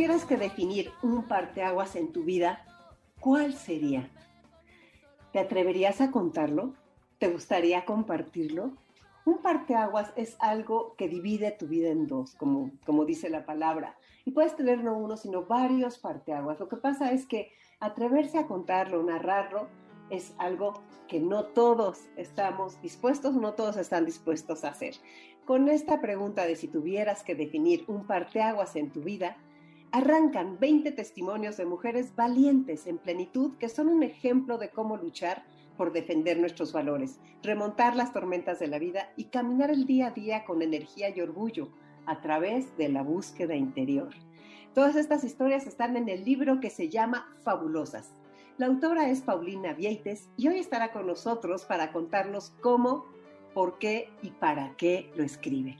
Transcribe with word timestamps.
tuvieras 0.00 0.24
que 0.24 0.38
definir 0.38 0.90
un 1.02 1.24
parteaguas 1.24 1.94
en 1.94 2.10
tu 2.10 2.24
vida, 2.24 2.64
¿cuál 3.20 3.52
sería? 3.52 4.08
¿Te 5.30 5.38
atreverías 5.38 6.00
a 6.00 6.10
contarlo? 6.10 6.72
¿Te 7.18 7.28
gustaría 7.28 7.84
compartirlo? 7.84 8.72
Un 9.26 9.42
parteaguas 9.42 10.10
es 10.16 10.38
algo 10.40 10.94
que 10.96 11.06
divide 11.06 11.50
tu 11.50 11.66
vida 11.66 11.90
en 11.90 12.06
dos, 12.06 12.34
como, 12.36 12.70
como 12.86 13.04
dice 13.04 13.28
la 13.28 13.44
palabra. 13.44 13.94
Y 14.24 14.30
puedes 14.30 14.56
tener 14.56 14.82
no 14.82 14.96
uno, 14.96 15.18
sino 15.18 15.44
varios 15.44 15.98
parteaguas. 15.98 16.58
Lo 16.58 16.70
que 16.70 16.78
pasa 16.78 17.12
es 17.12 17.26
que 17.26 17.52
atreverse 17.78 18.38
a 18.38 18.46
contarlo, 18.46 19.02
narrarlo, 19.02 19.68
es 20.08 20.32
algo 20.38 20.80
que 21.08 21.20
no 21.20 21.44
todos 21.44 22.08
estamos 22.16 22.80
dispuestos, 22.80 23.34
no 23.34 23.52
todos 23.52 23.76
están 23.76 24.06
dispuestos 24.06 24.64
a 24.64 24.68
hacer. 24.68 24.94
Con 25.44 25.68
esta 25.68 26.00
pregunta 26.00 26.46
de 26.46 26.56
si 26.56 26.68
tuvieras 26.68 27.22
que 27.22 27.34
definir 27.34 27.84
un 27.86 28.06
parteaguas 28.06 28.76
en 28.76 28.90
tu 28.90 29.02
vida, 29.02 29.36
arrancan 29.92 30.58
20 30.58 30.92
testimonios 30.92 31.56
de 31.56 31.66
mujeres 31.66 32.14
valientes 32.14 32.86
en 32.86 32.98
plenitud 32.98 33.56
que 33.58 33.68
son 33.68 33.88
un 33.88 34.02
ejemplo 34.02 34.58
de 34.58 34.70
cómo 34.70 34.96
luchar 34.96 35.44
por 35.76 35.92
defender 35.92 36.38
nuestros 36.38 36.72
valores, 36.72 37.18
remontar 37.42 37.96
las 37.96 38.12
tormentas 38.12 38.58
de 38.58 38.68
la 38.68 38.78
vida 38.78 39.12
y 39.16 39.24
caminar 39.24 39.70
el 39.70 39.86
día 39.86 40.08
a 40.08 40.10
día 40.10 40.44
con 40.44 40.62
energía 40.62 41.08
y 41.08 41.20
orgullo 41.20 41.70
a 42.06 42.20
través 42.20 42.76
de 42.76 42.88
la 42.88 43.02
búsqueda 43.02 43.54
interior. 43.54 44.10
Todas 44.74 44.94
estas 44.94 45.24
historias 45.24 45.66
están 45.66 45.96
en 45.96 46.08
el 46.08 46.24
libro 46.24 46.60
que 46.60 46.70
se 46.70 46.88
llama 46.88 47.34
Fabulosas. 47.42 48.12
La 48.58 48.66
autora 48.66 49.08
es 49.08 49.22
Paulina 49.22 49.72
Vieites 49.72 50.28
y 50.36 50.48
hoy 50.48 50.58
estará 50.58 50.92
con 50.92 51.06
nosotros 51.06 51.64
para 51.64 51.92
contarnos 51.92 52.50
cómo, 52.60 53.06
por 53.54 53.78
qué 53.78 54.10
y 54.22 54.30
para 54.30 54.76
qué 54.76 55.10
lo 55.16 55.24
escribe. 55.24 55.78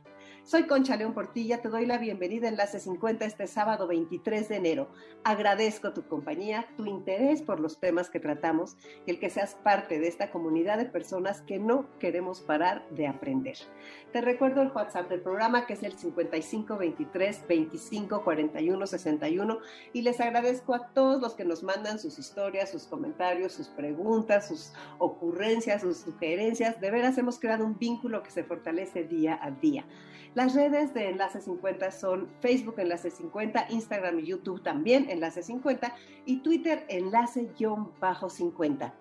Soy 0.50 0.64
Concha 0.64 0.96
León 0.96 1.14
Portilla, 1.14 1.62
te 1.62 1.68
doy 1.68 1.86
la 1.86 1.96
bienvenida 1.96 2.48
en 2.48 2.54
Enlace 2.54 2.80
50 2.80 3.24
este 3.24 3.46
sábado 3.46 3.86
23 3.86 4.48
de 4.48 4.56
enero. 4.56 4.88
Agradezco 5.22 5.92
tu 5.92 6.02
compañía, 6.02 6.66
tu 6.76 6.86
interés 6.86 7.40
por 7.40 7.60
los 7.60 7.78
temas 7.78 8.10
que 8.10 8.18
tratamos 8.18 8.76
y 9.06 9.12
el 9.12 9.20
que 9.20 9.30
seas 9.30 9.54
parte 9.54 10.00
de 10.00 10.08
esta 10.08 10.32
comunidad 10.32 10.78
de 10.78 10.86
personas 10.86 11.40
que 11.42 11.60
no 11.60 11.86
queremos 12.00 12.40
parar 12.40 12.84
de 12.90 13.06
aprender. 13.06 13.58
Te 14.12 14.22
recuerdo 14.22 14.62
el 14.62 14.72
WhatsApp 14.72 15.08
del 15.08 15.20
programa 15.20 15.66
que 15.66 15.74
es 15.74 15.84
el 15.84 15.96
5523 15.96 17.46
25 17.46 18.24
41 18.24 18.86
61 18.88 19.58
y 19.92 20.02
les 20.02 20.20
agradezco 20.20 20.74
a 20.74 20.88
todos 20.88 21.22
los 21.22 21.34
que 21.34 21.44
nos 21.44 21.62
mandan 21.62 22.00
sus 22.00 22.18
historias, 22.18 22.72
sus 22.72 22.88
comentarios, 22.88 23.52
sus 23.52 23.68
preguntas, 23.68 24.48
sus 24.48 24.72
ocurrencias, 24.98 25.82
sus 25.82 25.98
sugerencias. 25.98 26.80
De 26.80 26.90
veras 26.90 27.16
hemos 27.18 27.38
creado 27.38 27.64
un 27.64 27.78
vínculo 27.78 28.24
que 28.24 28.32
se 28.32 28.42
fortalece 28.42 29.04
día 29.04 29.38
a 29.40 29.52
día. 29.52 29.86
Las 30.40 30.54
redes 30.54 30.94
de 30.94 31.10
Enlace 31.10 31.38
50 31.38 31.90
son 31.90 32.26
Facebook 32.40 32.76
Enlace 32.78 33.10
50, 33.10 33.66
Instagram 33.68 34.20
y 34.20 34.28
YouTube 34.28 34.62
también 34.62 35.10
Enlace 35.10 35.42
50 35.42 35.94
y 36.24 36.38
Twitter 36.38 36.86
Enlace-50. 36.88 38.92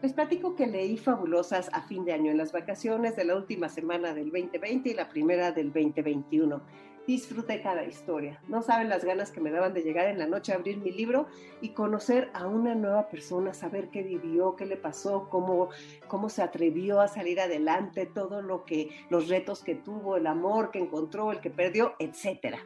Les 0.00 0.12
platico 0.14 0.56
que 0.56 0.66
leí 0.66 0.96
Fabulosas 0.96 1.68
a 1.74 1.82
fin 1.82 2.06
de 2.06 2.14
año 2.14 2.30
en 2.30 2.38
las 2.38 2.50
vacaciones 2.50 3.14
de 3.14 3.26
la 3.26 3.36
última 3.36 3.68
semana 3.68 4.14
del 4.14 4.30
2020 4.30 4.88
y 4.88 4.94
la 4.94 5.10
primera 5.10 5.52
del 5.52 5.66
2021 5.66 6.62
disfruté 7.06 7.62
cada 7.62 7.84
historia. 7.84 8.40
No 8.48 8.62
saben 8.62 8.88
las 8.88 9.04
ganas 9.04 9.30
que 9.30 9.40
me 9.40 9.50
daban 9.50 9.74
de 9.74 9.82
llegar 9.82 10.08
en 10.08 10.18
la 10.18 10.26
noche 10.26 10.52
a 10.52 10.56
abrir 10.56 10.78
mi 10.78 10.90
libro 10.90 11.26
y 11.60 11.70
conocer 11.70 12.30
a 12.34 12.46
una 12.46 12.74
nueva 12.74 13.08
persona, 13.08 13.54
saber 13.54 13.88
qué 13.90 14.02
vivió, 14.02 14.56
qué 14.56 14.66
le 14.66 14.76
pasó, 14.76 15.28
cómo, 15.30 15.68
cómo 16.08 16.28
se 16.28 16.42
atrevió 16.42 17.00
a 17.00 17.08
salir 17.08 17.40
adelante, 17.40 18.06
todo 18.06 18.42
lo 18.42 18.64
que, 18.64 18.90
los 19.10 19.28
retos 19.28 19.62
que 19.62 19.76
tuvo, 19.76 20.16
el 20.16 20.26
amor 20.26 20.70
que 20.70 20.78
encontró, 20.78 21.30
el 21.32 21.40
que 21.40 21.50
perdió, 21.50 21.94
etc. 21.98 22.56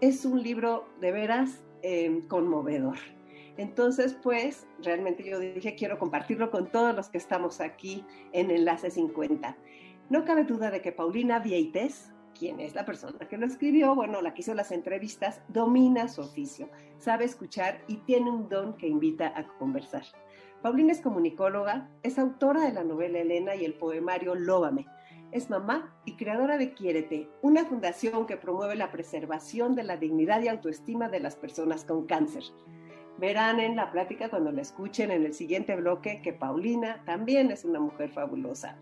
Es 0.00 0.24
un 0.24 0.42
libro 0.42 0.86
de 1.00 1.12
veras 1.12 1.62
em, 1.82 2.26
conmovedor. 2.28 2.98
Entonces, 3.56 4.16
pues, 4.22 4.66
realmente 4.82 5.22
yo 5.22 5.38
dije, 5.38 5.74
quiero 5.74 5.98
compartirlo 5.98 6.50
con 6.50 6.70
todos 6.70 6.94
los 6.94 7.08
que 7.08 7.18
estamos 7.18 7.60
aquí 7.60 8.04
en 8.32 8.50
Enlace 8.50 8.90
50. 8.90 9.56
No 10.08 10.24
cabe 10.24 10.44
duda 10.44 10.70
de 10.70 10.80
que 10.80 10.92
Paulina 10.92 11.40
Vieites, 11.40 12.10
quién 12.40 12.58
es 12.58 12.74
la 12.74 12.86
persona 12.86 13.18
que 13.28 13.36
lo 13.36 13.44
escribió, 13.44 13.94
bueno, 13.94 14.22
la 14.22 14.32
que 14.32 14.40
hizo 14.40 14.54
las 14.54 14.72
entrevistas, 14.72 15.42
domina 15.48 16.08
su 16.08 16.22
oficio, 16.22 16.70
sabe 16.96 17.26
escuchar 17.26 17.82
y 17.86 17.98
tiene 17.98 18.30
un 18.30 18.48
don 18.48 18.78
que 18.78 18.88
invita 18.88 19.30
a 19.36 19.46
conversar. 19.58 20.04
Paulina 20.62 20.90
es 20.90 21.02
comunicóloga, 21.02 21.90
es 22.02 22.18
autora 22.18 22.62
de 22.62 22.72
la 22.72 22.82
novela 22.82 23.18
Elena 23.18 23.54
y 23.54 23.66
el 23.66 23.74
poemario 23.74 24.34
Lóbame. 24.34 24.86
Es 25.32 25.50
mamá 25.50 25.94
y 26.06 26.16
creadora 26.16 26.56
de 26.56 26.72
Quiérete, 26.72 27.28
una 27.42 27.66
fundación 27.66 28.26
que 28.26 28.38
promueve 28.38 28.74
la 28.74 28.90
preservación 28.90 29.74
de 29.74 29.84
la 29.84 29.98
dignidad 29.98 30.42
y 30.42 30.48
autoestima 30.48 31.10
de 31.10 31.20
las 31.20 31.36
personas 31.36 31.84
con 31.84 32.06
cáncer. 32.06 32.44
Verán 33.18 33.60
en 33.60 33.76
la 33.76 33.92
plática 33.92 34.30
cuando 34.30 34.50
la 34.50 34.62
escuchen 34.62 35.10
en 35.10 35.26
el 35.26 35.34
siguiente 35.34 35.76
bloque 35.76 36.22
que 36.22 36.32
Paulina 36.32 37.02
también 37.04 37.50
es 37.50 37.66
una 37.66 37.80
mujer 37.80 38.08
fabulosa. 38.08 38.78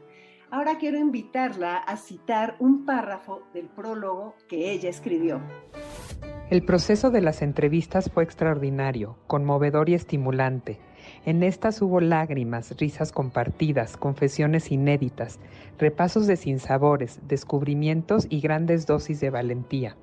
Ahora 0.51 0.79
quiero 0.79 0.97
invitarla 0.97 1.77
a 1.77 1.99
citar 1.99 2.57
un 2.59 2.87
párrafo 2.87 3.43
del 3.53 3.67
prólogo 3.67 4.35
que 4.49 4.73
ella 4.73 4.89
escribió. 4.89 5.43
El 6.49 6.65
proceso 6.65 7.11
de 7.11 7.21
las 7.21 7.43
entrevistas 7.43 8.11
fue 8.11 8.25
extraordinario, 8.25 9.19
conmovedor 9.27 9.91
y 9.91 9.95
estimulante. 9.95 10.79
En 11.27 11.43
estas 11.43 11.83
hubo 11.83 12.01
lágrimas, 12.01 12.75
risas 12.79 13.13
compartidas, 13.13 13.99
confesiones 13.99 14.73
inéditas, 14.73 15.39
repasos 15.79 16.27
de 16.27 16.37
sinsabores, 16.37 17.21
descubrimientos 17.29 18.27
y 18.31 18.41
grandes 18.41 18.87
dosis 18.87 19.21
de 19.21 19.29
valentía. 19.29 19.97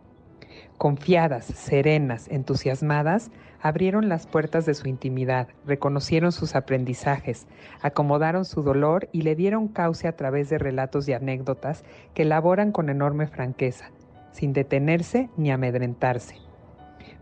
Confiadas, 0.78 1.46
serenas, 1.46 2.28
entusiasmadas, 2.28 3.32
abrieron 3.66 4.10
las 4.10 4.28
puertas 4.28 4.68
de 4.68 4.76
su 4.76 4.88
intimidad, 4.88 5.48
reconocieron 5.66 6.32
sus 6.32 6.54
aprendizajes, 6.54 7.48
acomodaron 7.82 8.46
su 8.46 8.62
dolor 8.62 9.10
y 9.12 9.24
le 9.24 9.36
dieron 9.36 9.70
cauce 9.70 10.08
a 10.08 10.16
través 10.16 10.50
de 10.50 10.60
relatos 10.60 11.08
y 11.08 11.14
anécdotas 11.14 11.84
que 12.14 12.22
elaboran 12.22 12.72
con 12.72 12.90
enorme 12.90 13.26
franqueza, 13.26 13.90
sin 14.32 14.54
detenerse 14.54 15.32
ni 15.36 15.50
amedrentarse. 15.50 16.36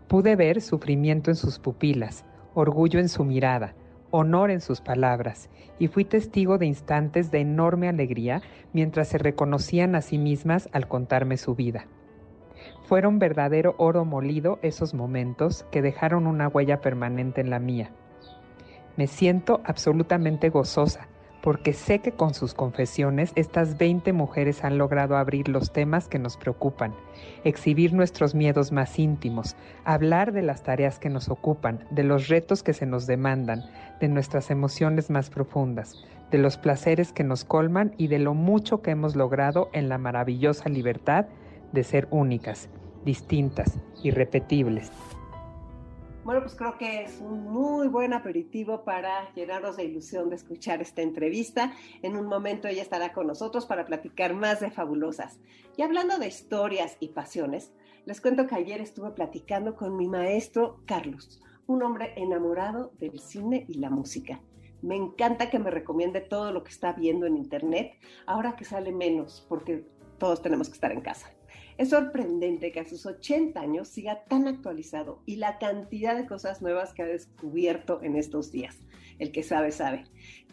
Pude 0.06 0.36
ver 0.36 0.60
sufrimiento 0.60 1.30
en 1.30 1.36
sus 1.36 1.58
pupilas, 1.58 2.26
orgullo 2.52 3.00
en 3.00 3.08
su 3.08 3.24
mirada, 3.24 3.74
honor 4.10 4.50
en 4.50 4.60
sus 4.60 4.82
palabras, 4.82 5.48
y 5.78 5.88
fui 5.88 6.04
testigo 6.04 6.58
de 6.58 6.66
instantes 6.66 7.30
de 7.30 7.40
enorme 7.40 7.88
alegría 7.88 8.42
mientras 8.74 9.08
se 9.08 9.16
reconocían 9.16 9.94
a 9.94 10.02
sí 10.02 10.18
mismas 10.18 10.68
al 10.72 10.88
contarme 10.88 11.38
su 11.38 11.54
vida. 11.54 11.86
Fueron 12.84 13.18
verdadero 13.18 13.74
oro 13.78 14.04
molido 14.04 14.58
esos 14.62 14.94
momentos 14.94 15.64
que 15.70 15.82
dejaron 15.82 16.26
una 16.26 16.48
huella 16.48 16.80
permanente 16.80 17.40
en 17.40 17.50
la 17.50 17.58
mía. 17.58 17.90
Me 18.96 19.06
siento 19.06 19.62
absolutamente 19.64 20.50
gozosa 20.50 21.08
porque 21.44 21.74
sé 21.74 21.98
que 21.98 22.12
con 22.12 22.32
sus 22.32 22.54
confesiones 22.54 23.32
estas 23.34 23.76
20 23.76 24.14
mujeres 24.14 24.64
han 24.64 24.78
logrado 24.78 25.16
abrir 25.16 25.48
los 25.48 25.72
temas 25.72 26.08
que 26.08 26.18
nos 26.18 26.38
preocupan, 26.38 26.94
exhibir 27.44 27.92
nuestros 27.92 28.34
miedos 28.34 28.72
más 28.72 28.98
íntimos, 28.98 29.54
hablar 29.84 30.32
de 30.32 30.40
las 30.40 30.62
tareas 30.62 30.98
que 30.98 31.10
nos 31.10 31.28
ocupan, 31.28 31.84
de 31.90 32.02
los 32.02 32.28
retos 32.28 32.62
que 32.62 32.72
se 32.72 32.86
nos 32.86 33.06
demandan, 33.06 33.62
de 34.00 34.08
nuestras 34.08 34.50
emociones 34.50 35.10
más 35.10 35.28
profundas, 35.28 36.02
de 36.30 36.38
los 36.38 36.56
placeres 36.56 37.12
que 37.12 37.24
nos 37.24 37.44
colman 37.44 37.92
y 37.98 38.08
de 38.08 38.20
lo 38.20 38.32
mucho 38.32 38.80
que 38.80 38.92
hemos 38.92 39.14
logrado 39.14 39.68
en 39.74 39.90
la 39.90 39.98
maravillosa 39.98 40.70
libertad 40.70 41.26
de 41.74 41.84
ser 41.84 42.08
únicas, 42.10 42.68
distintas, 43.04 43.78
irrepetibles. 44.02 44.90
Bueno, 46.24 46.40
pues 46.40 46.54
creo 46.54 46.78
que 46.78 47.02
es 47.02 47.20
un 47.20 47.44
muy 47.52 47.86
buen 47.88 48.14
aperitivo 48.14 48.82
para 48.82 49.30
llenarnos 49.34 49.76
de 49.76 49.84
ilusión 49.84 50.30
de 50.30 50.36
escuchar 50.36 50.80
esta 50.80 51.02
entrevista. 51.02 51.74
En 52.00 52.16
un 52.16 52.26
momento 52.26 52.66
ella 52.66 52.80
estará 52.80 53.12
con 53.12 53.26
nosotros 53.26 53.66
para 53.66 53.84
platicar 53.84 54.32
más 54.32 54.60
de 54.60 54.70
fabulosas. 54.70 55.38
Y 55.76 55.82
hablando 55.82 56.18
de 56.18 56.28
historias 56.28 56.96
y 56.98 57.08
pasiones, 57.08 57.72
les 58.06 58.22
cuento 58.22 58.46
que 58.46 58.54
ayer 58.54 58.80
estuve 58.80 59.10
platicando 59.10 59.76
con 59.76 59.98
mi 59.98 60.08
maestro 60.08 60.80
Carlos, 60.86 61.42
un 61.66 61.82
hombre 61.82 62.14
enamorado 62.16 62.92
del 62.98 63.18
cine 63.18 63.66
y 63.68 63.74
la 63.74 63.90
música. 63.90 64.40
Me 64.80 64.96
encanta 64.96 65.50
que 65.50 65.58
me 65.58 65.70
recomiende 65.70 66.22
todo 66.22 66.52
lo 66.52 66.64
que 66.64 66.70
está 66.70 66.92
viendo 66.92 67.26
en 67.26 67.36
internet, 67.36 67.98
ahora 68.26 68.56
que 68.56 68.64
sale 68.64 68.92
menos, 68.92 69.44
porque 69.48 69.84
todos 70.18 70.40
tenemos 70.40 70.68
que 70.68 70.74
estar 70.74 70.92
en 70.92 71.00
casa. 71.02 71.30
Es 71.76 71.90
sorprendente 71.90 72.70
que 72.70 72.80
a 72.80 72.88
sus 72.88 73.04
80 73.04 73.60
años 73.60 73.88
siga 73.88 74.24
tan 74.24 74.46
actualizado 74.46 75.22
y 75.26 75.36
la 75.36 75.58
cantidad 75.58 76.16
de 76.16 76.26
cosas 76.26 76.62
nuevas 76.62 76.92
que 76.92 77.02
ha 77.02 77.06
descubierto 77.06 78.00
en 78.02 78.14
estos 78.16 78.52
días. 78.52 78.78
El 79.18 79.32
que 79.32 79.42
sabe, 79.42 79.72
sabe. 79.72 80.04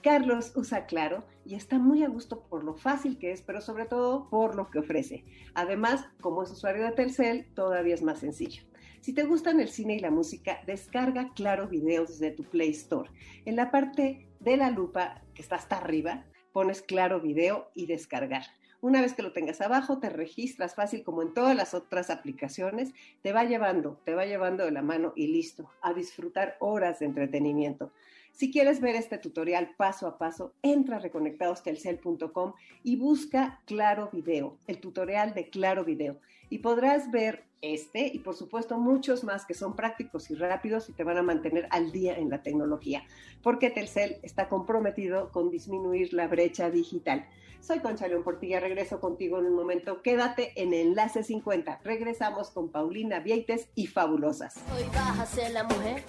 Carlos 0.02 0.52
usa 0.56 0.88
Claro 0.88 1.24
y 1.46 1.54
está 1.54 1.78
muy 1.78 2.04
a 2.04 2.10
gusto 2.10 2.48
por 2.50 2.64
lo 2.64 2.74
fácil 2.74 3.20
que 3.20 3.32
es, 3.32 3.44
pero 3.44 3.62
sobre 3.62 3.86
todo 3.86 4.30
por 4.32 4.56
lo 4.56 4.72
que 4.72 4.80
ofrece. 4.80 5.24
Además, 5.54 6.08
como 6.22 6.42
es 6.42 6.50
usuario 6.50 6.84
de 6.86 6.92
Telcel, 6.92 7.46
todavía 7.54 7.94
es 7.94 8.02
más 8.02 8.20
sencillo. 8.20 8.64
Si 9.02 9.14
te 9.14 9.24
gustan 9.24 9.60
el 9.60 9.70
cine 9.70 9.96
y 9.96 10.00
la 10.00 10.12
música, 10.12 10.62
descarga 10.66 11.32
Claro 11.36 11.68
Videos 11.68 12.10
desde 12.10 12.36
tu 12.36 12.44
Play 12.44 12.72
Store. 12.72 13.12
En 13.46 13.56
la 13.56 13.70
parte 13.70 14.28
de 14.40 14.58
la 14.58 14.72
lupa 14.72 15.22
que 15.36 15.44
está 15.44 15.56
hasta 15.56 15.78
arriba, 15.78 16.26
pones 16.52 16.82
Claro 16.82 17.22
Video 17.22 17.70
y 17.76 17.86
descargar. 17.86 18.44
Una 18.82 19.00
vez 19.00 19.14
que 19.14 19.22
lo 19.22 19.32
tengas 19.32 19.62
abajo, 19.62 20.00
te 20.00 20.10
registras 20.10 20.74
fácil 20.74 21.04
como 21.04 21.22
en 21.22 21.36
todas 21.36 21.56
las 21.56 21.76
otras 21.76 22.10
aplicaciones, 22.10 22.94
te 23.22 23.32
va 23.32 23.44
llevando, 23.44 24.00
te 24.06 24.16
va 24.16 24.26
llevando 24.26 24.66
de 24.66 24.72
la 24.72 24.82
mano 24.82 25.14
y 25.16 25.28
listo, 25.28 25.70
a 25.84 25.94
disfrutar 25.94 26.58
horas 26.60 26.98
de 26.98 27.06
entretenimiento. 27.06 27.92
Si 28.32 28.52
quieres 28.52 28.82
ver 28.82 28.96
este 28.96 29.20
tutorial 29.20 29.76
paso 29.78 30.08
a 30.08 30.18
paso, 30.18 30.54
entra 30.64 30.96
a 30.96 31.00
reconectadostelcel.com 31.00 32.54
y 32.84 32.96
busca 32.96 33.62
Claro 33.66 34.10
Video, 34.12 34.58
el 34.66 34.80
tutorial 34.80 35.36
de 35.36 35.50
Claro 35.50 35.86
Video. 35.86 36.18
Y 36.52 36.60
podrás 36.60 37.10
ver 37.12 37.46
este 37.62 38.08
y 38.08 38.20
por 38.20 38.36
supuesto 38.36 38.78
muchos 38.78 39.24
más 39.24 39.46
que 39.46 39.54
son 39.54 39.74
prácticos 39.76 40.30
y 40.32 40.36
rápidos 40.36 40.90
y 40.90 40.94
te 40.94 41.06
van 41.06 41.18
a 41.18 41.24
mantener 41.24 41.66
al 41.72 41.94
día 41.94 42.18
en 42.18 42.30
la 42.30 42.44
tecnología, 42.44 43.04
porque 43.42 43.70
Telcel 43.70 44.18
está 44.22 44.50
comprometido 44.50 45.32
con 45.32 45.50
disminuir 45.50 46.14
la 46.14 46.28
brecha 46.28 46.70
digital. 46.70 47.26
Soy 47.62 47.80
Concha 47.80 48.08
León 48.10 48.24
Portilla, 48.24 48.60
regreso 48.60 49.00
contigo 49.00 49.40
en 49.40 49.46
un 49.46 49.56
momento. 49.56 50.02
Quédate 50.02 50.52
en 50.62 50.74
Enlace 50.74 51.24
50. 51.24 51.80
Regresamos 51.86 52.50
con 52.50 52.70
Paulina 52.70 53.20
Vieites 53.20 53.70
y 53.74 53.88
Fabulosas. 53.88 54.58
Hoy 54.76 54.84
vas 54.94 55.20
a 55.20 55.26
ser 55.26 55.52
la 55.52 55.64
mujer 55.64 56.04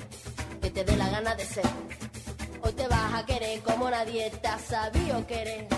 que 0.60 0.70
te 0.70 0.82
dé 0.82 0.96
la 0.96 1.08
gana 1.08 1.36
de 1.36 1.44
ser. 1.44 1.66
Hoy 2.62 2.72
te 2.72 2.88
vas 2.88 3.14
a 3.14 3.24
querer 3.26 3.60
como 3.60 3.88
nadie 3.88 4.28
te 4.30 4.48
ha 4.48 4.58
sabido 4.58 5.24
querer. 5.26 5.68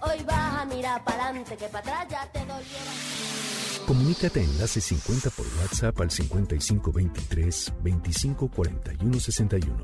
Hoy 0.00 0.24
vas 0.24 0.62
a 0.62 0.64
mirar 0.64 1.04
para 1.04 1.26
adelante 1.26 1.56
que 1.56 1.66
para 1.66 1.80
atrás 1.80 2.06
ya 2.08 2.32
te 2.32 2.38
doliera. 2.38 3.35
Comunícate 3.86 4.42
Enlace 4.42 4.80
50 4.80 5.30
por 5.30 5.46
WhatsApp 5.60 6.00
al 6.00 6.10
5523 6.10 7.72
254161. 7.84 9.76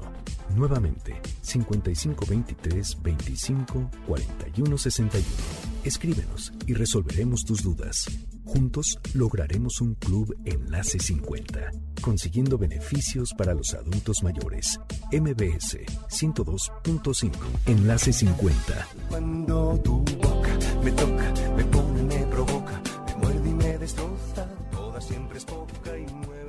Nuevamente, 0.57 1.21
5523 1.41 3.01
25 3.01 3.91
41 4.09 4.79
61. 4.79 5.27
Escríbenos 5.85 6.53
y 6.67 6.75
resolveremos 6.75 7.45
tus 7.45 7.63
dudas. 7.63 8.07
Juntos 8.45 8.99
lograremos 9.15 9.81
un 9.81 9.95
club 9.95 10.37
Enlace 10.45 10.99
50, 10.99 11.71
consiguiendo 12.01 12.59
beneficios 12.59 13.33
para 13.39 13.55
los 13.55 13.73
adultos 13.73 14.25
mayores. 14.25 14.81
MBS 15.13 15.79
102.5 16.11 17.31
Enlace 17.67 18.13
50. 18.13 18.89
Cuando 19.09 19.81
tu 19.85 19.99
boca 20.21 20.59
me 20.83 20.91
toca, 20.91 21.33
me 21.57 21.65
pone, 21.65 22.27
provoca, 22.27 22.72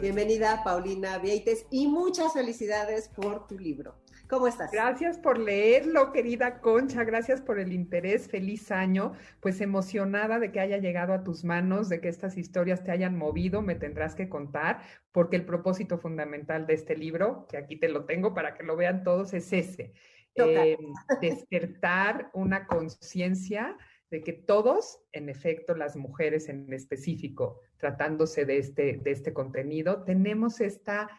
Bienvenida 0.04 0.66
Paulina 0.66 1.18
Vieites 1.18 1.66
y 1.72 1.88
muchas 1.88 2.34
felicidades 2.34 3.08
por 3.08 3.48
tu 3.48 3.58
libro. 3.58 3.96
¿Cómo 4.28 4.50
estás? 4.50 4.70
Gracias 4.70 5.18
por 5.18 5.38
leerlo, 5.38 6.12
querida 6.12 6.60
Concha, 6.60 7.06
gracias 7.06 7.40
por 7.40 7.58
el 7.58 7.72
interés, 7.72 8.28
feliz 8.28 8.70
año, 8.70 9.14
pues 9.40 9.62
emocionada 9.62 10.40
de 10.40 10.52
que 10.52 10.60
haya 10.60 10.78
llegado 10.78 11.14
a 11.14 11.24
tus 11.24 11.46
manos, 11.46 11.88
de 11.88 12.02
que 12.02 12.10
estas 12.10 12.38
historias 12.38 12.84
te 12.84 12.92
hayan 12.92 13.18
movido, 13.18 13.62
me 13.62 13.76
tendrás 13.76 14.14
que 14.14 14.28
contar, 14.28 14.82
porque 15.14 15.38
el 15.38 15.46
propósito 15.46 15.98
fundamental 15.98 16.68
de 16.68 16.74
este 16.74 16.98
libro, 16.98 17.48
que 17.48 17.56
aquí 17.56 17.78
te 17.78 17.88
lo 17.88 18.04
tengo 18.04 18.34
para 18.34 18.56
que 18.56 18.64
lo 18.64 18.76
vean 18.76 19.06
todos, 19.06 19.34
es 19.34 19.54
ese, 19.54 19.94
eh, 20.36 20.78
despertar 21.22 22.30
una 22.34 22.68
conciencia 22.68 23.78
de 24.14 24.22
que 24.22 24.34
todos, 24.34 25.00
en 25.12 25.28
efecto, 25.28 25.74
las 25.76 25.96
mujeres 25.96 26.48
en 26.48 26.72
específico, 26.72 27.62
tratándose 27.78 28.46
de 28.46 28.60
este, 28.60 29.00
de 29.04 29.10
este 29.10 29.34
contenido, 29.34 30.04
tenemos 30.04 30.62
esta 30.62 31.10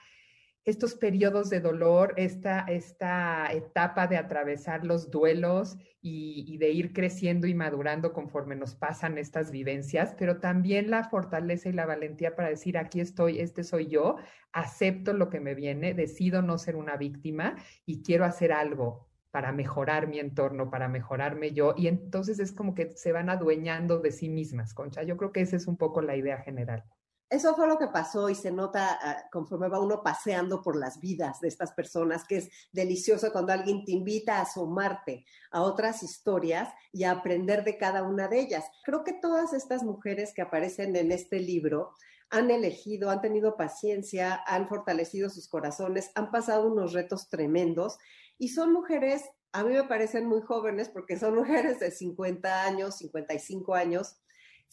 estos 0.65 0.95
periodos 0.95 1.51
de 1.51 1.61
dolor, 1.61 2.15
esta, 2.17 2.61
esta 2.61 3.53
etapa 3.53 4.07
de 4.07 4.17
atravesar 4.17 4.87
los 4.87 5.11
duelos 5.11 5.77
y, 6.01 6.45
y, 6.49 6.57
de 6.57 6.71
ir 6.71 6.95
creciendo 6.95 7.47
y 7.47 7.53
madurando 7.53 8.15
conforme 8.15 8.57
nos 8.57 8.75
pasan 8.75 9.19
estas 9.19 9.51
vivencias, 9.51 10.15
pero 10.19 10.39
también 10.39 10.89
la 10.89 11.05
fortaleza 11.05 11.69
y 11.69 11.73
la 11.73 11.85
valentía 11.85 12.35
para 12.35 12.49
decir, 12.49 12.79
aquí 12.79 13.01
estoy, 13.01 13.41
este 13.41 13.63
soy 13.63 13.89
yo, 13.89 14.17
acepto 14.53 15.13
lo 15.13 15.29
que 15.29 15.41
me 15.41 15.55
viene, 15.55 15.93
decido 15.93 16.41
no 16.41 16.57
ser 16.57 16.77
una 16.77 16.97
víctima 16.97 17.57
y 17.85 18.03
quiero 18.03 18.25
hacer 18.25 18.51
algo 18.53 19.07
para 19.35 19.51
mejorar 19.51 20.07
mi 20.07 20.21
entorno, 20.21 20.71
para 20.71 20.87
mejorarme 20.87 21.51
yo. 21.51 21.75
Y 21.77 21.89
entonces 21.89 22.39
es 22.39 22.53
como 22.53 22.73
que 22.73 22.93
se 22.95 23.11
van 23.11 23.29
adueñando 23.29 23.99
de 23.99 24.13
sí 24.13 24.29
mismas, 24.29 24.75
Concha. 24.75 25.03
Yo 25.03 25.17
creo 25.17 25.33
que 25.33 25.41
esa 25.41 25.57
es 25.57 25.67
un 25.67 25.77
poco 25.77 26.03
la 26.03 26.15
idea 26.15 26.39
general. 26.39 26.85
Eso 27.29 27.57
fue 27.57 27.67
lo 27.67 27.77
que 27.77 27.89
pasó 27.89 28.29
y 28.29 28.37
se 28.37 28.53
nota 28.53 28.97
uh, 29.03 29.31
conforme 29.33 29.67
va 29.67 29.81
uno 29.81 30.05
paseando 30.05 30.63
por 30.63 30.77
las 30.77 31.01
vidas 31.01 31.41
de 31.41 31.49
estas 31.49 31.73
personas, 31.73 32.23
que 32.29 32.37
es 32.37 32.51
delicioso 32.71 33.33
cuando 33.33 33.53
alguien 33.53 33.85
te 33.85 33.91
invita 33.91 34.39
a 34.39 34.43
asomarte 34.43 35.25
a 35.51 35.63
otras 35.63 36.05
historias 36.05 36.73
y 36.93 37.03
a 37.03 37.11
aprender 37.11 37.65
de 37.65 37.77
cada 37.77 38.05
una 38.05 38.29
de 38.29 38.39
ellas. 38.39 38.65
Creo 38.85 39.03
que 39.03 39.15
todas 39.15 39.53
estas 39.53 39.83
mujeres 39.83 40.33
que 40.33 40.43
aparecen 40.43 40.95
en 40.95 41.11
este 41.11 41.41
libro 41.41 41.95
han 42.31 42.53
elegido, 42.53 43.11
han 43.11 43.21
tenido 43.21 43.57
paciencia, 43.57 44.41
han 44.47 44.69
fortalecido 44.69 45.29
sus 45.29 45.49
corazones, 45.49 46.13
han 46.15 46.31
pasado 46.31 46.69
unos 46.69 46.93
retos 46.93 47.29
tremendos 47.29 47.99
y 48.39 48.49
son 48.49 48.73
mujeres, 48.73 49.23
a 49.53 49.65
mí 49.65 49.73
me 49.73 49.85
parecen 49.85 50.27
muy 50.27 50.43
jóvenes 50.43 50.89
porque 50.89 51.19
son 51.19 51.35
mujeres 51.37 51.81
de 51.81 51.91
50 51.91 52.65
años, 52.65 52.99
55 52.99 53.75
años 53.75 54.17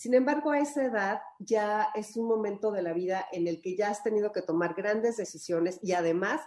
sin 0.02 0.16
embargo, 0.16 0.50
a 0.50 0.58
esa 0.58 0.84
edad 0.84 1.22
ya 1.38 1.90
es 1.94 2.18
un 2.18 2.28
momento 2.28 2.72
de 2.72 2.82
la 2.82 2.92
vida 2.92 3.28
en 3.32 3.48
el 3.48 3.62
que 3.62 3.76
ya 3.76 3.90
has 3.90 4.02
tenido 4.02 4.32
que 4.32 4.42
tomar 4.42 4.74
grandes 4.74 5.16
decisiones 5.18 5.78
y 5.84 5.92
además 5.92 6.42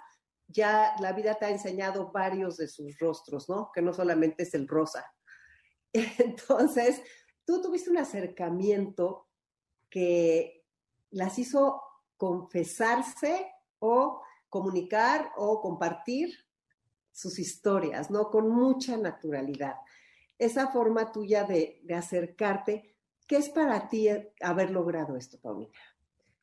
ya 0.48 0.96
la 0.98 1.12
vida 1.12 1.36
te 1.36 1.44
ha 1.44 1.50
enseñado 1.50 2.10
varios 2.10 2.56
de 2.56 2.66
sus 2.66 2.98
rostros, 2.98 3.48
¿no? 3.48 3.70
Que 3.72 3.80
no 3.80 3.92
solamente 3.92 4.42
es 4.42 4.54
el 4.54 4.66
rosa. 4.66 5.06
Entonces, 5.92 7.00
tú 7.44 7.62
tuviste 7.62 7.90
un 7.90 7.98
acercamiento 7.98 9.28
que 9.88 10.64
las 11.12 11.38
hizo 11.38 11.80
confesarse 12.16 13.52
o 13.78 14.20
comunicar 14.48 15.30
o 15.36 15.60
compartir 15.60 16.34
sus 17.14 17.38
historias, 17.38 18.10
¿no? 18.10 18.28
Con 18.28 18.50
mucha 18.50 18.96
naturalidad. 18.96 19.76
Esa 20.36 20.68
forma 20.68 21.12
tuya 21.12 21.44
de, 21.44 21.80
acercarte 21.96 22.90
¿Qué 23.26 23.38
es 23.38 23.48
para 23.48 23.88
ti 23.88 24.08
haber 24.42 24.70
logrado 24.70 25.16
esto, 25.16 25.38
Paulina? 25.40 25.72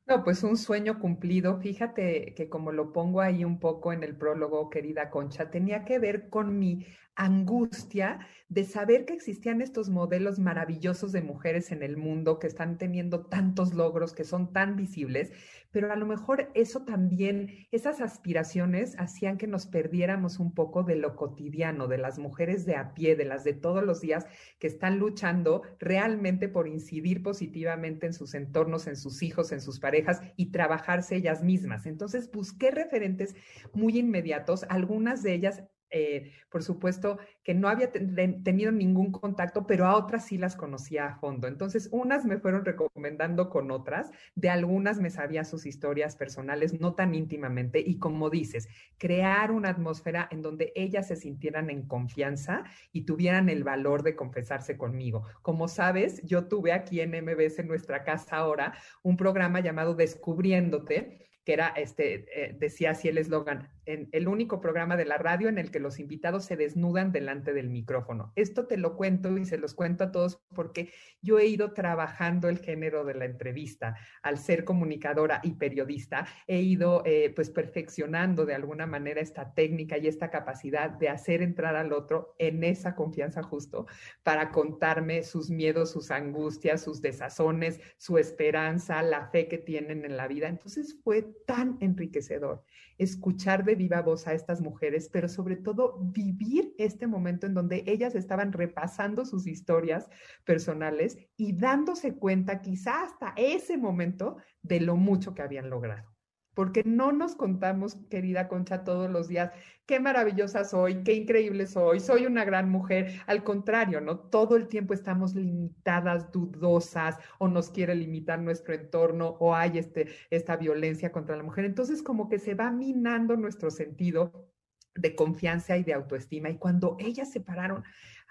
No, 0.07 0.23
pues 0.23 0.41
un 0.41 0.57
sueño 0.57 0.99
cumplido. 0.99 1.59
Fíjate 1.59 2.33
que 2.33 2.49
como 2.49 2.71
lo 2.71 2.91
pongo 2.91 3.21
ahí 3.21 3.45
un 3.45 3.59
poco 3.59 3.93
en 3.93 4.03
el 4.03 4.17
prólogo, 4.17 4.71
querida 4.71 5.11
Concha, 5.11 5.51
tenía 5.51 5.85
que 5.85 5.99
ver 5.99 6.29
con 6.29 6.57
mi 6.57 6.87
angustia 7.15 8.27
de 8.49 8.63
saber 8.63 9.05
que 9.05 9.13
existían 9.13 9.61
estos 9.61 9.89
modelos 9.89 10.39
maravillosos 10.39 11.11
de 11.11 11.21
mujeres 11.21 11.71
en 11.71 11.83
el 11.83 11.97
mundo 11.97 12.39
que 12.39 12.47
están 12.47 12.79
teniendo 12.79 13.27
tantos 13.27 13.75
logros, 13.75 14.13
que 14.13 14.23
son 14.23 14.51
tan 14.51 14.75
visibles, 14.75 15.31
pero 15.71 15.91
a 15.91 15.95
lo 15.95 16.05
mejor 16.05 16.51
eso 16.53 16.83
también, 16.83 17.67
esas 17.71 18.01
aspiraciones 18.01 18.95
hacían 18.99 19.37
que 19.37 19.47
nos 19.47 19.65
perdiéramos 19.67 20.39
un 20.39 20.53
poco 20.53 20.83
de 20.83 20.95
lo 20.95 21.15
cotidiano, 21.15 21.87
de 21.87 21.97
las 21.97 22.19
mujeres 22.19 22.65
de 22.65 22.75
a 22.75 22.93
pie, 22.93 23.15
de 23.15 23.25
las 23.25 23.43
de 23.43 23.53
todos 23.53 23.83
los 23.83 24.01
días 24.01 24.25
que 24.59 24.67
están 24.67 24.99
luchando 24.99 25.63
realmente 25.79 26.49
por 26.49 26.67
incidir 26.67 27.23
positivamente 27.23 28.05
en 28.05 28.13
sus 28.13 28.33
entornos, 28.33 28.87
en 28.87 28.97
sus 28.97 29.23
hijos, 29.23 29.51
en 29.51 29.61
sus 29.61 29.79
parejas 29.79 30.21
y 30.35 30.51
trabajarse 30.51 31.15
ellas 31.15 31.43
mismas. 31.43 31.85
Entonces 31.85 32.29
busqué 32.31 32.71
referentes 32.71 33.35
muy 33.73 33.97
inmediatos, 33.97 34.65
algunas 34.69 35.23
de 35.23 35.33
ellas 35.33 35.63
eh, 35.91 36.31
por 36.49 36.63
supuesto, 36.63 37.19
que 37.43 37.53
no 37.53 37.67
había 37.67 37.91
tenido 37.91 38.71
ningún 38.71 39.11
contacto, 39.11 39.67
pero 39.67 39.85
a 39.85 39.95
otras 39.95 40.25
sí 40.25 40.37
las 40.37 40.55
conocía 40.55 41.05
a 41.05 41.15
fondo. 41.15 41.47
Entonces, 41.47 41.89
unas 41.91 42.25
me 42.25 42.37
fueron 42.37 42.65
recomendando 42.65 43.49
con 43.49 43.71
otras, 43.71 44.11
de 44.35 44.49
algunas 44.49 44.99
me 44.99 45.09
sabía 45.09 45.43
sus 45.43 45.65
historias 45.65 46.15
personales, 46.15 46.79
no 46.79 46.93
tan 46.93 47.13
íntimamente, 47.13 47.79
y 47.85 47.99
como 47.99 48.29
dices, 48.29 48.67
crear 48.97 49.51
una 49.51 49.69
atmósfera 49.69 50.27
en 50.31 50.41
donde 50.41 50.71
ellas 50.75 51.07
se 51.07 51.15
sintieran 51.15 51.69
en 51.69 51.83
confianza 51.87 52.63
y 52.91 53.01
tuvieran 53.05 53.49
el 53.49 53.63
valor 53.63 54.03
de 54.03 54.15
confesarse 54.15 54.77
conmigo. 54.77 55.25
Como 55.41 55.67
sabes, 55.67 56.21
yo 56.23 56.45
tuve 56.47 56.71
aquí 56.71 57.01
en 57.01 57.11
MBS, 57.11 57.59
en 57.59 57.67
nuestra 57.67 58.03
casa 58.03 58.37
ahora, 58.37 58.73
un 59.03 59.17
programa 59.17 59.59
llamado 59.59 59.93
Descubriéndote, 59.93 61.29
que 61.43 61.53
era, 61.53 61.69
este, 61.69 62.25
eh, 62.35 62.55
decía 62.57 62.91
así 62.91 63.07
el 63.07 63.17
eslogan, 63.17 63.69
en 63.85 64.09
el 64.11 64.27
único 64.27 64.61
programa 64.61 64.97
de 64.97 65.05
la 65.05 65.17
radio 65.17 65.49
en 65.49 65.57
el 65.57 65.71
que 65.71 65.79
los 65.79 65.99
invitados 65.99 66.45
se 66.45 66.55
desnudan 66.55 67.11
delante 67.11 67.53
del 67.53 67.69
micrófono. 67.69 68.31
Esto 68.35 68.67
te 68.67 68.77
lo 68.77 68.95
cuento 68.95 69.37
y 69.37 69.45
se 69.45 69.57
los 69.57 69.73
cuento 69.73 70.03
a 70.03 70.11
todos 70.11 70.41
porque 70.53 70.91
yo 71.21 71.39
he 71.39 71.47
ido 71.47 71.73
trabajando 71.73 72.49
el 72.49 72.59
género 72.59 73.03
de 73.05 73.15
la 73.15 73.25
entrevista. 73.25 73.95
Al 74.21 74.37
ser 74.37 74.63
comunicadora 74.63 75.39
y 75.43 75.53
periodista, 75.53 76.27
he 76.47 76.61
ido 76.61 77.03
eh, 77.05 77.31
pues 77.35 77.49
perfeccionando 77.49 78.45
de 78.45 78.55
alguna 78.55 78.85
manera 78.85 79.21
esta 79.21 79.53
técnica 79.53 79.97
y 79.97 80.07
esta 80.07 80.29
capacidad 80.29 80.89
de 80.89 81.09
hacer 81.09 81.41
entrar 81.41 81.75
al 81.75 81.93
otro 81.93 82.35
en 82.37 82.63
esa 82.63 82.95
confianza 82.95 83.43
justo 83.43 83.87
para 84.23 84.51
contarme 84.51 85.23
sus 85.23 85.49
miedos, 85.49 85.91
sus 85.91 86.11
angustias, 86.11 86.81
sus 86.81 87.01
desazones, 87.01 87.79
su 87.97 88.17
esperanza, 88.17 89.01
la 89.01 89.27
fe 89.27 89.47
que 89.47 89.57
tienen 89.57 90.05
en 90.05 90.17
la 90.17 90.27
vida. 90.27 90.47
Entonces 90.47 90.99
fue 91.03 91.23
tan 91.45 91.77
enriquecedor 91.79 92.63
escuchar 92.97 93.63
de 93.63 93.70
viva 93.75 94.01
voz 94.01 94.27
a 94.27 94.33
estas 94.33 94.61
mujeres, 94.61 95.09
pero 95.11 95.27
sobre 95.27 95.55
todo 95.55 95.97
vivir 95.99 96.73
este 96.77 97.07
momento 97.07 97.47
en 97.47 97.53
donde 97.53 97.83
ellas 97.87 98.15
estaban 98.15 98.51
repasando 98.51 99.25
sus 99.25 99.47
historias 99.47 100.09
personales 100.43 101.17
y 101.37 101.53
dándose 101.53 102.15
cuenta 102.15 102.61
quizá 102.61 103.03
hasta 103.03 103.33
ese 103.35 103.77
momento 103.77 104.37
de 104.61 104.81
lo 104.81 104.95
mucho 104.95 105.33
que 105.33 105.41
habían 105.41 105.69
logrado 105.69 106.10
porque 106.53 106.83
no 106.85 107.11
nos 107.11 107.35
contamos, 107.35 107.95
querida 108.09 108.47
Concha, 108.47 108.83
todos 108.83 109.09
los 109.09 109.27
días, 109.27 109.51
qué 109.85 109.99
maravillosa 109.99 110.63
soy, 110.63 111.03
qué 111.03 111.13
increíble 111.13 111.67
soy, 111.67 111.99
soy 111.99 112.25
una 112.25 112.45
gran 112.45 112.69
mujer. 112.69 113.21
Al 113.27 113.43
contrario, 113.43 114.01
¿no? 114.01 114.19
Todo 114.19 114.55
el 114.55 114.67
tiempo 114.67 114.93
estamos 114.93 115.35
limitadas, 115.35 116.31
dudosas, 116.31 117.17
o 117.39 117.47
nos 117.47 117.69
quiere 117.69 117.95
limitar 117.95 118.39
nuestro 118.39 118.73
entorno, 118.73 119.37
o 119.39 119.55
hay 119.55 119.77
este, 119.77 120.07
esta 120.29 120.57
violencia 120.57 121.11
contra 121.11 121.35
la 121.35 121.43
mujer. 121.43 121.65
Entonces, 121.65 122.03
como 122.03 122.29
que 122.29 122.39
se 122.39 122.53
va 122.53 122.71
minando 122.71 123.35
nuestro 123.37 123.71
sentido 123.71 124.49
de 124.95 125.15
confianza 125.15 125.77
y 125.77 125.83
de 125.83 125.93
autoestima. 125.93 126.49
Y 126.49 126.57
cuando 126.57 126.97
ellas 126.99 127.31
se 127.31 127.39
pararon 127.39 127.83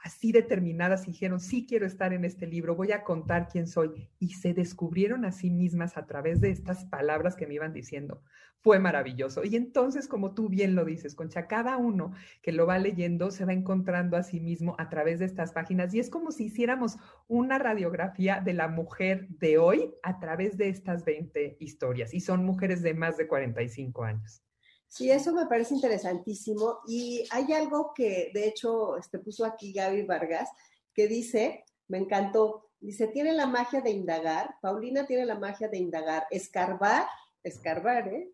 así 0.02 0.32
determinadas 0.32 1.06
y 1.06 1.12
dijeron, 1.12 1.40
sí 1.40 1.66
quiero 1.66 1.86
estar 1.86 2.12
en 2.12 2.24
este 2.24 2.46
libro, 2.46 2.74
voy 2.74 2.92
a 2.92 3.04
contar 3.04 3.48
quién 3.48 3.66
soy. 3.66 4.08
Y 4.18 4.34
se 4.34 4.54
descubrieron 4.54 5.24
a 5.24 5.32
sí 5.32 5.50
mismas 5.50 5.96
a 5.96 6.06
través 6.06 6.40
de 6.40 6.50
estas 6.50 6.84
palabras 6.84 7.36
que 7.36 7.46
me 7.46 7.54
iban 7.54 7.72
diciendo. 7.72 8.22
Fue 8.62 8.78
maravilloso. 8.78 9.42
Y 9.44 9.56
entonces, 9.56 10.06
como 10.06 10.34
tú 10.34 10.48
bien 10.48 10.74
lo 10.74 10.84
dices, 10.84 11.14
Concha, 11.14 11.46
cada 11.46 11.76
uno 11.78 12.12
que 12.42 12.52
lo 12.52 12.66
va 12.66 12.78
leyendo 12.78 13.30
se 13.30 13.44
va 13.44 13.52
encontrando 13.52 14.16
a 14.16 14.22
sí 14.22 14.40
mismo 14.40 14.74
a 14.78 14.90
través 14.90 15.18
de 15.18 15.24
estas 15.24 15.52
páginas. 15.52 15.94
Y 15.94 16.00
es 16.00 16.10
como 16.10 16.30
si 16.30 16.44
hiciéramos 16.44 16.96
una 17.26 17.58
radiografía 17.58 18.40
de 18.40 18.52
la 18.52 18.68
mujer 18.68 19.28
de 19.28 19.58
hoy 19.58 19.94
a 20.02 20.18
través 20.18 20.58
de 20.58 20.68
estas 20.68 21.04
20 21.04 21.56
historias. 21.60 22.12
Y 22.12 22.20
son 22.20 22.44
mujeres 22.44 22.82
de 22.82 22.94
más 22.94 23.16
de 23.16 23.26
45 23.26 24.04
años. 24.04 24.42
Sí, 24.90 25.08
eso 25.08 25.32
me 25.32 25.46
parece 25.46 25.72
interesantísimo. 25.72 26.80
Y 26.84 27.24
hay 27.30 27.52
algo 27.52 27.94
que, 27.94 28.32
de 28.34 28.48
hecho, 28.48 28.96
este, 28.96 29.20
puso 29.20 29.44
aquí 29.44 29.72
Gaby 29.72 30.02
Vargas, 30.02 30.50
que 30.92 31.06
dice, 31.06 31.64
me 31.86 31.98
encantó, 31.98 32.72
dice, 32.80 33.06
tiene 33.06 33.32
la 33.32 33.46
magia 33.46 33.80
de 33.82 33.90
indagar, 33.90 34.56
Paulina 34.60 35.06
tiene 35.06 35.26
la 35.26 35.38
magia 35.38 35.68
de 35.68 35.78
indagar, 35.78 36.26
escarbar, 36.32 37.06
escarbar, 37.44 38.08
¿eh? 38.08 38.32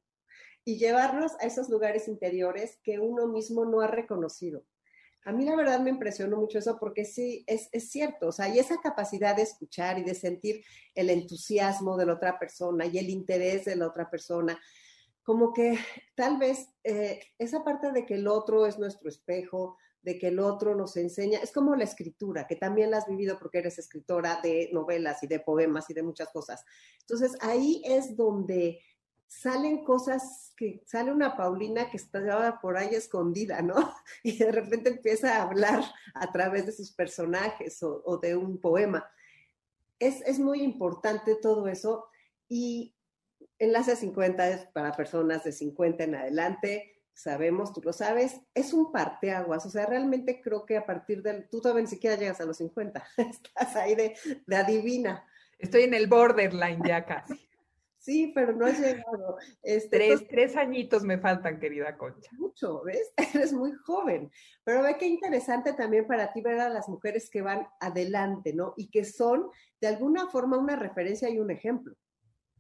Y 0.65 0.79
llevarnos 0.79 1.33
a 1.41 1.45
esos 1.45 1.69
lugares 1.69 2.09
interiores 2.09 2.79
que 2.83 2.99
uno 3.01 3.27
mismo 3.27 3.67
no 3.67 3.83
ha 3.83 3.87
reconocido. 3.87 4.65
A 5.27 5.33
mí 5.33 5.45
la 5.45 5.57
verdad 5.57 5.81
me 5.81 5.91
impresionó 5.91 6.39
mucho 6.39 6.59
eso 6.59 6.79
porque 6.79 7.05
sí, 7.05 7.45
es, 7.47 7.69
es 7.73 7.91
cierto, 7.91 8.29
o 8.29 8.33
sea, 8.33 8.49
y 8.49 8.59
esa 8.59 8.81
capacidad 8.81 9.37
de 9.37 9.43
escuchar 9.43 9.99
y 9.99 10.05
de 10.05 10.15
sentir 10.15 10.65
el 10.95 11.11
entusiasmo 11.11 11.99
de 11.99 12.07
la 12.07 12.15
otra 12.15 12.39
persona 12.39 12.87
y 12.87 12.97
el 12.97 13.11
interés 13.11 13.67
de 13.67 13.77
la 13.77 13.89
otra 13.89 14.09
persona, 14.09 14.59
como 15.26 15.52
que 15.52 15.76
tal 16.14 16.38
vez 16.38 16.68
eh, 16.85 17.21
esa 17.37 17.64
parte 17.64 17.90
de 17.90 18.06
que 18.06 18.14
el 18.14 18.28
otro 18.28 18.64
es 18.64 18.78
nuestro 18.78 19.09
espejo, 19.09 19.76
de 20.00 20.21
que 20.21 20.28
el 20.28 20.38
otro 20.38 20.76
nos 20.76 20.97
enseña, 20.97 21.40
es 21.40 21.50
como 21.50 21.75
la 21.75 21.83
escritura, 21.83 22.47
que 22.47 22.54
también 22.54 22.92
la 22.92 22.99
has 22.99 23.09
vivido 23.09 23.37
porque 23.37 23.59
eres 23.59 23.76
escritora 23.76 24.40
de 24.40 24.71
novelas 24.73 25.25
y 25.25 25.26
de 25.26 25.40
poemas 25.40 25.90
y 25.90 25.95
de 25.95 26.04
muchas 26.04 26.28
cosas. 26.30 26.64
Entonces 27.00 27.37
ahí 27.40 27.83
es 27.85 28.16
donde 28.16 28.80
salen 29.26 29.85
cosas 29.85 30.54
que 30.56 30.85
sale 30.87 31.11
una 31.11 31.37
Paulina 31.37 31.90
que 31.90 31.97
estaba 31.97 32.61
por 32.61 32.76
ahí 32.76 32.95
escondida, 32.95 33.62
¿no? 33.62 33.75
Y 34.23 34.38
de 34.38 34.52
repente 34.52 34.90
empieza 34.90 35.37
a 35.37 35.42
hablar 35.42 35.83
a 36.14 36.30
través 36.30 36.66
de 36.66 36.73
sus 36.73 36.92
personajes 36.92 37.83
o, 37.83 38.00
o 38.04 38.18
de 38.18 38.37
un 38.37 38.61
poema. 38.61 39.11
Es, 39.99 40.21
es 40.21 40.38
muy 40.38 40.62
importante 40.62 41.35
todo 41.35 41.66
eso 41.66 42.06
y 42.49 42.96
Enlace 43.59 43.97
50 43.97 44.49
es 44.51 44.67
para 44.67 44.93
personas 44.93 45.45
de 45.45 45.53
50 45.53 46.05
en 46.05 46.15
adelante, 46.15 46.97
sabemos, 47.15 47.73
tú 47.73 47.81
lo 47.83 47.93
sabes, 47.93 48.41
es 48.55 48.75
un 48.75 48.93
parteaguas, 48.93 49.65
o 49.65 49.71
sea, 49.71 49.87
realmente 49.87 50.43
creo 50.43 50.67
que 50.67 50.77
a 50.77 50.85
partir 50.85 51.23
del, 51.23 51.49
tú 51.49 51.61
todavía 51.61 51.83
ni 51.83 51.89
siquiera 51.89 52.17
llegas 52.17 52.41
a 52.41 52.45
los 52.45 52.59
50, 52.59 53.03
estás 53.17 53.77
ahí 53.77 53.95
de, 53.95 54.17
de 54.47 54.57
adivina. 54.57 55.27
Estoy 55.59 55.85
en 55.85 55.95
el 55.95 56.07
borderline 56.07 56.83
ya 56.87 57.05
casi. 57.05 57.35
Sí, 57.99 58.31
pero 58.37 58.53
no 58.53 58.67
has 58.67 58.79
llegado. 58.79 59.37
Este, 59.65 59.97
tres, 59.97 60.29
tres 60.29 60.57
añitos 60.57 61.03
me 61.03 61.19
faltan, 61.19 61.59
querida 61.59 61.99
Concha. 61.99 62.31
Mucho, 62.39 62.85
¿ves? 62.85 63.13
Eres 63.35 63.53
muy 63.53 63.73
joven. 63.73 64.31
Pero 64.63 64.85
ve 64.85 64.97
qué 64.97 65.09
interesante 65.09 65.73
también 65.73 66.07
para 66.07 66.33
ti 66.33 66.41
ver 66.41 66.61
a 66.61 66.69
las 66.69 66.89
mujeres 66.89 67.29
que 67.29 67.43
van 67.43 67.67
adelante, 67.81 68.53
¿no? 68.53 68.75
Y 68.77 68.91
que 68.93 69.05
son 69.05 69.51
de 69.81 69.89
alguna 69.89 70.29
forma 70.29 70.57
una 70.57 70.77
referencia 70.77 71.29
y 71.29 71.41
un 71.41 71.51
ejemplo. 71.51 71.97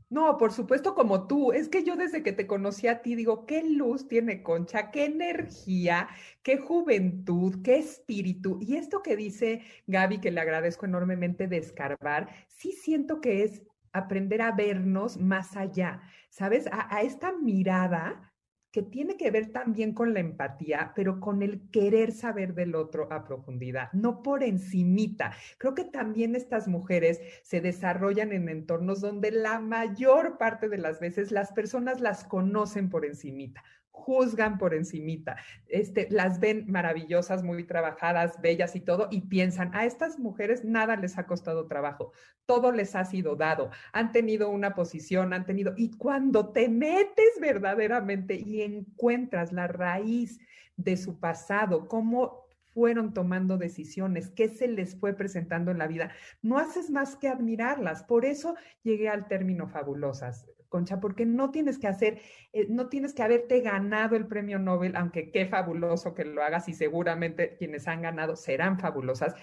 No, 0.08 0.36
por 0.38 0.52
supuesto 0.52 0.94
como 0.94 1.26
tú. 1.26 1.52
Es 1.52 1.68
que 1.68 1.82
yo 1.82 1.96
desde 1.96 2.22
que 2.22 2.32
te 2.32 2.46
conocí 2.46 2.86
a 2.86 3.02
ti 3.02 3.14
digo, 3.16 3.44
qué 3.46 3.64
luz 3.64 4.06
tiene 4.06 4.42
Concha, 4.42 4.90
qué 4.92 5.06
energía, 5.06 6.08
qué 6.42 6.58
juventud, 6.58 7.62
qué 7.64 7.78
espíritu. 7.78 8.58
Y 8.60 8.76
esto 8.76 9.02
que 9.02 9.16
dice 9.16 9.62
Gaby, 9.86 10.20
que 10.20 10.30
le 10.30 10.40
agradezco 10.40 10.86
enormemente 10.86 11.48
de 11.48 11.58
escarbar, 11.58 12.28
sí 12.48 12.72
siento 12.72 13.20
que 13.20 13.42
es 13.42 13.62
aprender 13.92 14.42
a 14.42 14.52
vernos 14.52 15.16
más 15.16 15.56
allá, 15.56 16.02
¿sabes? 16.30 16.68
A, 16.68 16.94
a 16.94 17.02
esta 17.02 17.32
mirada 17.32 18.32
que 18.76 18.82
tiene 18.82 19.16
que 19.16 19.30
ver 19.30 19.52
también 19.52 19.94
con 19.94 20.12
la 20.12 20.20
empatía, 20.20 20.92
pero 20.94 21.18
con 21.18 21.42
el 21.42 21.70
querer 21.70 22.12
saber 22.12 22.52
del 22.52 22.74
otro 22.74 23.10
a 23.10 23.24
profundidad, 23.24 23.90
no 23.94 24.22
por 24.22 24.42
encimita. 24.42 25.32
Creo 25.56 25.74
que 25.74 25.84
también 25.84 26.36
estas 26.36 26.68
mujeres 26.68 27.18
se 27.42 27.62
desarrollan 27.62 28.32
en 28.32 28.50
entornos 28.50 29.00
donde 29.00 29.30
la 29.30 29.60
mayor 29.60 30.36
parte 30.36 30.68
de 30.68 30.76
las 30.76 31.00
veces 31.00 31.30
las 31.30 31.52
personas 31.52 32.02
las 32.02 32.24
conocen 32.24 32.90
por 32.90 33.06
encimita 33.06 33.64
juzgan 33.96 34.58
por 34.58 34.74
encimita, 34.74 35.36
este, 35.68 36.06
las 36.10 36.38
ven 36.38 36.66
maravillosas, 36.68 37.42
muy 37.42 37.64
trabajadas, 37.64 38.40
bellas 38.40 38.76
y 38.76 38.80
todo, 38.80 39.08
y 39.10 39.22
piensan, 39.22 39.74
a 39.74 39.84
estas 39.86 40.18
mujeres 40.18 40.64
nada 40.64 40.96
les 40.96 41.18
ha 41.18 41.26
costado 41.26 41.66
trabajo, 41.66 42.12
todo 42.44 42.72
les 42.72 42.94
ha 42.94 43.04
sido 43.04 43.36
dado, 43.36 43.70
han 43.92 44.12
tenido 44.12 44.50
una 44.50 44.74
posición, 44.74 45.32
han 45.32 45.46
tenido, 45.46 45.72
y 45.76 45.90
cuando 45.96 46.50
te 46.50 46.68
metes 46.68 47.40
verdaderamente 47.40 48.34
y 48.34 48.62
encuentras 48.62 49.52
la 49.52 49.66
raíz 49.66 50.38
de 50.76 50.96
su 50.96 51.18
pasado, 51.18 51.88
cómo 51.88 52.46
fueron 52.74 53.14
tomando 53.14 53.56
decisiones, 53.56 54.28
qué 54.28 54.50
se 54.50 54.68
les 54.68 54.94
fue 54.94 55.14
presentando 55.14 55.70
en 55.70 55.78
la 55.78 55.86
vida, 55.86 56.12
no 56.42 56.58
haces 56.58 56.90
más 56.90 57.16
que 57.16 57.28
admirarlas. 57.28 58.04
Por 58.04 58.26
eso 58.26 58.54
llegué 58.82 59.08
al 59.08 59.26
término 59.26 59.66
fabulosas. 59.66 60.46
Concha, 60.68 61.00
porque 61.00 61.26
no 61.26 61.50
tienes 61.50 61.78
que 61.78 61.86
hacer, 61.86 62.20
eh, 62.52 62.66
no 62.68 62.88
tienes 62.88 63.14
que 63.14 63.22
haberte 63.22 63.60
ganado 63.60 64.16
el 64.16 64.26
premio 64.26 64.58
Nobel, 64.58 64.96
aunque 64.96 65.30
qué 65.30 65.46
fabuloso 65.46 66.14
que 66.14 66.24
lo 66.24 66.42
hagas 66.42 66.68
y 66.68 66.74
seguramente 66.74 67.56
quienes 67.56 67.88
han 67.88 68.02
ganado 68.02 68.36
serán 68.36 68.78
fabulosas. 68.78 69.34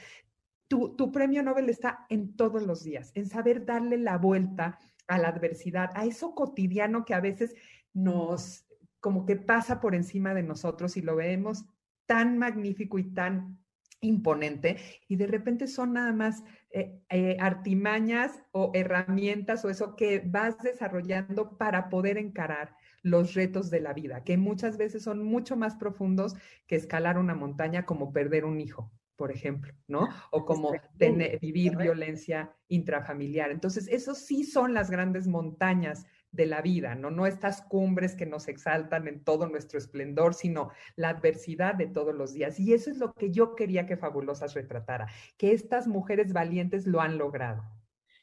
Tu, 0.68 0.96
tu 0.96 1.12
premio 1.12 1.44
Nobel 1.44 1.70
está 1.70 2.06
en 2.10 2.36
todos 2.36 2.64
los 2.64 2.84
días, 2.84 3.12
en 3.16 3.28
saber 3.28 3.66
darle 3.66 3.98
la 3.98 4.18
vuelta 4.18 4.80
a 5.08 5.18
la 5.18 5.30
adversidad, 5.30 5.92
a 5.96 6.06
eso 6.06 6.34
cotidiano 6.34 7.06
que 7.06 7.14
a 7.14 7.20
veces 7.20 7.56
nos, 7.94 8.66
como 9.00 9.26
que 9.26 9.36
pasa 9.36 9.80
por 9.80 9.96
encima 9.96 10.34
de 10.34 10.44
nosotros 10.44 10.98
y 10.98 11.02
lo 11.02 11.16
vemos 11.16 11.66
tan 12.06 12.38
magnífico 12.38 13.00
y 13.00 13.14
tan 13.14 13.63
imponente 14.04 14.78
y 15.08 15.16
de 15.16 15.28
repente 15.28 15.68
son 15.68 15.94
nada 15.94 16.14
más 16.14 16.44
eh, 16.72 17.00
eh, 17.10 17.38
artimañas 17.40 18.42
o 18.52 18.72
herramientas 18.74 19.64
o 19.66 19.70
eso 19.70 19.96
que 19.96 20.22
vas 20.26 20.58
desarrollando 20.62 21.58
para 21.58 21.90
poder 21.90 22.18
encarar 22.18 22.76
los 23.02 23.34
retos 23.34 23.70
de 23.70 23.82
la 23.82 23.94
vida, 23.94 24.24
que 24.24 24.38
muchas 24.38 24.78
veces 24.78 25.04
son 25.04 25.24
mucho 25.24 25.58
más 25.58 25.76
profundos 25.76 26.36
que 26.68 26.76
escalar 26.76 27.18
una 27.18 27.36
montaña 27.36 27.86
como 27.86 28.14
perder 28.14 28.46
un 28.46 28.62
hijo, 28.62 28.92
por 29.18 29.32
ejemplo, 29.32 29.74
¿no? 29.88 30.08
O 30.32 30.46
como 30.46 30.72
tener, 30.98 31.40
vivir 31.40 31.76
violencia 31.76 32.56
intrafamiliar. 32.70 33.52
Entonces, 33.52 33.88
esos 33.90 34.20
sí 34.20 34.44
son 34.46 34.74
las 34.74 34.90
grandes 34.90 35.28
montañas 35.28 36.06
de 36.34 36.48
la 36.48 36.62
vida, 36.62 36.96
¿no? 36.96 37.12
No 37.12 37.26
estas 37.26 37.62
cumbres 37.62 38.16
que 38.16 38.26
nos 38.26 38.48
exaltan 38.48 39.08
en 39.08 39.24
todo 39.24 39.48
nuestro 39.48 39.78
esplendor, 39.78 40.34
sino 40.34 40.72
la 40.96 41.10
adversidad 41.10 41.76
de 41.76 41.88
todos 41.88 42.14
los 42.14 42.34
días. 42.34 42.60
Y 42.60 42.74
eso 42.74 42.92
es 42.92 42.98
lo 42.98 43.14
que 43.14 43.32
yo 43.32 43.56
quería 43.56 43.86
que 43.86 43.98
Fabulosas 43.98 44.54
retratara, 44.54 45.08
que 45.38 45.54
estas 45.54 45.88
mujeres 45.88 46.34
valientes 46.34 46.86
lo 46.88 47.00
han 47.00 47.18
logrado. 47.18 47.64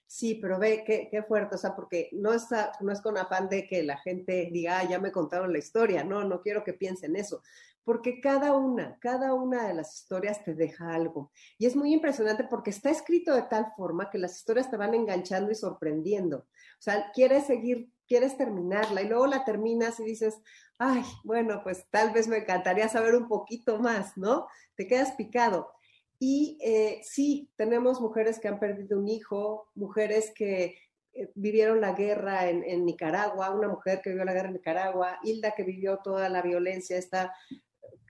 Sí, 0.07 0.41
pero 0.43 0.59
ve 0.59 0.83
qué, 0.85 1.09
qué 1.09 1.23
fuerte, 1.23 1.55
o 1.55 1.59
sea, 1.59 1.77
porque 1.77 2.09
no, 2.11 2.35
está, 2.35 2.73
no 2.81 2.91
es 2.91 3.01
con 3.01 3.17
afán 3.17 3.49
de 3.49 3.69
que 3.69 3.85
la 3.85 3.97
gente 3.97 4.51
diga, 4.53 4.81
ah, 4.81 4.89
ya 4.89 4.99
me 4.99 5.13
contaron 5.13 5.53
la 5.53 5.59
historia, 5.59 6.03
no, 6.03 6.25
no 6.25 6.41
quiero 6.43 6.65
que 6.65 6.73
piensen 6.73 7.15
eso, 7.15 7.43
porque 7.85 8.21
cada 8.21 8.57
una, 8.57 8.99
cada 9.01 9.35
una 9.35 9.67
de 9.67 9.75
las 9.75 9.95
historias 9.95 10.45
te 10.45 10.55
deja 10.55 10.95
algo. 10.95 11.33
Y 11.59 11.67
es 11.67 11.77
muy 11.77 11.93
impresionante 11.93 12.45
porque 12.45 12.71
está 12.71 12.91
escrito 12.91 13.35
de 13.35 13.43
tal 13.43 13.73
forma 13.77 14.11
que 14.11 14.19
las 14.19 14.37
historias 14.37 14.71
te 14.71 14.77
van 14.77 14.95
enganchando 14.95 15.51
y 15.51 15.55
sorprendiendo. 15.55 16.39
O 16.39 16.83
sea, 16.83 17.11
quieres 17.13 17.47
seguir, 17.47 17.91
quieres 18.11 18.37
terminarla 18.37 19.03
y 19.03 19.09
luego 19.09 19.29
la 19.29 19.45
terminas 19.45 20.01
y 20.01 20.05
dices, 20.05 20.43
ay, 20.79 21.05
bueno, 21.23 21.61
pues 21.63 21.87
tal 21.91 22.13
vez 22.13 22.27
me 22.27 22.39
encantaría 22.39 22.89
saber 22.89 23.15
un 23.15 23.29
poquito 23.29 23.79
más, 23.79 24.17
¿no? 24.17 24.49
Te 24.75 24.89
quedas 24.89 25.13
picado. 25.13 25.71
Y 26.19 26.59
eh, 26.61 27.01
sí, 27.05 27.53
tenemos 27.57 28.01
mujeres 28.01 28.41
que 28.41 28.49
han 28.49 28.59
perdido 28.59 28.99
un 28.99 29.07
hijo, 29.07 29.69
mujeres 29.77 30.33
que 30.35 30.77
eh, 31.13 31.31
vivieron 31.37 31.81
la 31.81 31.93
guerra 31.93 32.49
en, 32.49 32.85
Nicaragua, 32.85 33.53
una 33.53 33.69
mujer 33.69 34.01
que 34.03 34.11
vivió 34.11 34.25
la 34.25 34.33
guerra 34.33 34.49
en 34.49 34.55
Nicaragua, 34.55 35.21
Hilda 35.23 35.53
que 35.53 35.63
vivió 35.63 35.99
toda 36.03 36.29
la 36.29 36.43
violencia, 36.43 36.99
está, 36.99 37.33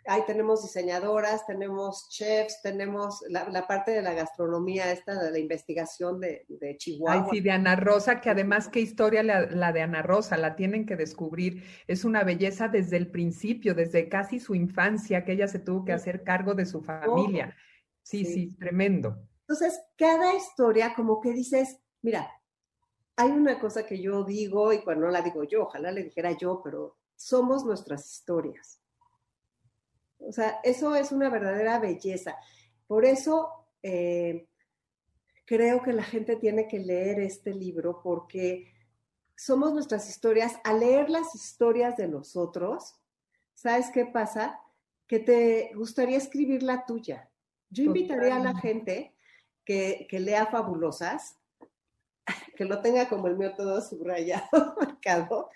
ahí 0.07 0.23
tenemos 0.27 0.63
diseñadoras, 0.63 1.47
tenemos 1.47 2.09
chefs, 2.09 2.61
tenemos 2.63 3.23
la, 3.29 3.67
parte 3.67 3.91
de 3.91 4.03
la 4.03 4.15
gastronomía, 4.15 4.93
esta 4.93 5.23
de 5.23 5.31
la 5.31 5.39
investigación 5.39 6.21
de, 6.21 6.47
Chihuahua. 6.79 7.25
Ay, 7.25 7.31
sí, 7.31 7.41
de 7.41 7.51
Ana 7.51 7.77
Rosa, 7.77 8.21
que 8.21 8.31
además 8.31 8.69
qué 8.69 8.81
historia 8.81 9.23
la, 9.23 9.43
la, 9.43 9.73
de 9.73 9.83
Ana 9.83 10.03
Rosa, 10.03 10.37
la 10.37 10.57
tienen 10.57 10.87
que 10.87 10.97
descubrir. 10.97 11.63
Es 11.87 12.05
una 12.05 12.25
belleza 12.25 12.69
desde 12.69 12.97
el 12.97 13.11
principio, 13.11 13.75
desde 13.75 14.09
casi 14.09 14.41
su 14.41 14.55
infancia, 14.55 15.25
que 15.25 15.33
ella 15.33 15.49
se 15.49 15.59
tuvo 15.59 15.85
que 15.85 15.93
hacer 15.93 16.25
cargo 16.25 16.55
de 16.55 16.67
su 16.67 16.81
familia. 16.81 17.57
Sí, 18.03 18.25
sí, 18.25 18.57
tremendo. 18.59 19.17
Entonces, 19.43 19.81
cada 19.97 20.35
historia 20.35 20.95
como 20.95 21.21
que 21.21 21.33
dices, 21.33 21.79
mira, 22.03 22.31
hay 23.17 23.31
una 23.31 23.59
cosa 23.59 23.85
que 23.85 24.01
yo 24.01 24.25
digo 24.25 24.73
y 24.73 24.83
cuando 24.83 25.07
no 25.07 25.13
la 25.13 25.23
digo 25.23 25.45
yo, 25.45 25.65
ojalá 25.65 25.93
le 25.93 26.05
dijera 26.05 26.33
yo, 26.33 26.61
pero 26.65 26.97
somos 27.17 27.65
nuestras 27.65 28.11
historias. 28.11 28.80
O 30.21 30.33
sea, 30.33 30.61
eso 30.63 30.95
es 30.95 31.13
una 31.13 31.29
verdadera 31.29 31.79
belleza. 31.79 32.37
Por 32.87 33.05
eso 33.05 33.67
eh, 33.83 34.47
creo 35.45 35.83
que 35.83 35.93
la 35.93 36.03
gente 36.03 36.37
tiene 36.37 36.69
que 36.69 36.79
leer 36.79 37.21
este 37.21 37.55
libro 37.55 38.01
porque 38.03 38.73
somos 39.37 39.73
nuestras 39.73 40.09
historias. 40.09 40.57
Al 40.65 40.81
leer 40.81 41.11
las 41.11 41.35
historias 41.35 41.97
de 41.97 42.09
nosotros, 42.09 42.95
¿sabes 43.55 43.91
qué 43.93 44.07
pasa? 44.07 44.61
Que 45.07 45.19
te 45.19 45.73
gustaría 45.75 46.19
escribir 46.19 46.63
la 46.63 46.85
tuya. 46.85 47.31
Yo 47.71 47.85
invitaría 47.85 48.37
a 48.37 48.41
la 48.41 48.57
gente 48.57 49.15
que, 49.65 50.07
que, 50.09 50.21
lea 50.21 50.47
Fabulosas, 50.47 51.39
que 52.57 52.65
lo 52.65 52.81
tenga 52.81 53.09
como 53.09 53.29
el 53.29 53.37
mío 53.37 53.55
todo 53.57 53.81
subrayado, 53.81 54.49
marcado, 54.81 55.49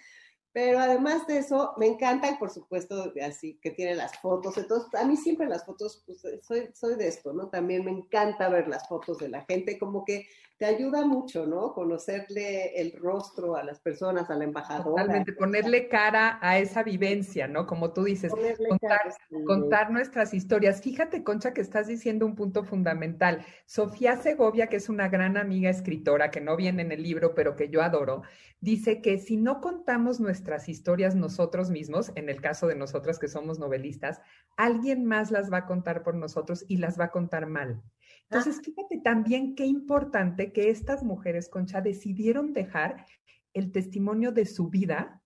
pero 0.54 0.78
además 0.78 1.26
de 1.26 1.38
eso, 1.38 1.74
me 1.78 1.86
encantan, 1.88 2.38
por 2.38 2.48
supuesto, 2.48 3.12
así 3.20 3.58
que 3.60 3.72
tiene 3.72 3.96
las 3.96 4.16
fotos. 4.20 4.56
Entonces, 4.56 4.88
a 4.94 5.04
mí 5.04 5.16
siempre 5.16 5.48
las 5.48 5.66
fotos, 5.66 6.04
pues 6.06 6.20
soy, 6.20 6.70
soy 6.72 6.94
de 6.94 7.08
esto, 7.08 7.32
¿no? 7.32 7.48
También 7.48 7.84
me 7.84 7.90
encanta 7.90 8.48
ver 8.48 8.68
las 8.68 8.86
fotos 8.86 9.18
de 9.18 9.28
la 9.28 9.44
gente, 9.46 9.80
como 9.80 10.04
que 10.04 10.28
te 10.56 10.66
ayuda 10.66 11.04
mucho, 11.04 11.46
¿no? 11.46 11.72
Conocerle 11.72 12.80
el 12.80 12.92
rostro 12.92 13.56
a 13.56 13.64
las 13.64 13.80
personas, 13.80 14.30
a 14.30 14.36
la 14.36 14.44
embajadora. 14.44 15.02
Totalmente, 15.02 15.32
ponerle 15.32 15.88
cara 15.88 16.38
a 16.40 16.58
esa 16.58 16.84
vivencia, 16.84 17.48
¿no? 17.48 17.66
Como 17.66 17.92
tú 17.92 18.04
dices, 18.04 18.32
contar, 18.32 19.14
contar, 19.46 19.90
nuestras 19.90 20.32
historias. 20.32 20.80
Fíjate, 20.80 21.24
Concha, 21.24 21.52
que 21.52 21.60
estás 21.60 21.88
diciendo 21.88 22.24
un 22.24 22.36
punto 22.36 22.62
fundamental. 22.62 23.44
Sofía 23.66 24.16
Segovia, 24.16 24.68
que 24.68 24.76
es 24.76 24.88
una 24.88 25.08
gran 25.08 25.36
amiga 25.36 25.70
escritora, 25.70 26.30
que 26.30 26.40
no 26.40 26.56
viene 26.56 26.82
en 26.82 26.92
el 26.92 27.02
libro, 27.02 27.34
pero 27.34 27.56
que 27.56 27.68
yo 27.68 27.82
adoro, 27.82 28.22
dice 28.60 29.02
que 29.02 29.18
si 29.18 29.36
no 29.36 29.60
contamos 29.60 30.20
nuestras 30.20 30.68
historias 30.68 31.16
nosotros 31.16 31.70
mismos, 31.70 32.12
en 32.14 32.28
el 32.28 32.40
caso 32.40 32.68
de 32.68 32.76
nosotras 32.76 33.18
que 33.18 33.26
somos 33.26 33.58
novelistas, 33.58 34.20
alguien 34.56 35.04
más 35.04 35.32
las 35.32 35.52
va 35.52 35.58
a 35.58 35.66
contar 35.66 36.04
por 36.04 36.14
nosotros 36.14 36.64
y 36.68 36.76
las 36.76 36.98
va 36.98 37.06
a 37.06 37.10
contar 37.10 37.46
mal. 37.46 37.82
Entonces, 38.30 38.60
fíjate 38.64 39.00
también 39.00 39.54
qué 39.54 39.66
importante 39.66 40.52
que 40.52 40.70
estas 40.70 41.02
mujeres, 41.02 41.48
Concha, 41.48 41.80
decidieron 41.80 42.52
dejar 42.52 43.06
el 43.52 43.70
testimonio 43.70 44.32
de 44.32 44.46
su 44.46 44.68
vida 44.68 45.22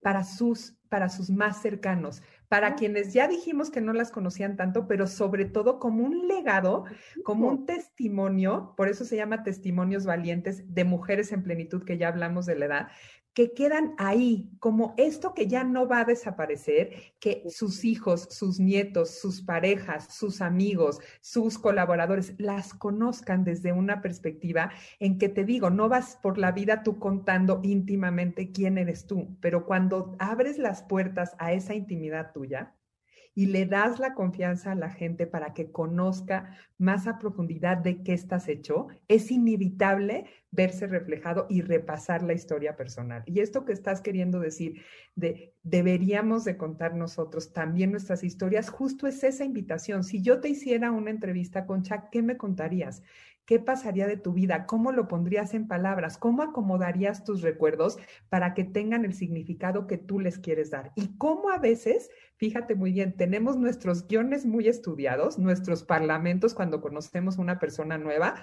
para 0.00 0.22
sus, 0.22 0.78
para 0.88 1.08
sus 1.08 1.30
más 1.30 1.62
cercanos, 1.62 2.22
para 2.48 2.76
quienes 2.76 3.12
ya 3.12 3.26
dijimos 3.26 3.70
que 3.70 3.80
no 3.80 3.92
las 3.92 4.12
conocían 4.12 4.56
tanto, 4.56 4.86
pero 4.86 5.06
sobre 5.06 5.46
todo 5.46 5.80
como 5.80 6.04
un 6.04 6.28
legado, 6.28 6.84
como 7.24 7.48
un 7.48 7.66
testimonio, 7.66 8.74
por 8.76 8.88
eso 8.88 9.04
se 9.04 9.16
llama 9.16 9.42
testimonios 9.42 10.06
valientes 10.06 10.62
de 10.72 10.84
mujeres 10.84 11.32
en 11.32 11.42
plenitud, 11.42 11.84
que 11.84 11.98
ya 11.98 12.08
hablamos 12.08 12.46
de 12.46 12.56
la 12.56 12.66
edad, 12.66 12.88
que 13.36 13.52
quedan 13.52 13.94
ahí, 13.98 14.48
como 14.60 14.94
esto 14.96 15.34
que 15.34 15.46
ya 15.46 15.62
no 15.62 15.86
va 15.86 16.00
a 16.00 16.04
desaparecer, 16.06 17.12
que 17.20 17.42
sus 17.50 17.84
hijos, 17.84 18.28
sus 18.30 18.58
nietos, 18.58 19.10
sus 19.10 19.42
parejas, 19.42 20.06
sus 20.08 20.40
amigos, 20.40 21.00
sus 21.20 21.58
colaboradores 21.58 22.32
las 22.38 22.72
conozcan 22.72 23.44
desde 23.44 23.74
una 23.74 24.00
perspectiva 24.00 24.70
en 25.00 25.18
que 25.18 25.28
te 25.28 25.44
digo, 25.44 25.68
no 25.68 25.90
vas 25.90 26.16
por 26.16 26.38
la 26.38 26.50
vida 26.50 26.82
tú 26.82 26.98
contando 26.98 27.60
íntimamente 27.62 28.52
quién 28.52 28.78
eres 28.78 29.06
tú, 29.06 29.36
pero 29.42 29.66
cuando 29.66 30.16
abres 30.18 30.56
las 30.56 30.82
puertas 30.82 31.36
a 31.38 31.52
esa 31.52 31.74
intimidad 31.74 32.32
tuya, 32.32 32.75
y 33.36 33.46
le 33.46 33.66
das 33.66 34.00
la 34.00 34.14
confianza 34.14 34.72
a 34.72 34.74
la 34.74 34.90
gente 34.90 35.26
para 35.26 35.52
que 35.52 35.70
conozca 35.70 36.56
más 36.78 37.06
a 37.06 37.18
profundidad 37.18 37.76
de 37.76 38.02
qué 38.02 38.14
estás 38.14 38.48
hecho, 38.48 38.88
es 39.08 39.30
inevitable 39.30 40.24
verse 40.50 40.86
reflejado 40.86 41.46
y 41.50 41.60
repasar 41.60 42.22
la 42.22 42.32
historia 42.32 42.76
personal. 42.76 43.22
Y 43.26 43.40
esto 43.40 43.66
que 43.66 43.74
estás 43.74 44.00
queriendo 44.00 44.40
decir 44.40 44.82
de 45.16 45.52
deberíamos 45.62 46.44
de 46.44 46.56
contar 46.56 46.94
nosotros 46.94 47.52
también 47.52 47.90
nuestras 47.90 48.24
historias, 48.24 48.70
justo 48.70 49.06
es 49.06 49.22
esa 49.22 49.44
invitación. 49.44 50.02
Si 50.02 50.22
yo 50.22 50.40
te 50.40 50.48
hiciera 50.48 50.90
una 50.90 51.10
entrevista, 51.10 51.66
con 51.66 51.82
Chuck, 51.82 52.08
¿qué 52.10 52.22
me 52.22 52.38
contarías? 52.38 53.02
¿Qué 53.46 53.60
pasaría 53.60 54.08
de 54.08 54.16
tu 54.16 54.32
vida? 54.32 54.66
¿Cómo 54.66 54.90
lo 54.90 55.06
pondrías 55.06 55.54
en 55.54 55.68
palabras? 55.68 56.18
¿Cómo 56.18 56.42
acomodarías 56.42 57.22
tus 57.22 57.42
recuerdos 57.42 57.96
para 58.28 58.54
que 58.54 58.64
tengan 58.64 59.04
el 59.04 59.14
significado 59.14 59.86
que 59.86 59.98
tú 59.98 60.18
les 60.18 60.40
quieres 60.40 60.70
dar? 60.70 60.90
Y 60.96 61.16
cómo 61.16 61.50
a 61.50 61.58
veces, 61.58 62.10
fíjate 62.38 62.74
muy 62.74 62.90
bien, 62.90 63.16
tenemos 63.16 63.56
nuestros 63.56 64.08
guiones 64.08 64.44
muy 64.44 64.66
estudiados, 64.66 65.38
nuestros 65.38 65.84
parlamentos 65.84 66.54
cuando 66.54 66.80
conocemos 66.80 67.38
a 67.38 67.42
una 67.42 67.60
persona 67.60 67.98
nueva, 67.98 68.34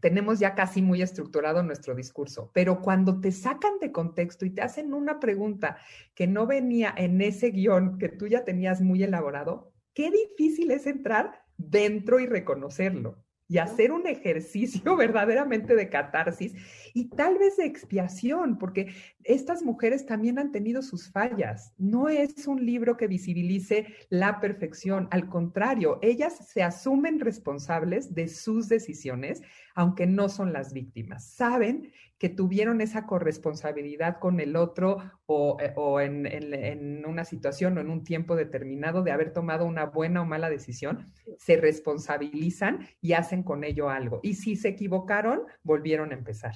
tenemos 0.00 0.40
ya 0.40 0.56
casi 0.56 0.82
muy 0.82 1.02
estructurado 1.02 1.62
nuestro 1.62 1.94
discurso, 1.94 2.50
pero 2.52 2.80
cuando 2.80 3.20
te 3.20 3.30
sacan 3.30 3.78
de 3.80 3.92
contexto 3.92 4.44
y 4.44 4.50
te 4.50 4.62
hacen 4.62 4.92
una 4.92 5.20
pregunta 5.20 5.76
que 6.16 6.26
no 6.26 6.48
venía 6.48 6.92
en 6.96 7.20
ese 7.20 7.50
guion 7.50 7.96
que 7.98 8.08
tú 8.08 8.26
ya 8.26 8.44
tenías 8.44 8.80
muy 8.80 9.04
elaborado, 9.04 9.72
qué 9.94 10.10
difícil 10.10 10.72
es 10.72 10.88
entrar 10.88 11.44
dentro 11.56 12.18
y 12.18 12.26
reconocerlo 12.26 13.22
y 13.50 13.58
hacer 13.58 13.90
un 13.90 14.06
ejercicio 14.06 14.96
verdaderamente 14.96 15.74
de 15.74 15.88
catarsis 15.88 16.54
y 16.94 17.08
tal 17.08 17.36
vez 17.36 17.56
de 17.56 17.66
expiación, 17.66 18.58
porque 18.58 18.94
estas 19.24 19.64
mujeres 19.64 20.06
también 20.06 20.38
han 20.38 20.52
tenido 20.52 20.82
sus 20.82 21.10
fallas. 21.10 21.74
No 21.76 22.08
es 22.08 22.46
un 22.46 22.64
libro 22.64 22.96
que 22.96 23.08
visibilice 23.08 23.86
la 24.08 24.40
perfección, 24.40 25.08
al 25.10 25.28
contrario, 25.28 25.98
ellas 26.00 26.48
se 26.48 26.62
asumen 26.62 27.18
responsables 27.18 28.14
de 28.14 28.28
sus 28.28 28.68
decisiones, 28.68 29.42
aunque 29.74 30.06
no 30.06 30.28
son 30.28 30.52
las 30.52 30.72
víctimas. 30.72 31.30
Saben 31.30 31.92
que 32.18 32.28
tuvieron 32.28 32.80
esa 32.80 33.06
corresponsabilidad 33.06 34.18
con 34.18 34.40
el 34.40 34.56
otro 34.56 34.98
o, 35.26 35.58
eh, 35.60 35.72
en, 36.02 37.06
una 37.06 37.24
situación 37.24 37.78
o 37.78 37.80
en 37.80 37.90
un 37.90 38.04
tiempo 38.04 38.36
determinado 38.36 39.02
de 39.02 39.12
haber 39.12 39.32
tomado 39.32 39.64
una 39.64 39.86
buena 39.86 40.22
o 40.22 40.26
mala 40.26 40.50
decisión, 40.50 41.12
se 41.38 41.56
responsabilizan 41.56 42.86
y 43.00 43.14
hacen 43.14 43.42
con 43.42 43.64
ello 43.64 43.88
algo. 43.88 44.20
Y 44.22 44.34
si 44.34 44.56
se 44.56 44.68
equivocaron, 44.68 45.42
volvieron 45.62 46.10
a 46.10 46.14
empezar. 46.14 46.54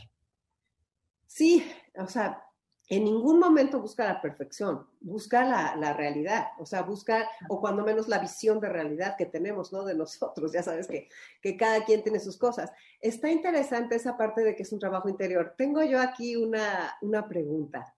Sí, 1.27 1.67
o 1.97 2.07
sea, 2.07 2.43
en 2.89 3.05
ningún 3.05 3.39
momento 3.39 3.81
busca 3.81 4.05
la 4.05 4.21
perfección, 4.21 4.87
busca 5.01 5.45
la, 5.45 5.93
realidad, 5.95 6.49
o 6.59 6.67
sea, 6.67 6.83
busca, 6.83 7.29
o 7.49 7.61
cuando 7.61 7.83
menos 7.83 8.09
la 8.09 8.19
visión 8.19 8.61
de 8.61 8.69
realidad 8.69 9.17
que 9.17 9.25
tenemos, 9.27 9.73
¿no? 9.73 9.85
De 9.85 9.95
nosotros, 9.95 10.53
ya 10.53 10.63
sabes 10.63 10.87
que, 10.87 11.09
que 11.41 11.57
cada 11.57 11.85
quien 11.85 12.03
tiene 12.03 12.21
sus 12.21 12.37
cosas. 12.37 12.71
Está 13.01 13.31
interesante 13.31 13.97
esa 13.97 14.17
parte 14.19 14.43
de 14.43 14.55
que 14.55 14.65
es 14.65 14.73
un 14.73 14.81
trabajo 14.81 15.09
interior. 15.09 15.55
Tengo 15.57 15.83
yo 15.83 15.99
aquí 16.01 16.37
una, 16.37 16.95
una 17.01 17.27
pregunta. 17.27 17.95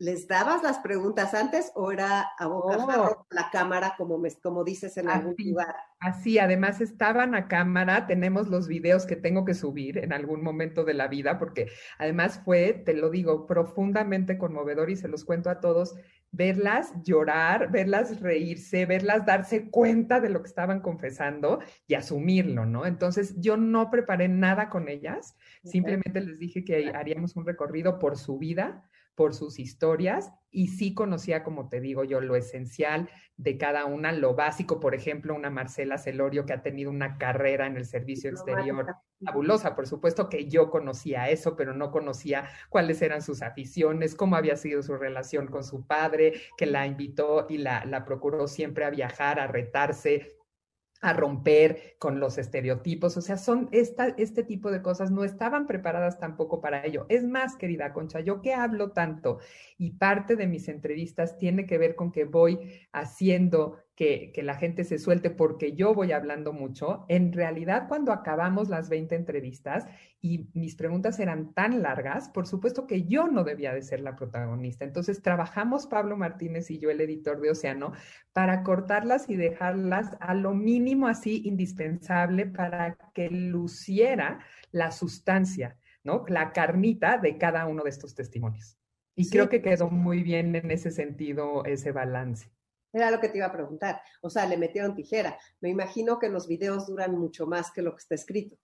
¿Les 0.00 0.28
dabas 0.28 0.62
las 0.62 0.78
preguntas 0.78 1.34
antes 1.34 1.72
o 1.74 1.90
era 1.90 2.28
a 2.38 2.46
boca 2.46 2.76
oh. 2.78 3.26
la 3.30 3.50
cámara, 3.50 3.94
como, 3.98 4.16
me, 4.16 4.30
como 4.40 4.62
dices 4.62 4.96
en 4.96 5.08
algún 5.08 5.34
lugar? 5.36 5.74
Así, 5.98 6.38
además 6.38 6.80
estaban 6.80 7.34
a 7.34 7.48
cámara, 7.48 8.06
tenemos 8.06 8.46
los 8.46 8.68
videos 8.68 9.06
que 9.06 9.16
tengo 9.16 9.44
que 9.44 9.54
subir 9.54 9.98
en 9.98 10.12
algún 10.12 10.44
momento 10.44 10.84
de 10.84 10.94
la 10.94 11.08
vida, 11.08 11.36
porque 11.36 11.68
además 11.98 12.40
fue, 12.44 12.74
te 12.74 12.94
lo 12.94 13.10
digo, 13.10 13.48
profundamente 13.48 14.38
conmovedor 14.38 14.88
y 14.90 14.96
se 14.96 15.08
los 15.08 15.24
cuento 15.24 15.50
a 15.50 15.58
todos. 15.58 15.96
verlas 16.30 16.92
llorar, 17.02 17.72
verlas 17.72 18.20
reírse, 18.20 18.86
verlas 18.86 19.24
darse 19.26 19.70
cuenta 19.70 20.20
de 20.20 20.28
lo 20.28 20.42
que 20.42 20.48
estaban 20.48 20.80
confesando 20.80 21.58
y 21.86 21.94
asumirlo, 21.94 22.66
¿no? 22.66 22.86
Entonces 22.86 23.34
yo 23.40 23.56
no 23.56 23.90
preparé 23.90 24.28
nada 24.28 24.68
con 24.68 24.88
ellas, 24.88 25.36
simplemente 25.64 26.20
les 26.20 26.38
dije 26.38 26.64
que 26.64 26.92
haríamos 26.94 27.34
un 27.34 27.46
recorrido 27.46 27.98
por 27.98 28.18
su 28.18 28.38
vida, 28.38 28.84
por 29.18 29.34
sus 29.34 29.58
historias 29.58 30.30
y 30.48 30.68
sí 30.68 30.94
conocía, 30.94 31.42
como 31.42 31.68
te 31.68 31.80
digo 31.80 32.04
yo, 32.04 32.20
lo 32.20 32.36
esencial 32.36 33.10
de 33.36 33.58
cada 33.58 33.84
una, 33.84 34.12
lo 34.12 34.36
básico, 34.36 34.78
por 34.78 34.94
ejemplo, 34.94 35.34
una 35.34 35.50
Marcela 35.50 35.98
Celorio 35.98 36.46
que 36.46 36.52
ha 36.52 36.62
tenido 36.62 36.88
una 36.88 37.18
carrera 37.18 37.66
en 37.66 37.76
el 37.76 37.84
servicio 37.84 38.30
exterior 38.30 38.86
fabulosa, 39.24 39.74
por 39.74 39.88
supuesto 39.88 40.28
que 40.28 40.48
yo 40.48 40.70
conocía 40.70 41.28
eso, 41.30 41.56
pero 41.56 41.74
no 41.74 41.90
conocía 41.90 42.48
cuáles 42.68 43.02
eran 43.02 43.20
sus 43.20 43.42
aficiones, 43.42 44.14
cómo 44.14 44.36
había 44.36 44.54
sido 44.54 44.84
su 44.84 44.96
relación 44.96 45.48
con 45.48 45.64
su 45.64 45.84
padre, 45.84 46.34
que 46.56 46.66
la 46.66 46.86
invitó 46.86 47.46
y 47.48 47.58
la, 47.58 47.84
la 47.86 48.04
procuró 48.04 48.46
siempre 48.46 48.84
a 48.84 48.90
viajar, 48.90 49.40
a 49.40 49.48
retarse, 49.48 50.37
a 51.00 51.12
romper 51.12 51.96
con 51.98 52.20
los 52.20 52.38
estereotipos, 52.38 53.16
o 53.16 53.20
sea, 53.20 53.36
son 53.36 53.68
esta, 53.72 54.08
este 54.16 54.42
tipo 54.42 54.70
de 54.70 54.82
cosas 54.82 55.10
no 55.10 55.24
estaban 55.24 55.66
preparadas 55.66 56.18
tampoco 56.18 56.60
para 56.60 56.84
ello. 56.84 57.06
Es 57.08 57.24
más, 57.24 57.56
querida 57.56 57.92
Concha, 57.92 58.20
yo 58.20 58.42
que 58.42 58.54
hablo 58.54 58.90
tanto 58.92 59.38
y 59.76 59.92
parte 59.92 60.36
de 60.36 60.46
mis 60.46 60.68
entrevistas 60.68 61.38
tiene 61.38 61.66
que 61.66 61.78
ver 61.78 61.94
con 61.94 62.10
que 62.10 62.24
voy 62.24 62.58
haciendo 62.92 63.78
que, 63.98 64.32
la 64.44 64.54
gente 64.54 64.84
se 64.84 64.96
suelte 64.96 65.28
porque 65.28 65.72
yo 65.72 65.92
voy 65.92 66.12
hablando 66.12 66.52
mucho. 66.52 67.04
En 67.08 67.32
realidad, 67.32 67.88
cuando 67.88 68.12
acabamos 68.12 68.68
las 68.68 68.88
20 68.88 69.16
entrevistas 69.16 69.86
y 70.20 70.50
mis 70.54 70.76
preguntas 70.76 71.18
eran 71.18 71.52
tan 71.52 71.82
largas, 71.82 72.28
por 72.28 72.46
supuesto 72.46 72.86
que 72.86 73.06
yo 73.06 73.26
no 73.26 73.42
debía 73.42 73.74
de 73.74 73.82
ser 73.82 73.98
la 73.98 74.14
protagonista. 74.14 74.84
Entonces, 74.84 75.20
trabajamos 75.20 75.88
Pablo 75.88 76.16
Martínez 76.16 76.70
y 76.70 76.78
yo, 76.78 76.90
el 76.90 77.00
editor 77.00 77.40
de 77.40 77.50
Océano, 77.50 77.90
para 78.32 78.62
cortarlas 78.62 79.28
y 79.28 79.34
dejarlas 79.34 80.16
a 80.20 80.32
lo 80.34 80.54
mínimo 80.54 81.08
así 81.08 81.42
indispensable 81.44 82.46
para 82.46 82.96
que 83.12 83.28
luciera 83.30 84.38
la 84.70 84.92
sustancia, 84.92 85.76
¿no? 86.04 86.24
La 86.28 86.52
carnita 86.52 87.18
de 87.18 87.36
cada 87.36 87.66
uno 87.66 87.82
de 87.82 87.90
estos 87.90 88.14
testimonios. 88.14 88.78
Y 89.16 89.28
creo 89.28 89.48
que 89.48 89.60
quedó 89.60 89.90
muy 89.90 90.22
bien 90.22 90.54
en 90.54 90.70
ese 90.70 90.92
sentido 90.92 91.64
ese 91.64 91.90
balance. 91.90 92.48
Era 92.92 93.10
lo 93.10 93.20
que 93.20 93.28
te 93.28 93.38
iba 93.38 93.46
a 93.46 93.52
preguntar. 93.52 94.00
O 94.22 94.30
sea, 94.30 94.46
le 94.46 94.56
metieron 94.56 94.94
tijera. 94.94 95.38
Me 95.60 95.68
imagino 95.68 96.18
que 96.18 96.28
los 96.28 96.48
videos 96.48 96.86
duran 96.86 97.18
mucho 97.18 97.46
más 97.46 97.70
que 97.70 97.82
lo 97.82 97.92
que 97.92 98.02
está 98.02 98.14
escrito. 98.14 98.56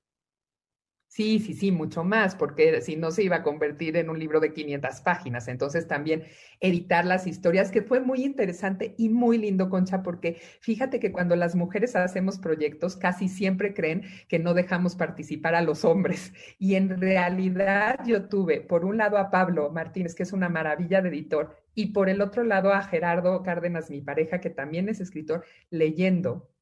Sí, 1.15 1.39
sí, 1.39 1.55
sí, 1.55 1.71
mucho 1.71 2.03
más, 2.03 2.35
porque 2.35 2.81
si 2.83 2.97
no 2.97 3.13
se 3.13 3.23
iba 3.23 3.37
a 3.37 3.43
convertir 3.45 3.97
en 3.97 4.11
un 4.11 4.19
libro 4.19 4.41
de 4.41 4.53
500 4.53 5.01
páginas. 5.03 5.47
Entonces 5.47 5.87
también 5.87 6.25
editar 6.59 7.05
las 7.05 7.29
historias, 7.29 7.71
que 7.71 7.83
fue 7.83 8.01
muy 8.01 8.25
interesante 8.25 8.97
y 8.99 9.11
muy 9.11 9.39
lindo, 9.39 9.71
Concha, 9.71 10.03
porque 10.03 10.41
fíjate 10.61 10.99
que 10.99 11.13
cuando 11.13 11.37
las 11.37 11.55
mujeres 11.55 11.95
hacemos 11.95 12.39
proyectos, 12.41 12.97
casi 12.97 13.29
siempre 13.29 13.75
creen 13.75 14.03
que 14.27 14.41
no 14.41 14.55
dejamos 14.55 14.97
participar 14.97 15.55
a 15.55 15.63
los 15.63 15.85
hombres. 15.85 16.33
Y 16.59 16.75
en 16.75 17.01
realidad 17.01 18.01
yo 18.05 18.29
tuve, 18.29 18.61
por 18.61 18.85
un 18.85 18.97
lado, 18.97 19.17
a 19.17 19.31
Pablo 19.31 19.71
Martínez, 19.71 20.17
que 20.17 20.25
es 20.25 20.33
una 20.33 20.49
maravilla 20.49 21.01
de 21.01 21.11
editor, 21.11 21.55
y 21.77 21.93
por 21.93 22.09
el 22.09 22.21
otro 22.23 22.43
lado 22.43 22.73
a 22.73 22.83
Gerardo 22.83 23.41
Cárdenas, 23.45 23.89
mi 23.89 24.01
pareja, 24.01 24.41
que 24.41 24.51
también 24.51 24.89
es 24.89 24.99
escritor, 25.01 25.45
leyendo 25.71 26.54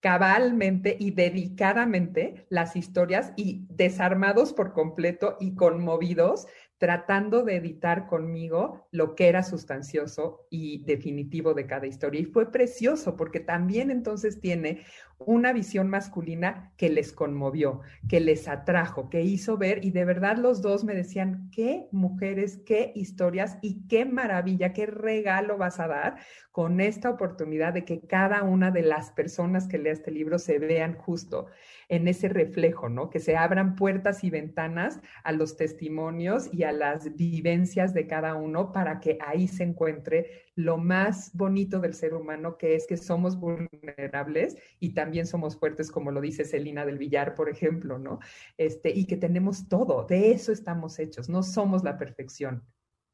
cabalmente 0.00 0.96
y 0.98 1.10
dedicadamente 1.10 2.46
las 2.48 2.74
historias 2.74 3.32
y 3.36 3.66
desarmados 3.68 4.52
por 4.52 4.72
completo 4.72 5.36
y 5.40 5.54
conmovidos 5.54 6.46
tratando 6.80 7.44
de 7.44 7.56
editar 7.56 8.06
conmigo 8.06 8.88
lo 8.90 9.14
que 9.14 9.28
era 9.28 9.42
sustancioso 9.42 10.46
y 10.48 10.82
definitivo 10.84 11.52
de 11.52 11.66
cada 11.66 11.86
historia. 11.86 12.22
Y 12.22 12.24
fue 12.24 12.50
precioso 12.50 13.16
porque 13.16 13.38
también 13.38 13.90
entonces 13.90 14.40
tiene 14.40 14.82
una 15.26 15.52
visión 15.52 15.88
masculina 15.88 16.72
que 16.76 16.88
les 16.88 17.12
conmovió, 17.12 17.80
que 18.08 18.20
les 18.20 18.48
atrajo, 18.48 19.10
que 19.10 19.22
hizo 19.22 19.58
ver 19.58 19.84
y 19.84 19.90
de 19.90 20.04
verdad 20.04 20.38
los 20.38 20.62
dos 20.62 20.82
me 20.84 20.94
decían, 20.94 21.50
qué 21.52 21.88
mujeres, 21.92 22.60
qué 22.64 22.92
historias 22.94 23.58
y 23.60 23.86
qué 23.86 24.06
maravilla, 24.06 24.72
qué 24.72 24.86
regalo 24.86 25.58
vas 25.58 25.78
a 25.78 25.88
dar 25.88 26.16
con 26.52 26.80
esta 26.80 27.10
oportunidad 27.10 27.74
de 27.74 27.84
que 27.84 28.00
cada 28.00 28.42
una 28.42 28.70
de 28.70 28.82
las 28.82 29.10
personas 29.10 29.68
que 29.68 29.78
lea 29.78 29.92
este 29.92 30.10
libro 30.10 30.38
se 30.38 30.58
vean 30.58 30.96
justo 30.96 31.46
en 31.88 32.08
ese 32.08 32.28
reflejo, 32.28 32.88
¿no? 32.88 33.10
Que 33.10 33.18
se 33.18 33.36
abran 33.36 33.74
puertas 33.74 34.24
y 34.24 34.30
ventanas 34.30 35.00
a 35.24 35.32
los 35.32 35.56
testimonios 35.56 36.48
y 36.52 36.62
a 36.62 36.72
las 36.72 37.16
vivencias 37.16 37.92
de 37.92 38.06
cada 38.06 38.34
uno 38.36 38.72
para 38.72 39.00
que 39.00 39.18
ahí 39.20 39.48
se 39.48 39.64
encuentre 39.64 40.46
lo 40.54 40.76
más 40.78 41.30
bonito 41.34 41.80
del 41.80 41.94
ser 41.94 42.14
humano, 42.14 42.56
que 42.56 42.74
es 42.74 42.86
que 42.86 42.96
somos 42.96 43.38
vulnerables 43.38 44.56
y 44.78 44.94
también 44.94 45.09
somos 45.26 45.56
fuertes, 45.56 45.90
como 45.90 46.10
lo 46.10 46.20
dice 46.20 46.44
Celina 46.44 46.84
del 46.84 46.98
Villar, 46.98 47.34
por 47.34 47.48
ejemplo, 47.48 47.98
¿no? 47.98 48.20
Este, 48.56 48.90
y 48.90 49.06
que 49.06 49.16
tenemos 49.16 49.68
todo, 49.68 50.04
de 50.04 50.32
eso 50.32 50.52
estamos 50.52 50.98
hechos, 50.98 51.28
no 51.28 51.42
somos 51.42 51.84
la 51.84 51.98
perfección. 51.98 52.62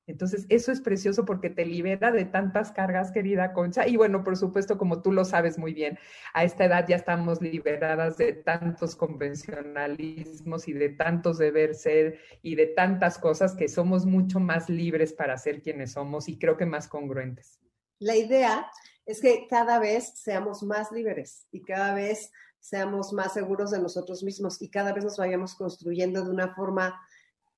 Entonces, 0.09 0.47
eso 0.49 0.71
es 0.71 0.81
precioso 0.81 1.25
porque 1.25 1.51
te 1.51 1.67
libera 1.67 2.13
de 2.13 2.25
tantas 2.25 2.71
cargas, 2.71 3.11
querida 3.11 3.53
Concha. 3.53 3.89
Y 3.89 3.97
bueno, 3.97 4.23
por 4.23 4.37
supuesto, 4.37 4.79
como 4.79 5.03
tú 5.03 5.11
lo 5.11 5.25
sabes 5.25 5.59
muy 5.59 5.75
bien, 5.75 5.99
a 6.33 6.45
esta 6.45 6.65
edad 6.65 6.87
ya 6.89 6.95
estamos 6.95 7.43
liberadas 7.43 8.17
de 8.17 8.33
tantos 8.33 8.95
convencionalismos 8.95 10.69
y 10.69 10.75
de 10.75 10.91
tantos 10.91 11.39
deber 11.39 11.75
ser 11.75 12.21
y 12.43 12.55
de 12.55 12.67
tantas 12.67 13.19
cosas 13.19 13.57
que 13.57 13.69
somos 13.69 14.07
mucho 14.07 14.39
más 14.39 14.69
libres 14.69 15.13
para 15.13 15.37
ser 15.39 15.61
quienes 15.61 15.93
somos 15.93 16.29
y 16.29 16.39
creo 16.39 16.57
que 16.57 16.67
más 16.67 16.87
congruentes. 16.87 17.59
La 17.99 18.15
idea 18.15 18.71
es 19.07 19.21
que 19.21 19.47
cada 19.49 19.79
vez 19.79 20.13
seamos 20.17 20.63
más 20.63 20.93
libres 20.93 21.47
y 21.51 21.63
cada 21.63 21.95
vez 21.95 22.31
seamos 22.61 23.13
más 23.13 23.33
seguros 23.33 23.71
de 23.71 23.81
nosotros 23.81 24.23
mismos 24.23 24.61
y 24.61 24.69
cada 24.69 24.93
vez 24.93 25.05
nos 25.05 25.17
vayamos 25.17 25.55
construyendo 25.55 26.25
de 26.25 26.31
una 26.31 26.55
forma 26.55 27.01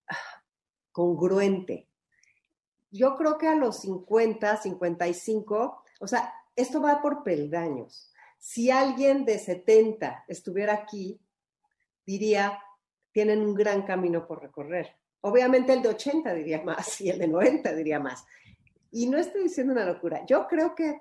ah, 0.09 0.17
congruente 0.93 1.89
yo 2.91 3.17
creo 3.17 3.39
que 3.39 3.47
a 3.47 3.55
los 3.55 3.81
50, 3.81 4.57
55, 4.57 5.85
o 6.01 6.07
sea, 6.07 6.33
esto 6.57 6.81
va 6.81 7.03
por 7.03 7.23
peldaños. 7.23 8.13
Si 8.39 8.71
alguien 8.71 9.25
de 9.25 9.39
70 9.39 10.25
estuviera 10.29 10.75
aquí, 10.75 11.21
diría, 12.07 12.63
tienen 13.13 13.43
un 13.43 13.55
gran 13.55 13.83
camino 13.83 14.27
por 14.27 14.41
recorrer. 14.41 14.97
Obviamente 15.21 15.73
el 15.73 15.83
de 15.83 15.89
80 15.91 16.33
diría 16.35 16.63
más 16.63 17.01
y 17.01 17.11
el 17.11 17.19
de 17.19 17.29
90 17.29 17.75
diría 17.75 18.01
más. 18.01 18.25
Y 18.91 19.09
no 19.09 19.19
estoy 19.19 19.45
diciendo 19.45 19.73
una 19.73 19.85
locura. 19.85 20.25
Yo 20.25 20.47
creo 20.47 20.75
que, 20.75 21.01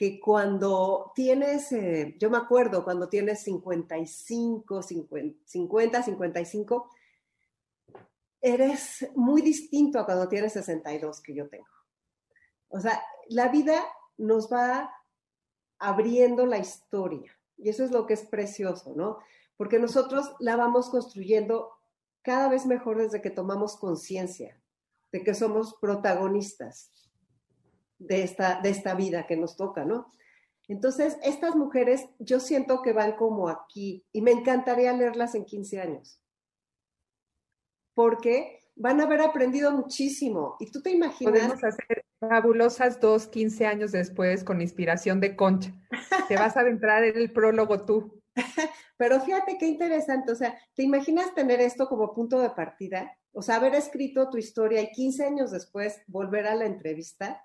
que 0.00 0.18
cuando 0.18 1.12
tienes, 1.14 1.70
eh, 1.72 2.16
yo 2.18 2.30
me 2.30 2.38
acuerdo 2.38 2.84
cuando 2.84 3.10
tienes 3.10 3.42
55, 3.42 4.82
50, 4.82 5.44
50 5.44 6.02
55, 6.02 6.90
eres 8.40 9.06
muy 9.14 9.42
distinto 9.42 9.98
a 9.98 10.06
cuando 10.06 10.26
tienes 10.26 10.54
62 10.54 11.20
que 11.20 11.34
yo 11.34 11.50
tengo. 11.50 11.68
O 12.68 12.80
sea, 12.80 12.98
la 13.28 13.48
vida 13.48 13.84
nos 14.16 14.50
va 14.50 14.90
abriendo 15.78 16.46
la 16.46 16.56
historia 16.56 17.38
y 17.58 17.68
eso 17.68 17.84
es 17.84 17.90
lo 17.90 18.06
que 18.06 18.14
es 18.14 18.22
precioso, 18.22 18.94
¿no? 18.96 19.18
Porque 19.58 19.78
nosotros 19.78 20.34
la 20.38 20.56
vamos 20.56 20.88
construyendo 20.88 21.72
cada 22.22 22.48
vez 22.48 22.64
mejor 22.64 22.96
desde 22.96 23.20
que 23.20 23.28
tomamos 23.28 23.76
conciencia 23.76 24.58
de 25.12 25.22
que 25.22 25.34
somos 25.34 25.74
protagonistas 25.78 26.90
de 28.00 28.24
esta, 28.24 28.60
de 28.60 28.70
esta 28.70 28.94
vida 28.94 29.26
que 29.26 29.36
nos 29.36 29.56
toca, 29.56 29.84
¿no? 29.84 30.12
Entonces, 30.66 31.18
estas 31.22 31.54
mujeres 31.54 32.06
yo 32.18 32.40
siento 32.40 32.82
que 32.82 32.92
van 32.92 33.12
como 33.12 33.48
aquí 33.48 34.04
y 34.12 34.22
me 34.22 34.32
encantaría 34.32 34.92
leerlas 34.92 35.34
en 35.34 35.44
15 35.44 35.80
años 35.80 36.20
porque 37.94 38.60
van 38.76 39.00
a 39.00 39.04
haber 39.04 39.20
aprendido 39.20 39.72
muchísimo. 39.72 40.56
Y 40.58 40.70
tú 40.70 40.80
te 40.80 40.90
imaginas. 40.90 41.34
Podemos 41.34 41.62
hacer 41.62 42.06
fabulosas 42.18 42.98
dos, 42.98 43.26
15 43.26 43.66
años 43.66 43.92
después 43.92 44.42
con 44.42 44.62
inspiración 44.62 45.20
de 45.20 45.36
Concha. 45.36 45.74
Te 46.28 46.36
vas 46.36 46.56
a 46.56 46.60
adentrar 46.60 47.04
en 47.04 47.18
el 47.18 47.30
prólogo 47.30 47.84
tú. 47.84 48.22
Pero 48.96 49.20
fíjate 49.20 49.58
qué 49.58 49.66
interesante. 49.66 50.32
O 50.32 50.34
sea, 50.34 50.58
¿te 50.74 50.82
imaginas 50.82 51.34
tener 51.34 51.60
esto 51.60 51.88
como 51.88 52.14
punto 52.14 52.40
de 52.40 52.50
partida? 52.50 53.14
O 53.32 53.42
sea, 53.42 53.56
haber 53.56 53.74
escrito 53.74 54.30
tu 54.30 54.38
historia 54.38 54.80
y 54.80 54.92
15 54.92 55.24
años 55.24 55.50
después 55.50 56.00
volver 56.06 56.46
a 56.46 56.54
la 56.54 56.64
entrevista. 56.64 57.42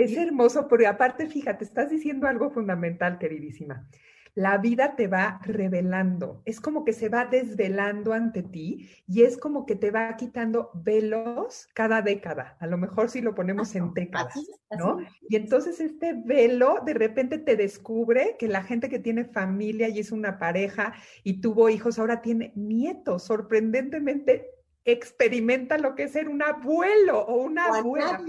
Es 0.00 0.16
hermoso, 0.16 0.66
porque 0.66 0.86
aparte, 0.86 1.26
fíjate, 1.26 1.62
estás 1.64 1.90
diciendo 1.90 2.26
algo 2.26 2.50
fundamental, 2.50 3.18
queridísima. 3.18 3.86
La 4.34 4.56
vida 4.56 4.94
te 4.96 5.08
va 5.08 5.40
revelando, 5.44 6.40
es 6.46 6.60
como 6.60 6.84
que 6.84 6.92
se 6.92 7.08
va 7.08 7.26
desvelando 7.26 8.12
ante 8.12 8.42
ti 8.42 8.88
y 9.06 9.22
es 9.22 9.36
como 9.36 9.66
que 9.66 9.74
te 9.74 9.90
va 9.90 10.16
quitando 10.16 10.70
velos 10.72 11.68
cada 11.74 12.00
década, 12.00 12.56
a 12.60 12.66
lo 12.68 12.78
mejor 12.78 13.10
si 13.10 13.20
lo 13.20 13.34
ponemos 13.34 13.74
en 13.74 13.92
décadas, 13.92 14.34
¿no? 14.78 15.00
Y 15.28 15.34
entonces 15.34 15.80
este 15.80 16.14
velo 16.14 16.78
de 16.86 16.94
repente 16.94 17.38
te 17.38 17.56
descubre 17.56 18.36
que 18.38 18.46
la 18.46 18.62
gente 18.62 18.88
que 18.88 19.00
tiene 19.00 19.24
familia 19.24 19.88
y 19.88 19.98
es 19.98 20.12
una 20.12 20.38
pareja 20.38 20.94
y 21.24 21.40
tuvo 21.40 21.68
hijos 21.68 21.98
ahora 21.98 22.22
tiene 22.22 22.52
nietos, 22.54 23.24
sorprendentemente 23.24 24.48
experimenta 24.84 25.76
lo 25.76 25.94
que 25.94 26.04
es 26.04 26.12
ser 26.12 26.28
un 26.28 26.42
abuelo 26.42 27.20
o 27.20 27.42
una 27.42 27.66
abuela. 27.66 28.22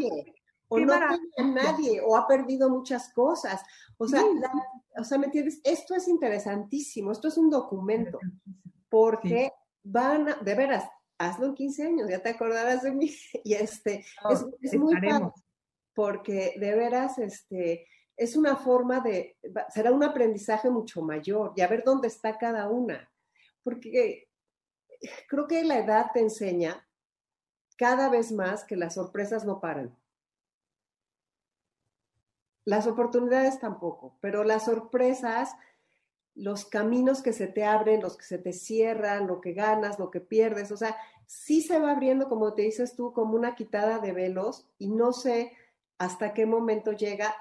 O 0.71 0.79
no 0.79 0.93
tiene 0.93 1.29
a 1.37 1.43
nadie, 1.43 2.01
o 2.01 2.15
ha 2.15 2.25
perdido 2.25 2.69
muchas 2.69 3.11
cosas. 3.13 3.61
O 3.97 4.07
sea, 4.07 4.23
o 4.97 5.03
sea, 5.03 5.17
¿me 5.17 5.25
entiendes? 5.25 5.59
Esto 5.63 5.93
es 5.95 6.07
interesantísimo, 6.07 7.11
esto 7.11 7.27
es 7.27 7.37
un 7.37 7.49
documento, 7.49 8.19
porque 8.89 9.51
van, 9.83 10.29
a, 10.29 10.35
de 10.35 10.55
veras, 10.55 10.89
hazlo 11.17 11.47
en 11.47 11.55
15 11.55 11.83
años, 11.83 12.09
ya 12.09 12.23
te 12.23 12.29
acordarás 12.29 12.83
de 12.83 12.91
mí. 12.91 13.11
Y 13.43 13.53
este, 13.53 14.05
es, 14.61 14.73
muy 14.75 14.95
padre, 15.01 15.31
porque 15.93 16.55
de 16.57 16.75
veras, 16.75 17.17
este, 17.19 17.85
es 18.15 18.37
una 18.37 18.55
forma 18.55 19.01
de, 19.01 19.37
será 19.73 19.91
un 19.91 20.03
aprendizaje 20.03 20.69
mucho 20.69 21.01
mayor 21.01 21.51
y 21.57 21.61
a 21.61 21.67
ver 21.67 21.83
dónde 21.83 22.07
está 22.07 22.37
cada 22.37 22.69
una. 22.69 23.11
Porque 23.61 24.29
creo 25.27 25.47
que 25.47 25.65
la 25.65 25.79
edad 25.79 26.07
te 26.13 26.21
enseña 26.21 26.87
cada 27.77 28.09
vez 28.09 28.31
más 28.31 28.63
que 28.63 28.77
las 28.77 28.93
sorpresas 28.93 29.43
no 29.43 29.59
paran. 29.59 29.97
Las 32.65 32.87
oportunidades 32.87 33.59
tampoco, 33.59 34.17
pero 34.21 34.43
las 34.43 34.65
sorpresas, 34.65 35.55
los 36.35 36.65
caminos 36.65 37.21
que 37.21 37.33
se 37.33 37.47
te 37.47 37.63
abren, 37.63 38.01
los 38.01 38.17
que 38.17 38.25
se 38.25 38.37
te 38.37 38.53
cierran, 38.53 39.27
lo 39.27 39.41
que 39.41 39.53
ganas, 39.53 39.99
lo 39.99 40.11
que 40.11 40.21
pierdes, 40.21 40.71
o 40.71 40.77
sea, 40.77 40.95
sí 41.25 41.61
se 41.61 41.79
va 41.79 41.91
abriendo, 41.91 42.29
como 42.29 42.53
te 42.53 42.63
dices 42.63 42.95
tú, 42.95 43.13
como 43.13 43.35
una 43.35 43.55
quitada 43.55 43.99
de 43.99 44.11
velos 44.11 44.67
y 44.77 44.89
no 44.89 45.13
sé 45.13 45.53
hasta 45.97 46.33
qué 46.33 46.45
momento 46.45 46.91
llega 46.91 47.35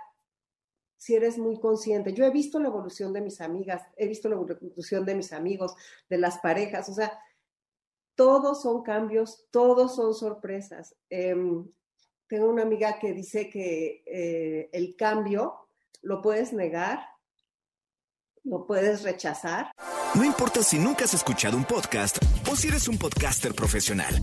si 0.97 1.15
eres 1.17 1.39
muy 1.39 1.59
consciente. 1.59 2.13
Yo 2.13 2.25
he 2.27 2.31
visto 2.31 2.61
la 2.61 2.69
evolución 2.69 3.13
de 3.13 3.23
mis 3.23 3.41
amigas, 3.41 3.83
he 3.97 4.07
visto 4.07 4.29
la 4.29 4.37
evolución 4.37 5.05
de 5.07 5.15
mis 5.15 5.33
amigos, 5.33 5.75
de 6.11 6.19
las 6.19 6.39
parejas, 6.39 6.89
o 6.89 6.93
sea, 6.93 7.19
todos 8.15 8.61
son 8.63 8.83
cambios, 8.83 9.47
todos 9.51 9.97
son 9.97 10.15
sorpresas. 10.15 10.95
Em, 11.09 11.67
tengo 12.31 12.49
una 12.49 12.62
amiga 12.62 12.97
que 13.01 13.12
dice 13.12 13.51
que 13.51 14.05
eh, 14.07 14.71
el 14.73 14.95
cambio 14.95 15.66
lo 16.01 16.23
puedes 16.23 16.53
negar, 16.53 17.01
lo 18.45 18.69
puedes 18.69 19.03
rechazar. 19.03 19.73
No 20.14 20.25
importa 20.25 20.62
si 20.62 20.79
nunca 20.79 21.05
has 21.05 21.14
escuchado 21.14 21.57
un 21.57 21.64
podcast 21.64 22.19
o 22.49 22.55
si 22.55 22.69
eres 22.69 22.87
un 22.87 22.99
podcaster 22.99 23.53
profesional. 23.53 24.14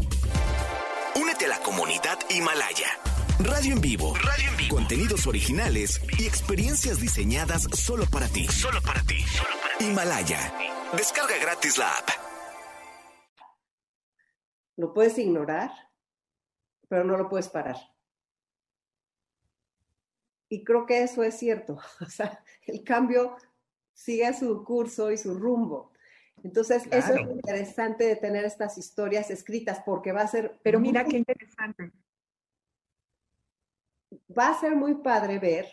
Únete 1.21 1.45
a 1.45 1.49
la 1.49 1.59
comunidad 1.59 2.17
Himalaya. 2.29 2.87
Radio 3.39 3.73
en 3.73 3.81
vivo. 3.81 4.15
Radio 4.15 4.51
en 4.51 4.57
vivo. 4.57 4.75
Contenidos 4.77 5.27
originales 5.27 6.01
y 6.17 6.25
experiencias 6.25 7.01
diseñadas 7.01 7.63
solo 7.73 8.05
para 8.09 8.29
ti. 8.29 8.47
Solo 8.47 8.81
para 8.81 9.01
ti. 9.03 9.19
Solo 9.19 9.53
para 9.61 9.77
ti. 9.77 9.85
Himalaya. 9.85 10.53
Descarga 10.95 11.37
gratis 11.41 11.77
la 11.77 11.91
app. 11.91 12.09
Lo 14.77 14.93
puedes 14.93 15.17
ignorar, 15.17 15.71
pero 16.87 17.03
no 17.03 17.17
lo 17.17 17.27
puedes 17.27 17.49
parar. 17.49 17.75
Y 20.49 20.63
creo 20.63 20.85
que 20.85 21.03
eso 21.03 21.23
es 21.23 21.37
cierto. 21.37 21.77
O 22.01 22.09
sea, 22.09 22.43
el 22.65 22.83
cambio 22.83 23.35
sigue 23.93 24.31
su 24.33 24.63
curso 24.63 25.11
y 25.11 25.17
su 25.17 25.33
rumbo. 25.33 25.91
Entonces, 26.43 26.83
eso 26.91 27.13
es 27.15 27.21
interesante 27.21 28.05
de 28.05 28.15
tener 28.15 28.45
estas 28.45 28.77
historias 28.77 29.31
escritas 29.31 29.81
porque 29.83 30.11
va 30.11 30.21
a 30.21 30.27
ser... 30.27 30.59
Pero 30.61 30.79
mira 30.79 31.03
qué 31.03 31.17
interesante. 31.17 31.91
Va 34.37 34.49
a 34.49 34.59
ser 34.59 34.75
muy 34.75 34.95
padre 34.95 35.39
ver 35.39 35.65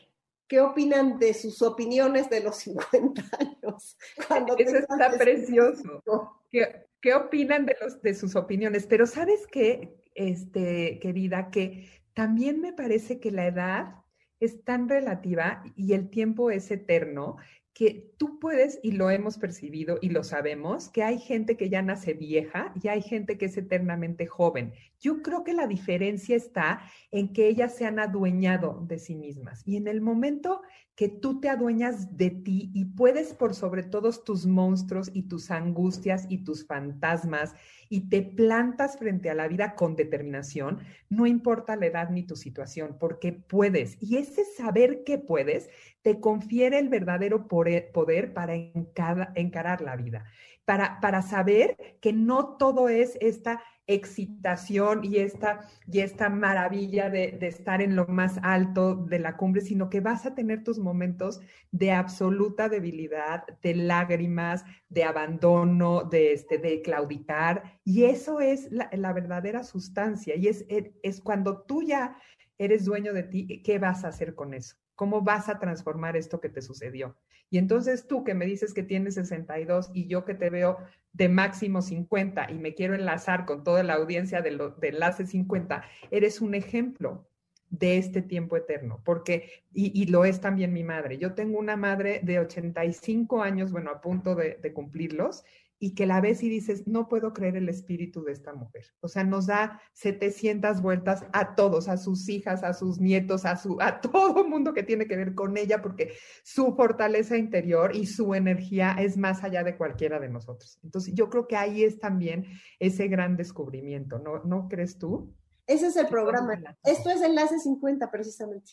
qué 0.48 0.60
opinan 0.60 1.18
de 1.18 1.34
sus 1.34 1.60
opiniones 1.62 2.30
de 2.30 2.40
los 2.40 2.56
50 2.90 3.22
años. 3.38 3.96
Cuando 4.26 4.56
eso 4.56 4.78
está 4.78 5.12
precioso. 5.18 6.02
¿Qué, 6.50 6.86
¿Qué, 7.00 7.14
opinan 7.14 7.66
de, 7.66 7.76
los, 7.80 8.00
de 8.00 8.14
sus 8.14 8.34
opiniones? 8.34 8.86
Pero 8.86 9.06
sabes 9.06 9.46
qué, 9.46 10.02
este, 10.14 10.98
querida, 11.00 11.50
que 11.50 11.88
también 12.14 12.60
me 12.60 12.72
parece 12.72 13.20
que 13.20 13.30
la 13.30 13.46
edad 13.46 14.03
es 14.44 14.62
tan 14.64 14.88
relativa 14.88 15.62
y 15.76 15.92
el 15.92 16.10
tiempo 16.10 16.50
es 16.50 16.70
eterno 16.70 17.36
que 17.74 18.12
tú 18.18 18.38
puedes, 18.38 18.78
y 18.84 18.92
lo 18.92 19.10
hemos 19.10 19.36
percibido 19.36 19.98
y 20.00 20.10
lo 20.10 20.22
sabemos, 20.22 20.88
que 20.88 21.02
hay 21.02 21.18
gente 21.18 21.56
que 21.56 21.68
ya 21.68 21.82
nace 21.82 22.14
vieja 22.14 22.72
y 22.80 22.86
hay 22.86 23.02
gente 23.02 23.36
que 23.36 23.46
es 23.46 23.56
eternamente 23.56 24.26
joven. 24.26 24.72
Yo 25.04 25.20
creo 25.20 25.44
que 25.44 25.52
la 25.52 25.66
diferencia 25.66 26.34
está 26.34 26.80
en 27.10 27.34
que 27.34 27.46
ellas 27.46 27.74
se 27.76 27.84
han 27.84 27.98
adueñado 27.98 28.82
de 28.88 28.98
sí 28.98 29.14
mismas 29.14 29.62
y 29.66 29.76
en 29.76 29.86
el 29.86 30.00
momento 30.00 30.62
que 30.94 31.10
tú 31.10 31.40
te 31.40 31.50
adueñas 31.50 32.16
de 32.16 32.30
ti 32.30 32.70
y 32.72 32.86
puedes 32.86 33.34
por 33.34 33.54
sobre 33.54 33.82
todos 33.82 34.24
tus 34.24 34.46
monstruos 34.46 35.10
y 35.12 35.24
tus 35.24 35.50
angustias 35.50 36.24
y 36.30 36.38
tus 36.38 36.66
fantasmas 36.66 37.54
y 37.90 38.08
te 38.08 38.22
plantas 38.22 38.96
frente 38.96 39.28
a 39.28 39.34
la 39.34 39.46
vida 39.46 39.74
con 39.74 39.94
determinación, 39.94 40.78
no 41.10 41.26
importa 41.26 41.76
la 41.76 41.84
edad 41.84 42.08
ni 42.08 42.22
tu 42.22 42.34
situación, 42.34 42.96
porque 42.98 43.32
puedes. 43.32 43.98
Y 44.00 44.16
ese 44.16 44.46
saber 44.56 45.04
que 45.04 45.18
puedes 45.18 45.68
te 46.00 46.18
confiere 46.18 46.78
el 46.78 46.88
verdadero 46.88 47.46
poder 47.46 47.92
para 48.32 48.54
encarar 48.54 49.82
la 49.82 49.96
vida, 49.96 50.24
para, 50.64 50.98
para 51.00 51.20
saber 51.20 51.76
que 52.00 52.14
no 52.14 52.56
todo 52.56 52.88
es 52.88 53.18
esta 53.20 53.60
excitación 53.86 55.04
y 55.04 55.18
esta, 55.18 55.68
y 55.86 56.00
esta 56.00 56.28
maravilla 56.28 57.10
de, 57.10 57.38
estar 57.42 57.82
en 57.82 57.96
lo 57.96 58.06
más 58.06 58.38
alto 58.42 58.94
de 58.94 59.18
la 59.18 59.36
cumbre, 59.36 59.60
sino 59.60 59.90
que 59.90 60.00
vas 60.00 60.24
a 60.26 60.34
tener 60.34 60.64
tus 60.64 60.78
momentos 60.78 61.40
de 61.70 61.92
absoluta 61.92 62.68
debilidad, 62.68 63.44
de 63.62 63.74
lágrimas, 63.74 64.64
de 64.88 65.04
abandono, 65.04 66.04
de, 66.04 66.32
este, 66.32 66.58
de 66.58 66.82
claudicar. 66.82 67.80
Y 67.84 68.04
eso 68.04 68.40
es 68.40 68.68
la, 68.70 69.12
verdadera 69.12 69.64
sustancia. 69.64 70.34
Y 70.36 70.48
es, 70.48 70.64
es 70.68 71.20
cuando 71.20 71.62
tú 71.62 71.82
ya 71.82 72.16
eres 72.58 72.84
dueño 72.84 73.12
de 73.12 73.24
ti, 73.24 73.62
¿qué 73.62 73.78
vas 73.78 74.04
a 74.04 74.08
hacer 74.08 74.34
con 74.34 74.54
eso? 74.54 74.76
¿Cómo 74.94 75.22
vas 75.22 75.48
a 75.48 75.58
transformar 75.58 76.16
esto 76.16 76.40
que 76.40 76.48
te 76.48 76.62
sucedió? 76.62 77.16
Y 77.50 77.58
entonces 77.58 78.06
tú 78.06 78.24
que 78.24 78.34
me 78.34 78.46
dices 78.46 78.74
que 78.74 78.82
tienes 78.82 79.14
62 79.14 79.90
y 79.92 80.06
yo 80.06 80.24
que 80.24 80.34
te 80.34 80.50
veo 80.50 80.78
de 81.12 81.28
máximo 81.28 81.82
50 81.82 82.50
y 82.50 82.54
me 82.54 82.74
quiero 82.74 82.94
enlazar 82.94 83.44
con 83.44 83.64
toda 83.64 83.82
la 83.82 83.94
audiencia 83.94 84.42
de, 84.42 84.50
lo, 84.50 84.70
de 84.70 84.88
enlace 84.88 85.26
50, 85.26 85.84
eres 86.10 86.40
un 86.40 86.54
ejemplo 86.54 87.26
de 87.70 87.98
este 87.98 88.22
tiempo 88.22 88.56
eterno, 88.56 89.00
porque, 89.04 89.64
y, 89.72 90.06
lo 90.06 90.24
es 90.24 90.40
también 90.40 90.72
mi 90.72 90.84
madre. 90.84 91.18
Yo 91.18 91.34
tengo 91.34 91.58
una 91.58 91.76
madre 91.76 92.20
de 92.22 92.38
85 92.38 93.42
años, 93.42 93.72
bueno, 93.72 93.90
a 93.90 94.00
punto 94.00 94.36
de, 94.36 94.58
de 94.62 94.72
cumplirlos, 94.72 95.44
y 95.78 95.94
que 95.94 96.06
la 96.06 96.20
ves 96.20 96.42
y 96.42 96.48
dices, 96.48 96.86
no 96.86 97.08
puedo 97.08 97.32
creer 97.32 97.56
el 97.56 97.68
espíritu 97.68 98.22
de 98.22 98.32
esta 98.32 98.54
mujer. 98.54 98.86
O 99.00 99.08
sea, 99.08 99.24
nos 99.24 99.46
da 99.46 99.80
700 99.92 100.80
vueltas 100.80 101.24
a 101.32 101.54
todos, 101.54 101.88
a 101.88 101.96
sus 101.96 102.28
hijas, 102.28 102.62
a 102.62 102.72
sus 102.72 103.00
nietos, 103.00 103.44
a, 103.44 103.56
su, 103.56 103.80
a 103.80 104.00
todo 104.00 104.48
mundo 104.48 104.72
que 104.72 104.82
tiene 104.82 105.06
que 105.06 105.16
ver 105.16 105.34
con 105.34 105.56
ella, 105.56 105.82
porque 105.82 106.14
su 106.42 106.74
fortaleza 106.74 107.36
interior 107.36 107.94
y 107.94 108.06
su 108.06 108.34
energía 108.34 108.96
es 108.98 109.16
más 109.16 109.44
allá 109.44 109.64
de 109.64 109.76
cualquiera 109.76 110.20
de 110.20 110.28
nosotros. 110.28 110.78
Entonces, 110.82 111.14
yo 111.14 111.28
creo 111.28 111.46
que 111.46 111.56
ahí 111.56 111.84
es 111.84 111.98
también 111.98 112.46
ese 112.78 113.08
gran 113.08 113.36
descubrimiento, 113.36 114.18
¿no, 114.18 114.42
¿no 114.44 114.68
crees 114.68 114.98
tú? 114.98 115.34
Ese 115.66 115.86
es 115.86 115.96
el 115.96 116.08
programa. 116.08 116.60
Esto 116.82 117.10
es 117.10 117.22
Enlace 117.22 117.58
50, 117.58 118.10
precisamente. 118.10 118.72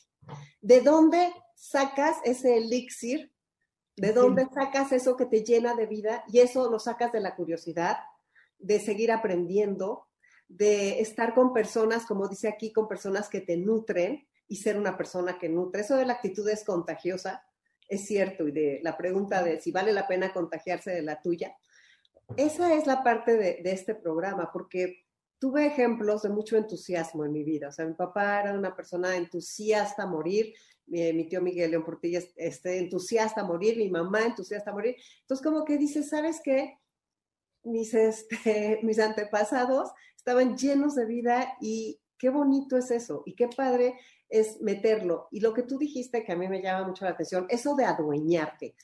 ¿De 0.62 0.82
dónde 0.82 1.32
sacas 1.56 2.18
ese 2.26 2.58
elixir 2.58 3.31
¿De 4.02 4.14
dónde 4.14 4.48
sacas 4.52 4.92
eso 4.94 5.16
que 5.16 5.28
te 5.28 5.44
llena 5.44 5.76
de 5.76 5.86
vida? 5.86 6.24
Y 6.28 6.40
eso 6.40 6.72
lo 6.72 6.80
sacas 6.80 7.12
de 7.12 7.20
la 7.20 7.36
curiosidad, 7.36 8.00
de 8.58 8.80
seguir 8.80 9.12
aprendiendo, 9.12 10.08
de 10.48 11.02
estar 11.02 11.36
con 11.36 11.54
personas, 11.54 12.08
como 12.08 12.28
dice 12.28 12.48
aquí, 12.48 12.74
con 12.74 12.88
personas 12.88 13.30
que 13.30 13.42
te 13.42 13.58
nutren 13.58 14.28
y 14.48 14.56
ser 14.56 14.80
una 14.80 14.98
persona 14.98 15.38
que 15.38 15.50
nutre. 15.50 15.82
Eso 15.82 15.98
de 15.98 16.08
la 16.08 16.14
actitud 16.14 16.50
es 16.50 16.64
contagiosa, 16.64 17.44
es 17.88 18.08
cierto, 18.08 18.48
y 18.48 18.52
de 18.52 18.80
la 18.82 18.98
pregunta 18.98 19.44
de 19.44 19.62
si 19.62 19.72
vale 19.72 19.94
la 19.94 20.08
pena 20.08 20.34
contagiarse 20.34 20.90
de 20.90 21.04
la 21.04 21.22
tuya. 21.22 21.56
Esa 22.38 22.74
es 22.74 22.88
la 22.88 23.04
parte 23.04 23.38
de, 23.38 23.62
de 23.62 23.72
este 23.72 23.94
programa, 23.94 24.50
porque 24.52 25.06
tuve 25.38 25.68
ejemplos 25.68 26.24
de 26.24 26.30
mucho 26.30 26.58
entusiasmo 26.58 27.24
en 27.24 27.34
mi 27.34 27.44
vida. 27.44 27.68
O 27.68 27.72
sea, 27.72 27.86
mi 27.86 27.94
papá 27.94 28.42
era 28.42 28.54
una 28.54 28.76
persona 28.76 29.16
entusiasta 29.16 30.04
a 30.04 30.08
morir, 30.08 30.56
mi, 30.92 31.24
tío 31.28 31.42
Miguel 31.42 31.72
León 31.72 31.86
Portilla 31.86 32.20
este, 32.36 32.78
entusiasta 32.78 33.42
a 33.42 33.46
morir, 33.46 33.78
mi 33.78 33.90
mamá 33.90 34.26
entusiasta 34.26 34.72
a 34.72 34.74
morir. 34.74 34.96
Entonces, 35.22 35.46
como 35.46 35.64
que 35.64 35.78
dice, 35.78 36.04
¿sabes 36.04 36.42
qué? 36.44 36.78
Mis, 37.64 37.94
este, 37.94 38.80
mis 38.84 39.00
antepasados 39.00 39.92
estaban 40.16 40.58
llenos 40.58 40.96
de 40.96 41.06
vida 41.06 41.58
y 41.62 42.00
qué 42.18 42.30
bonito 42.30 42.78
es 42.78 42.92
eso 42.92 43.24
y 43.26 43.36
qué 43.36 43.48
padre 43.48 43.98
es 44.30 44.62
meterlo. 44.62 45.28
Y 45.32 45.40
lo 45.40 45.54
que 45.54 45.64
tú 45.64 45.78
dijiste 45.78 46.24
que 46.24 46.34
a 46.34 46.36
mí 46.36 46.48
me 46.48 46.62
llama 46.62 46.88
mucho 46.88 47.06
la 47.06 47.12
atención, 47.12 47.46
eso 47.50 47.76
de 47.76 47.86
adueñarte. 47.86 48.76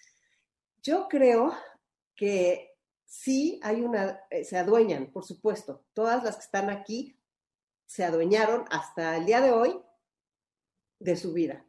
Yo 0.81 1.07
creo 1.09 1.53
que 2.15 2.71
sí 3.05 3.59
hay 3.63 3.81
una, 3.81 4.21
eh, 4.29 4.45
se 4.45 4.57
adueñan, 4.57 5.11
por 5.11 5.25
supuesto. 5.25 5.83
Todas 5.93 6.23
las 6.23 6.37
que 6.37 6.43
están 6.43 6.69
aquí 6.69 7.19
se 7.85 8.05
adueñaron 8.05 8.65
hasta 8.69 9.17
el 9.17 9.25
día 9.25 9.41
de 9.41 9.51
hoy 9.51 9.79
de 10.99 11.15
su 11.15 11.33
vida. 11.33 11.66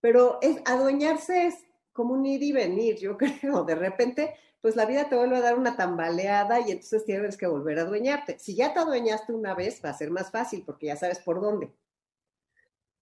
Pero 0.00 0.38
es, 0.42 0.58
adueñarse 0.64 1.46
es 1.46 1.56
como 1.92 2.14
un 2.14 2.26
ir 2.26 2.42
y 2.42 2.52
venir, 2.52 2.96
yo 2.98 3.16
creo. 3.18 3.64
De 3.64 3.74
repente, 3.74 4.34
pues 4.60 4.76
la 4.76 4.86
vida 4.86 5.08
te 5.08 5.16
vuelve 5.16 5.36
a 5.36 5.40
dar 5.40 5.58
una 5.58 5.76
tambaleada 5.76 6.60
y 6.60 6.72
entonces 6.72 7.04
tienes 7.04 7.36
que 7.36 7.46
volver 7.46 7.78
a 7.78 7.82
adueñarte. 7.82 8.38
Si 8.38 8.54
ya 8.54 8.72
te 8.72 8.80
adueñaste 8.80 9.32
una 9.32 9.54
vez, 9.54 9.80
va 9.84 9.90
a 9.90 9.94
ser 9.98 10.10
más 10.10 10.30
fácil 10.30 10.62
porque 10.64 10.86
ya 10.86 10.96
sabes 10.96 11.18
por 11.20 11.40
dónde. 11.40 11.72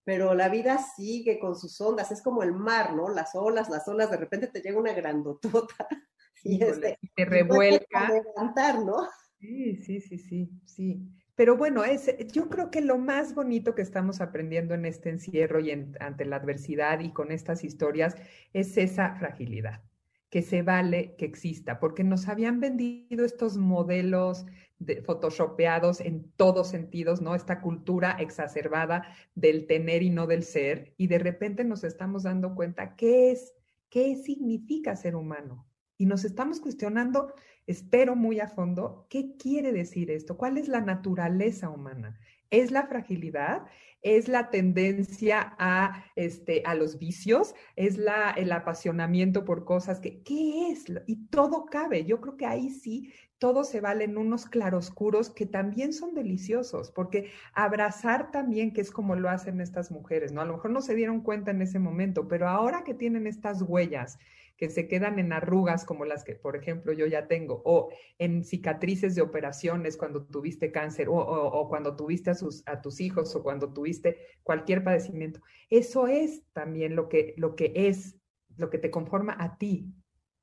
pero 0.05 0.35
la 0.35 0.49
vida 0.49 0.79
sigue 0.79 1.41
con 1.41 1.57
sus 1.57 1.81
ondas, 1.81 2.13
es 2.13 2.23
como 2.23 2.45
el 2.45 2.53
mar, 2.53 2.95
¿no? 2.95 3.09
Las 3.09 3.35
olas, 3.35 3.69
las 3.69 3.89
olas, 3.89 4.09
de 4.11 4.17
repente 4.17 4.47
te 4.47 4.61
llega 4.61 4.79
una 4.79 4.93
grandotota 4.93 5.89
y 6.45 6.63
este, 6.63 6.99
te 7.15 7.25
revuelca. 7.25 8.09
levantar, 8.11 8.85
¿no? 8.85 9.09
Sí, 9.41 9.77
sí, 9.77 10.01
sí, 10.01 10.19
sí, 10.19 10.51
sí. 10.65 11.11
Pero 11.37 11.59
bueno, 11.59 11.85
es, 11.85 12.11
yo 12.33 12.49
creo 12.49 12.71
que 12.71 12.81
lo 12.81 12.97
más 12.97 13.35
bonito 13.35 13.75
que 13.75 13.83
estamos 13.83 14.23
aprendiendo 14.23 14.75
en 14.75 14.87
este 14.87 15.11
encierro 15.11 15.61
y 15.61 15.71
ante 15.71 16.25
la 16.25 16.37
adversidad 16.37 17.01
y 17.01 17.13
con 17.13 17.31
estas 17.31 17.63
historias 17.63 18.17
es 18.55 18.77
esa 18.79 19.15
fragilidad, 19.17 19.83
que 20.31 20.41
se 20.41 20.63
vale 20.63 21.15
que 21.19 21.27
exista, 21.27 21.79
porque 21.79 22.05
nos 22.05 22.29
habían 22.29 22.59
vendido 22.59 23.27
estos 23.27 23.59
modelos 23.59 24.47
de, 24.79 25.03
photoshopeados 25.03 26.01
en 26.01 26.33
todos 26.37 26.69
sentidos, 26.69 27.21
¿no? 27.21 27.35
Esta 27.35 27.61
cultura 27.61 28.13
exacerbada 28.13 29.07
del 29.35 29.67
tener 29.67 30.03
y 30.03 30.09
no 30.09 30.27
del 30.27 30.43
ser, 30.43 30.95
y 30.97 31.07
de 31.07 31.19
repente 31.19 31.65
nos 31.65 31.85
estamos 31.85 32.23
dando 32.23 32.55
cuenta 32.55 32.97
qué 32.97 33.31
es, 33.31 33.53
qué 33.91 34.17
significa 34.17 34.97
ser 34.97 35.15
humano. 35.15 35.67
Y 35.99 36.07
nos 36.07 36.25
estamos 36.25 36.61
cuestionando 36.61 37.35
espero 37.67 38.17
muy 38.17 38.41
a 38.41 38.49
fondo 38.49 39.07
qué 39.11 39.37
quiere 39.37 39.73
decir 39.73 40.11
esto, 40.11 40.37
cuál 40.37 40.59
es 40.59 40.69
la 40.69 40.81
naturaleza 40.81 41.69
humana. 41.71 42.19
¿Es 42.51 42.71
la 42.71 42.87
fragilidad? 42.87 43.67
¿Es 44.03 44.29
la 44.29 44.51
tendencia 44.51 45.57
a, 45.59 46.05
este, 46.15 46.63
a 46.65 46.77
los 46.77 46.99
vicios? 46.99 47.55
¿Es 47.75 47.99
la, 47.99 48.31
el 48.31 48.53
apasionamiento 48.53 49.45
por 49.45 49.65
cosas 49.65 49.99
que, 49.99 50.23
qué 50.23 50.71
es? 50.71 50.85
Y 51.09 51.27
todo 51.27 51.67
cabe. 51.67 52.05
Yo 52.05 52.21
creo 52.21 52.37
que 52.37 52.47
ahí 52.47 52.71
sí 52.71 53.13
todo 53.39 53.65
se 53.65 53.81
vale 53.81 54.05
en 54.05 54.17
unos 54.17 54.47
claroscuros 54.47 55.31
que 55.31 55.45
también 55.45 55.93
son 55.93 56.15
deliciosos, 56.15 56.91
porque 56.91 57.31
abrazar 57.53 58.31
también, 58.31 58.73
que 58.73 58.81
es 58.81 58.91
como 58.91 59.15
lo 59.17 59.29
hacen 59.29 59.61
estas 59.61 59.91
mujeres, 59.91 60.33
¿no? 60.33 60.41
A 60.41 60.45
lo 60.47 60.55
mejor 60.55 60.71
no 60.71 60.81
se 60.81 60.95
dieron 60.95 61.21
cuenta 61.21 61.51
en 61.51 61.61
ese 61.61 61.79
momento, 61.79 62.29
pero 62.29 62.49
ahora 62.49 62.83
que 62.85 62.95
tienen 62.95 63.27
estas 63.27 63.61
huellas 63.61 64.19
que 64.57 64.71
se 64.71 64.89
quedan 64.89 65.19
en 65.19 65.33
arrugas 65.33 65.85
como 65.85 66.05
las 66.05 66.25
que, 66.25 66.35
por 66.35 66.57
ejemplo, 66.57 66.93
yo 66.93 67.07
ya 67.07 67.29
tengo, 67.29 67.63
o 67.65 67.91
en 68.19 68.43
cicatrices 68.43 69.15
de 69.15 69.23
operaciones 69.23 69.97
cuando 69.97 70.25
tuviste 70.25 70.73
cáncer, 70.73 71.09
o, 71.11 71.69
cuando 71.69 71.95
tuviste 71.95 72.31
a, 72.31 72.35
sus, 72.35 72.63
a 72.67 72.81
tus 72.81 73.01
hijos, 73.01 73.35
o 73.37 73.43
cuando 73.43 73.73
tuviste 73.73 74.17
cualquier 74.43 74.83
padecimiento. 74.83 75.41
Eso 75.69 76.09
es 76.09 76.43
también 76.53 76.97
lo 76.97 77.09
que, 77.09 77.35
lo 77.37 77.55
que 77.55 77.73
es, 77.75 78.17
lo 78.57 78.71
que 78.71 78.79
te 78.79 78.91
conforma 78.91 79.37
a 79.39 79.59
ti, 79.59 79.93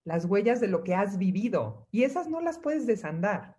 las 0.04 0.26
huellas 0.26 0.60
de 0.60 0.68
lo 0.68 0.84
que 0.84 0.94
has 0.94 1.18
vivido, 1.18 1.88
y 1.92 2.04
esas 2.04 2.30
no 2.30 2.40
las 2.40 2.60
puedes 2.60 2.86
desandar. 2.86 3.58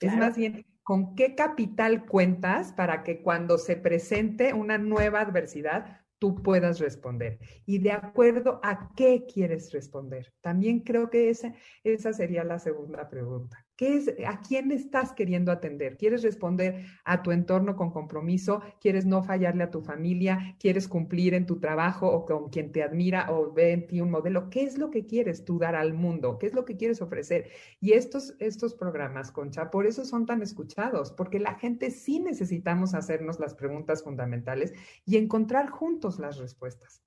Es 0.00 0.16
más 0.16 0.34
bien, 0.34 0.64
¿con 0.82 1.14
qué 1.14 1.34
capital 1.34 2.06
cuentas 2.06 2.72
para 2.72 3.02
que 3.02 3.20
cuando 3.20 3.58
se 3.58 3.76
presente 3.76 4.54
una 4.54 4.78
nueva 4.78 5.20
adversidad 5.20 5.99
tú 6.20 6.40
puedas 6.42 6.78
responder 6.78 7.40
y 7.66 7.78
de 7.78 7.90
acuerdo 7.90 8.60
a 8.62 8.92
qué 8.94 9.26
quieres 9.26 9.72
responder. 9.72 10.32
También 10.40 10.80
creo 10.80 11.10
que 11.10 11.30
esa, 11.30 11.54
esa 11.82 12.12
sería 12.12 12.44
la 12.44 12.60
segunda 12.60 13.08
pregunta. 13.08 13.66
¿Qué 13.80 13.96
es, 13.96 14.14
¿A 14.26 14.42
quién 14.42 14.72
estás 14.72 15.14
queriendo 15.14 15.50
atender? 15.50 15.96
¿Quieres 15.96 16.22
responder 16.22 16.84
a 17.02 17.22
tu 17.22 17.32
entorno 17.32 17.76
con 17.76 17.90
compromiso? 17.90 18.60
¿Quieres 18.78 19.06
no 19.06 19.22
fallarle 19.22 19.64
a 19.64 19.70
tu 19.70 19.80
familia? 19.80 20.54
¿Quieres 20.60 20.86
cumplir 20.86 21.32
en 21.32 21.46
tu 21.46 21.60
trabajo 21.60 22.06
o 22.06 22.26
con 22.26 22.50
quien 22.50 22.72
te 22.72 22.82
admira 22.82 23.32
o 23.32 23.54
ve 23.54 23.72
en 23.72 23.86
ti 23.86 24.02
un 24.02 24.10
modelo? 24.10 24.50
¿Qué 24.50 24.64
es 24.64 24.76
lo 24.76 24.90
que 24.90 25.06
quieres 25.06 25.46
tú 25.46 25.58
dar 25.58 25.76
al 25.76 25.94
mundo? 25.94 26.36
¿Qué 26.38 26.48
es 26.48 26.52
lo 26.52 26.66
que 26.66 26.76
quieres 26.76 27.00
ofrecer? 27.00 27.48
Y 27.80 27.92
estos, 27.92 28.36
estos 28.38 28.74
programas, 28.74 29.32
Concha, 29.32 29.70
por 29.70 29.86
eso 29.86 30.04
son 30.04 30.26
tan 30.26 30.42
escuchados, 30.42 31.10
porque 31.12 31.40
la 31.40 31.54
gente 31.54 31.90
sí 31.90 32.20
necesitamos 32.20 32.92
hacernos 32.92 33.40
las 33.40 33.54
preguntas 33.54 34.04
fundamentales 34.04 34.74
y 35.06 35.16
encontrar 35.16 35.70
juntos 35.70 36.18
las 36.18 36.36
respuestas. 36.36 37.02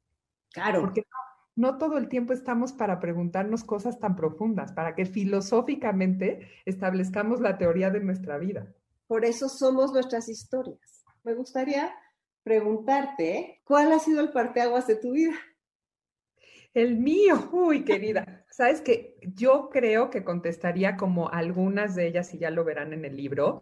Claro. 0.52 0.82
Porque 0.82 1.04
no 1.56 1.78
todo 1.78 1.98
el 1.98 2.10
tiempo 2.10 2.34
estamos 2.34 2.74
para 2.74 3.00
preguntarnos 3.00 3.64
cosas 3.64 4.00
tan 4.00 4.16
profundas, 4.16 4.72
para 4.72 4.96
que 4.96 5.06
filosóficamente 5.06 6.48
establezcamos 6.66 7.42
la 7.42 7.58
teoría 7.58 7.90
de 7.90 8.00
nuestra 8.00 8.38
vida. 8.38 8.74
Por 9.08 9.26
eso 9.26 9.50
somos 9.50 9.94
nuestras 9.94 10.30
historias. 10.30 11.06
Me 11.24 11.34
gustaría 11.36 11.94
preguntarte, 12.44 13.62
¿cuál 13.64 13.92
ha 13.92 14.00
sido 14.00 14.22
el 14.22 14.32
parteaguas 14.32 14.88
de 14.88 14.96
tu 14.96 15.12
vida? 15.12 15.36
El 16.74 16.98
mío, 16.98 17.50
uy, 17.52 17.86
querida. 17.86 18.46
Sabes 18.50 18.82
que 18.82 19.18
yo 19.22 19.70
creo 19.72 20.10
que 20.10 20.24
contestaría 20.24 20.98
como 20.98 21.30
algunas 21.30 21.96
de 21.96 22.08
ellas, 22.08 22.34
y 22.34 22.40
ya 22.40 22.50
lo 22.50 22.64
verán 22.64 22.94
en 22.94 23.06
el 23.06 23.16
libro 23.16 23.62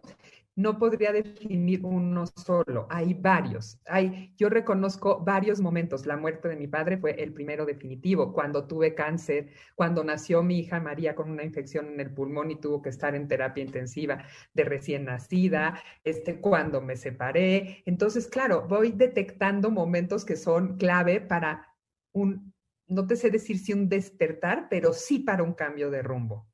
no 0.54 0.78
podría 0.78 1.12
definir 1.12 1.84
uno 1.84 2.26
solo, 2.26 2.86
hay 2.90 3.14
varios. 3.14 3.78
Hay, 3.86 4.34
yo 4.36 4.50
reconozco 4.50 5.20
varios 5.24 5.60
momentos. 5.60 6.04
La 6.04 6.16
muerte 6.16 6.48
de 6.48 6.56
mi 6.56 6.66
padre 6.66 6.98
fue 6.98 7.12
el 7.22 7.32
primero 7.32 7.64
definitivo, 7.64 8.32
cuando 8.32 8.66
tuve 8.66 8.94
cáncer, 8.94 9.48
cuando 9.74 10.04
nació 10.04 10.42
mi 10.42 10.58
hija 10.58 10.78
María 10.78 11.14
con 11.14 11.30
una 11.30 11.44
infección 11.44 11.86
en 11.88 12.00
el 12.00 12.12
pulmón 12.12 12.50
y 12.50 12.60
tuvo 12.60 12.82
que 12.82 12.90
estar 12.90 13.14
en 13.14 13.28
terapia 13.28 13.64
intensiva 13.64 14.24
de 14.52 14.64
recién 14.64 15.06
nacida, 15.06 15.80
este, 16.04 16.40
cuando 16.40 16.82
me 16.82 16.96
separé. 16.96 17.82
Entonces, 17.86 18.28
claro, 18.28 18.66
voy 18.68 18.92
detectando 18.92 19.70
momentos 19.70 20.24
que 20.24 20.36
son 20.36 20.76
clave 20.76 21.20
para 21.22 21.66
un, 22.12 22.52
no 22.88 23.06
te 23.06 23.16
sé 23.16 23.30
decir 23.30 23.58
si 23.58 23.72
un 23.72 23.88
despertar, 23.88 24.68
pero 24.68 24.92
sí 24.92 25.20
para 25.20 25.42
un 25.42 25.54
cambio 25.54 25.90
de 25.90 26.02
rumbo 26.02 26.46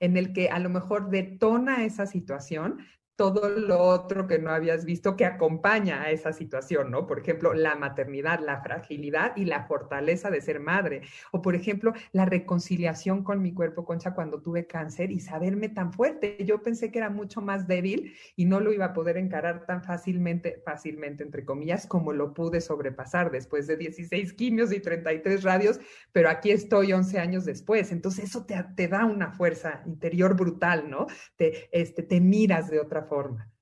en 0.00 0.16
el 0.16 0.32
que 0.32 0.48
a 0.48 0.58
lo 0.58 0.68
mejor 0.68 1.10
detona 1.10 1.84
esa 1.84 2.06
situación, 2.06 2.78
todo 3.16 3.48
lo 3.48 3.78
otro 3.78 4.26
que 4.26 4.38
no 4.38 4.50
habías 4.50 4.84
visto 4.84 5.16
que 5.16 5.26
acompaña 5.26 6.02
a 6.02 6.10
esa 6.10 6.32
situación, 6.32 6.90
¿no? 6.90 7.06
Por 7.06 7.20
ejemplo, 7.20 7.52
la 7.54 7.74
maternidad, 7.74 8.40
la 8.40 8.62
fragilidad 8.62 9.36
y 9.36 9.44
la 9.44 9.64
fortaleza 9.64 10.30
de 10.30 10.40
ser 10.40 10.60
madre. 10.60 11.02
O, 11.30 11.42
por 11.42 11.54
ejemplo, 11.54 11.92
la 12.12 12.24
reconciliación 12.24 13.22
con 13.22 13.42
mi 13.42 13.52
cuerpo, 13.52 13.84
Concha, 13.84 14.14
cuando 14.14 14.40
tuve 14.40 14.66
cáncer 14.66 15.10
y 15.10 15.20
saberme 15.20 15.68
tan 15.68 15.92
fuerte. 15.92 16.36
Yo 16.44 16.62
pensé 16.62 16.90
que 16.90 16.98
era 16.98 17.10
mucho 17.10 17.40
más 17.42 17.66
débil 17.66 18.14
y 18.34 18.46
no 18.46 18.60
lo 18.60 18.72
iba 18.72 18.86
a 18.86 18.92
poder 18.92 19.16
encarar 19.18 19.66
tan 19.66 19.82
fácilmente, 19.82 20.62
fácilmente, 20.64 21.22
entre 21.22 21.44
comillas, 21.44 21.86
como 21.86 22.12
lo 22.12 22.32
pude 22.32 22.60
sobrepasar 22.60 23.30
después 23.30 23.66
de 23.66 23.76
16 23.76 24.32
quimios 24.32 24.72
y 24.72 24.80
33 24.80 25.42
radios, 25.42 25.80
pero 26.12 26.30
aquí 26.30 26.50
estoy 26.50 26.92
11 26.92 27.18
años 27.18 27.44
después. 27.44 27.92
Entonces, 27.92 28.24
eso 28.24 28.46
te, 28.46 28.88
da 28.88 29.04
una 29.04 29.32
fuerza 29.32 29.82
interior 29.86 30.34
brutal, 30.34 30.90
¿no? 30.90 31.06
Te, 31.36 31.68
este, 31.72 32.02
te 32.02 32.20
miras 32.20 32.70
de 32.70 32.80
otra 32.80 33.02
forma. 33.02 33.11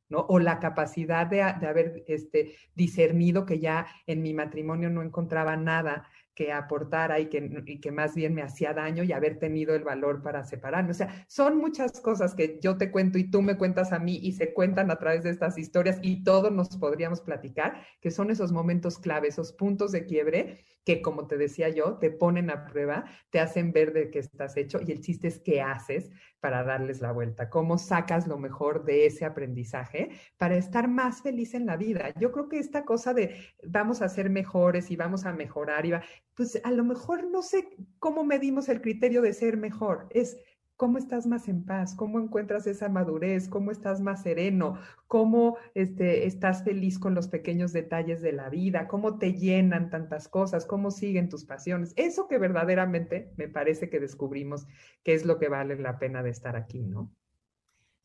¿No? 0.08 0.26
O 0.28 0.38
la 0.38 0.58
capacidad 0.58 1.26
de, 1.26 1.36
de, 1.36 1.66
haber 1.66 2.04
este, 2.08 2.56
discernido 2.74 3.46
que 3.46 3.60
ya 3.60 3.86
en 4.06 4.22
mi 4.22 4.34
matrimonio 4.34 4.90
no 4.90 5.02
encontraba 5.02 5.56
nada 5.56 6.08
que 6.34 6.52
aportara 6.52 7.20
y 7.20 7.26
que, 7.26 7.62
y 7.66 7.80
que 7.80 7.90
más 7.90 8.14
bien 8.14 8.34
me 8.34 8.42
hacía 8.42 8.72
daño 8.72 9.02
y 9.02 9.12
haber 9.12 9.38
tenido 9.38 9.74
el 9.74 9.84
valor 9.84 10.22
para 10.22 10.42
separarme. 10.44 10.92
O 10.92 10.94
sea, 10.94 11.26
son 11.28 11.58
muchas 11.58 12.00
cosas 12.00 12.34
que 12.34 12.58
yo 12.62 12.78
te 12.78 12.90
cuento 12.90 13.18
y 13.18 13.30
tú 13.30 13.42
me 13.42 13.58
cuentas 13.58 13.92
a 13.92 13.98
mí 13.98 14.18
y 14.22 14.32
se 14.32 14.54
cuentan 14.54 14.90
a 14.90 14.96
través 14.96 15.22
de 15.22 15.30
estas 15.30 15.58
historias 15.58 15.98
y 16.02 16.24
todos 16.24 16.50
nos 16.50 16.76
podríamos 16.78 17.20
platicar, 17.20 17.82
que 18.00 18.10
son 18.10 18.30
esos 18.30 18.52
momentos 18.52 18.98
clave, 18.98 19.28
esos 19.28 19.52
puntos 19.52 19.92
de 19.92 20.06
quiebre 20.06 20.64
que, 20.84 21.02
como 21.02 21.26
te 21.26 21.36
decía 21.36 21.68
yo, 21.68 21.98
te 21.98 22.10
ponen 22.10 22.50
a 22.50 22.64
prueba, 22.64 23.04
te 23.30 23.40
hacen 23.40 23.72
ver 23.72 23.92
de 23.92 24.10
qué 24.10 24.18
estás 24.18 24.56
hecho 24.56 24.80
y 24.86 24.92
el 24.92 25.00
chiste 25.00 25.28
es 25.28 25.38
qué 25.38 25.60
haces 25.60 26.10
para 26.40 26.64
darles 26.64 27.00
la 27.00 27.12
vuelta, 27.12 27.50
cómo 27.50 27.76
sacas 27.76 28.26
lo 28.26 28.38
mejor 28.38 28.84
de 28.84 29.06
ese 29.06 29.24
aprendizaje 29.24 30.10
para 30.38 30.56
estar 30.56 30.88
más 30.88 31.22
feliz 31.22 31.54
en 31.54 31.66
la 31.66 31.76
vida. 31.76 32.14
Yo 32.18 32.32
creo 32.32 32.48
que 32.48 32.58
esta 32.58 32.84
cosa 32.84 33.12
de 33.12 33.36
vamos 33.62 34.00
a 34.00 34.08
ser 34.08 34.30
mejores 34.30 34.90
y 34.90 34.96
vamos 34.96 35.26
a 35.26 35.32
mejorar, 35.32 35.84
y 35.84 35.92
pues 36.34 36.60
a 36.64 36.70
lo 36.70 36.84
mejor 36.84 37.30
no 37.30 37.42
sé 37.42 37.68
cómo 37.98 38.24
medimos 38.24 38.68
el 38.68 38.80
criterio 38.80 39.20
de 39.22 39.34
ser 39.34 39.56
mejor, 39.56 40.06
es 40.10 40.38
¿Cómo 40.80 40.96
estás 40.96 41.26
más 41.26 41.46
en 41.46 41.66
paz? 41.66 41.94
¿Cómo 41.94 42.18
encuentras 42.18 42.66
esa 42.66 42.88
madurez? 42.88 43.50
¿Cómo 43.50 43.70
estás 43.70 44.00
más 44.00 44.22
sereno? 44.22 44.78
¿Cómo 45.08 45.58
este, 45.74 46.26
estás 46.26 46.64
feliz 46.64 46.98
con 46.98 47.14
los 47.14 47.28
pequeños 47.28 47.74
detalles 47.74 48.22
de 48.22 48.32
la 48.32 48.48
vida? 48.48 48.88
¿Cómo 48.88 49.18
te 49.18 49.34
llenan 49.34 49.90
tantas 49.90 50.26
cosas? 50.26 50.64
¿Cómo 50.64 50.90
siguen 50.90 51.28
tus 51.28 51.44
pasiones? 51.44 51.92
Eso 51.96 52.28
que 52.28 52.38
verdaderamente 52.38 53.30
me 53.36 53.46
parece 53.46 53.90
que 53.90 54.00
descubrimos 54.00 54.66
que 55.04 55.12
es 55.12 55.26
lo 55.26 55.38
que 55.38 55.50
vale 55.50 55.76
la 55.76 55.98
pena 55.98 56.22
de 56.22 56.30
estar 56.30 56.56
aquí, 56.56 56.80
¿no? 56.80 57.14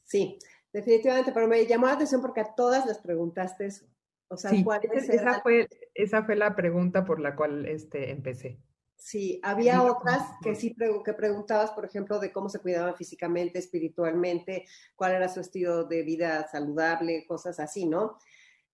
Sí, 0.04 0.38
definitivamente, 0.74 1.32
pero 1.32 1.48
me 1.48 1.66
llamó 1.66 1.86
la 1.86 1.94
atención 1.94 2.20
porque 2.20 2.42
a 2.42 2.56
todas 2.56 2.86
les 2.86 2.98
preguntaste 2.98 3.68
eso. 3.68 3.86
O 4.28 4.36
sea, 4.36 4.52
sí, 4.52 4.66
esa, 5.14 5.40
fue, 5.40 5.70
esa 5.94 6.24
fue 6.24 6.36
la 6.36 6.58
pregunta 6.58 7.06
por 7.06 7.22
la 7.22 7.38
cual 7.38 7.68
este, 7.68 8.12
empecé. 8.12 8.60
Sí, 8.98 9.40
había 9.44 9.84
otras 9.84 10.24
que 10.42 10.56
sí 10.56 10.76
que 11.04 11.14
preguntabas, 11.14 11.72
por 11.72 11.86
ejemplo, 11.86 12.20
de 12.20 12.32
cómo 12.32 12.50
se 12.50 12.60
cuidaban 12.60 12.96
físicamente, 12.96 13.60
espiritualmente, 13.60 14.66
cuál 14.96 15.12
era 15.12 15.30
su 15.30 15.42
estilo 15.42 15.84
de 15.84 16.04
vida 16.04 16.48
saludable, 16.48 17.26
cosas 17.28 17.60
así, 17.60 17.86
¿no? 17.86 18.18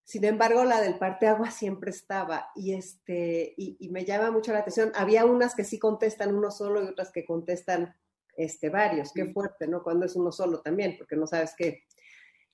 Sin 0.04 0.26
embargo, 0.26 0.66
la 0.66 0.82
del 0.82 0.98
parteagua 0.98 1.52
siempre 1.52 1.92
estaba 1.92 2.50
y, 2.56 2.74
este, 2.74 3.54
y, 3.58 3.90
me 3.90 4.04
llama 4.04 4.32
mucho 4.32 4.52
la 4.52 4.60
atención. 4.60 4.92
Había 4.96 5.26
unas 5.26 5.56
que 5.56 5.64
sí 5.64 5.80
contestan 5.80 6.36
uno 6.36 6.52
solo 6.52 6.84
y 6.84 6.88
otras 6.88 7.12
que 7.12 7.26
contestan 7.26 7.96
este, 8.36 8.70
varios. 8.70 9.12
Qué 9.14 9.32
fuerte, 9.32 9.68
¿no? 9.68 9.84
Cuando 9.84 10.06
es 10.06 10.16
uno 10.16 10.32
solo 10.32 10.62
también, 10.62 10.96
porque 10.98 11.16
no 11.16 11.28
sabes 11.28 11.54
qué. 11.56 11.84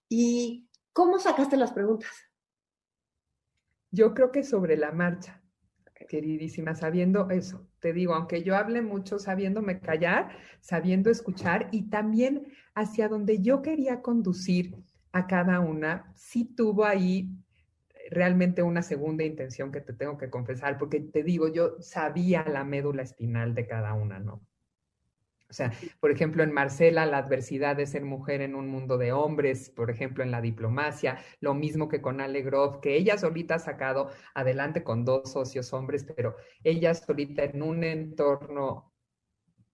¿Y 0.10 0.70
cómo 0.94 1.20
sacaste 1.20 1.58
las 1.58 1.72
preguntas? 1.72 2.12
Yo 3.92 4.14
creo 4.14 4.32
que 4.32 4.44
sobre 4.44 4.78
la 4.78 4.92
marcha, 4.92 5.42
queridísima, 6.08 6.76
sabiendo 6.76 7.30
eso, 7.30 7.68
te 7.80 7.94
digo, 7.94 8.14
aunque 8.16 8.44
yo 8.44 8.56
hable 8.56 8.82
mucho, 8.82 9.20
sabiéndome 9.20 9.80
callar, 9.80 10.38
sabiendo 10.62 11.10
escuchar 11.10 11.70
y 11.72 11.90
también 11.90 12.48
hacia 12.74 13.10
donde 13.10 13.42
yo 13.42 13.62
quería 13.62 14.02
conducir 14.02 14.76
a 15.12 15.28
cada 15.28 15.60
una, 15.60 16.12
sí 16.16 16.46
tuvo 16.46 16.86
ahí 16.86 17.30
realmente 18.10 18.64
una 18.64 18.82
segunda 18.82 19.24
intención 19.24 19.72
que 19.72 19.82
te 19.82 19.94
tengo 19.94 20.18
que 20.18 20.30
confesar, 20.30 20.78
porque 20.78 21.00
te 21.00 21.24
digo, 21.24 21.48
yo 21.48 21.82
sabía 21.82 22.46
la 22.48 22.64
médula 22.64 23.04
espinal 23.04 23.54
de 23.54 23.68
cada 23.68 23.94
una, 23.94 24.20
¿no? 24.20 24.42
O 25.50 25.54
sea, 25.54 25.72
por 26.02 26.12
ejemplo, 26.12 26.44
en 26.44 26.52
Marcela, 26.52 27.06
la 27.06 27.20
adversidad 27.20 27.76
de 27.78 27.86
ser 27.86 28.04
mujer 28.04 28.42
en 28.42 28.54
un 28.56 28.68
mundo 28.68 28.98
de 28.98 29.14
hombres, 29.14 29.70
por 29.70 29.90
ejemplo, 29.90 30.24
en 30.24 30.32
la 30.32 30.42
diplomacia, 30.42 31.20
lo 31.40 31.54
mismo 31.54 31.88
que 31.88 32.02
con 32.02 32.20
Ale 32.20 32.42
Groff, 32.42 32.80
que 32.82 32.96
ella 32.98 33.18
solita 33.18 33.56
ha 33.56 33.60
sacado 33.60 34.10
adelante 34.34 34.84
con 34.84 35.06
dos 35.06 35.32
socios 35.32 35.72
hombres, 35.72 36.06
pero 36.16 36.36
ella 36.64 36.94
solita 36.94 37.44
en 37.46 37.62
un 37.62 37.84
entorno 37.84 38.94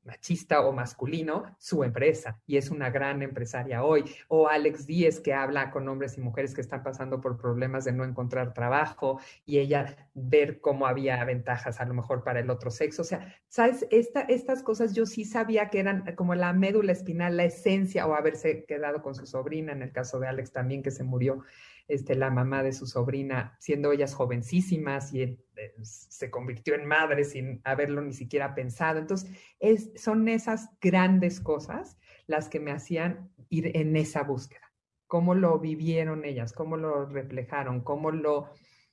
machista 0.04 0.62
o 0.62 0.72
masculino 0.72 1.56
su 1.58 1.84
empresa 1.84 2.40
y 2.46 2.58
es 2.58 2.70
una 2.70 2.90
gran 2.90 3.22
empresaria 3.22 3.84
hoy. 3.84 4.04
O 4.28 4.48
Alex 4.48 4.86
Díez 4.86 5.20
que 5.20 5.34
habla 5.34 5.72
con 5.72 5.88
hombres 5.88 6.18
y 6.18 6.22
mujeres 6.22 6.54
que 6.54 6.62
están 6.62 6.84
pasando 6.84 7.22
por 7.22 7.38
problemas 7.38 7.86
de 7.86 7.94
no 7.94 8.04
encontrar 8.04 8.54
trabajo 8.54 9.20
y 9.46 9.60
ella 9.60 9.96
ver 10.14 10.60
cómo 10.60 10.88
había 10.88 11.24
ventajas 11.24 11.80
a 11.80 11.86
lo 11.86 11.94
mejor 11.94 12.24
para 12.24 12.40
el 12.40 12.50
otro 12.50 12.72
sexo. 12.72 13.02
O 13.02 13.06
sea, 13.06 13.36
sabes, 13.48 13.86
Esta, 13.92 14.22
estas 14.22 14.64
cosas 14.64 14.94
yo 14.94 15.06
sí 15.06 15.26
sabía 15.26 15.70
que 15.70 15.80
eran 15.80 16.16
como 16.16 16.36
la 16.36 16.54
médula 16.54 16.92
espinal, 16.92 17.38
la 17.38 17.46
esencia 17.46 18.06
o 18.08 18.14
haberse 18.14 18.66
quedado 18.66 19.02
con 19.02 19.16
su 19.16 19.26
sobrina, 19.26 19.72
en 19.72 19.82
el 19.82 19.92
caso 19.92 20.20
de 20.20 20.28
Alex 20.28 20.52
también 20.52 20.84
que 20.84 20.92
se 20.92 21.04
murió 21.04 21.44
este, 21.88 22.16
la 22.16 22.30
mamá 22.30 22.64
de 22.64 22.74
su 22.74 22.88
sobrina, 22.88 23.56
siendo 23.60 23.92
ellas 23.92 24.14
jovencísimas 24.14 25.14
y 25.14 25.22
eh, 25.22 25.40
se 25.82 26.32
convirtió 26.32 26.76
en 26.76 26.86
madre 26.86 27.24
sin 27.24 27.62
haberlo 27.64 28.02
ni 28.02 28.14
siquiera 28.14 28.56
pensado. 28.56 29.00
Entonces, 29.00 29.32
es, 29.60 29.92
son 29.96 30.28
esas 30.28 30.70
grandes 30.80 31.40
cosas 31.40 31.98
las 32.28 32.50
que 32.50 32.60
me 32.60 32.72
hacían 32.72 33.32
ir 33.50 33.76
en 33.76 33.96
esa 33.96 34.24
búsqueda. 34.24 34.72
Cómo 35.08 35.36
lo 35.36 35.60
vivieron 35.60 36.26
ellas, 36.26 36.54
cómo 36.54 36.78
lo 36.78 37.06
reflejaron, 37.06 37.82
cómo 37.82 38.12
lo, 38.12 38.50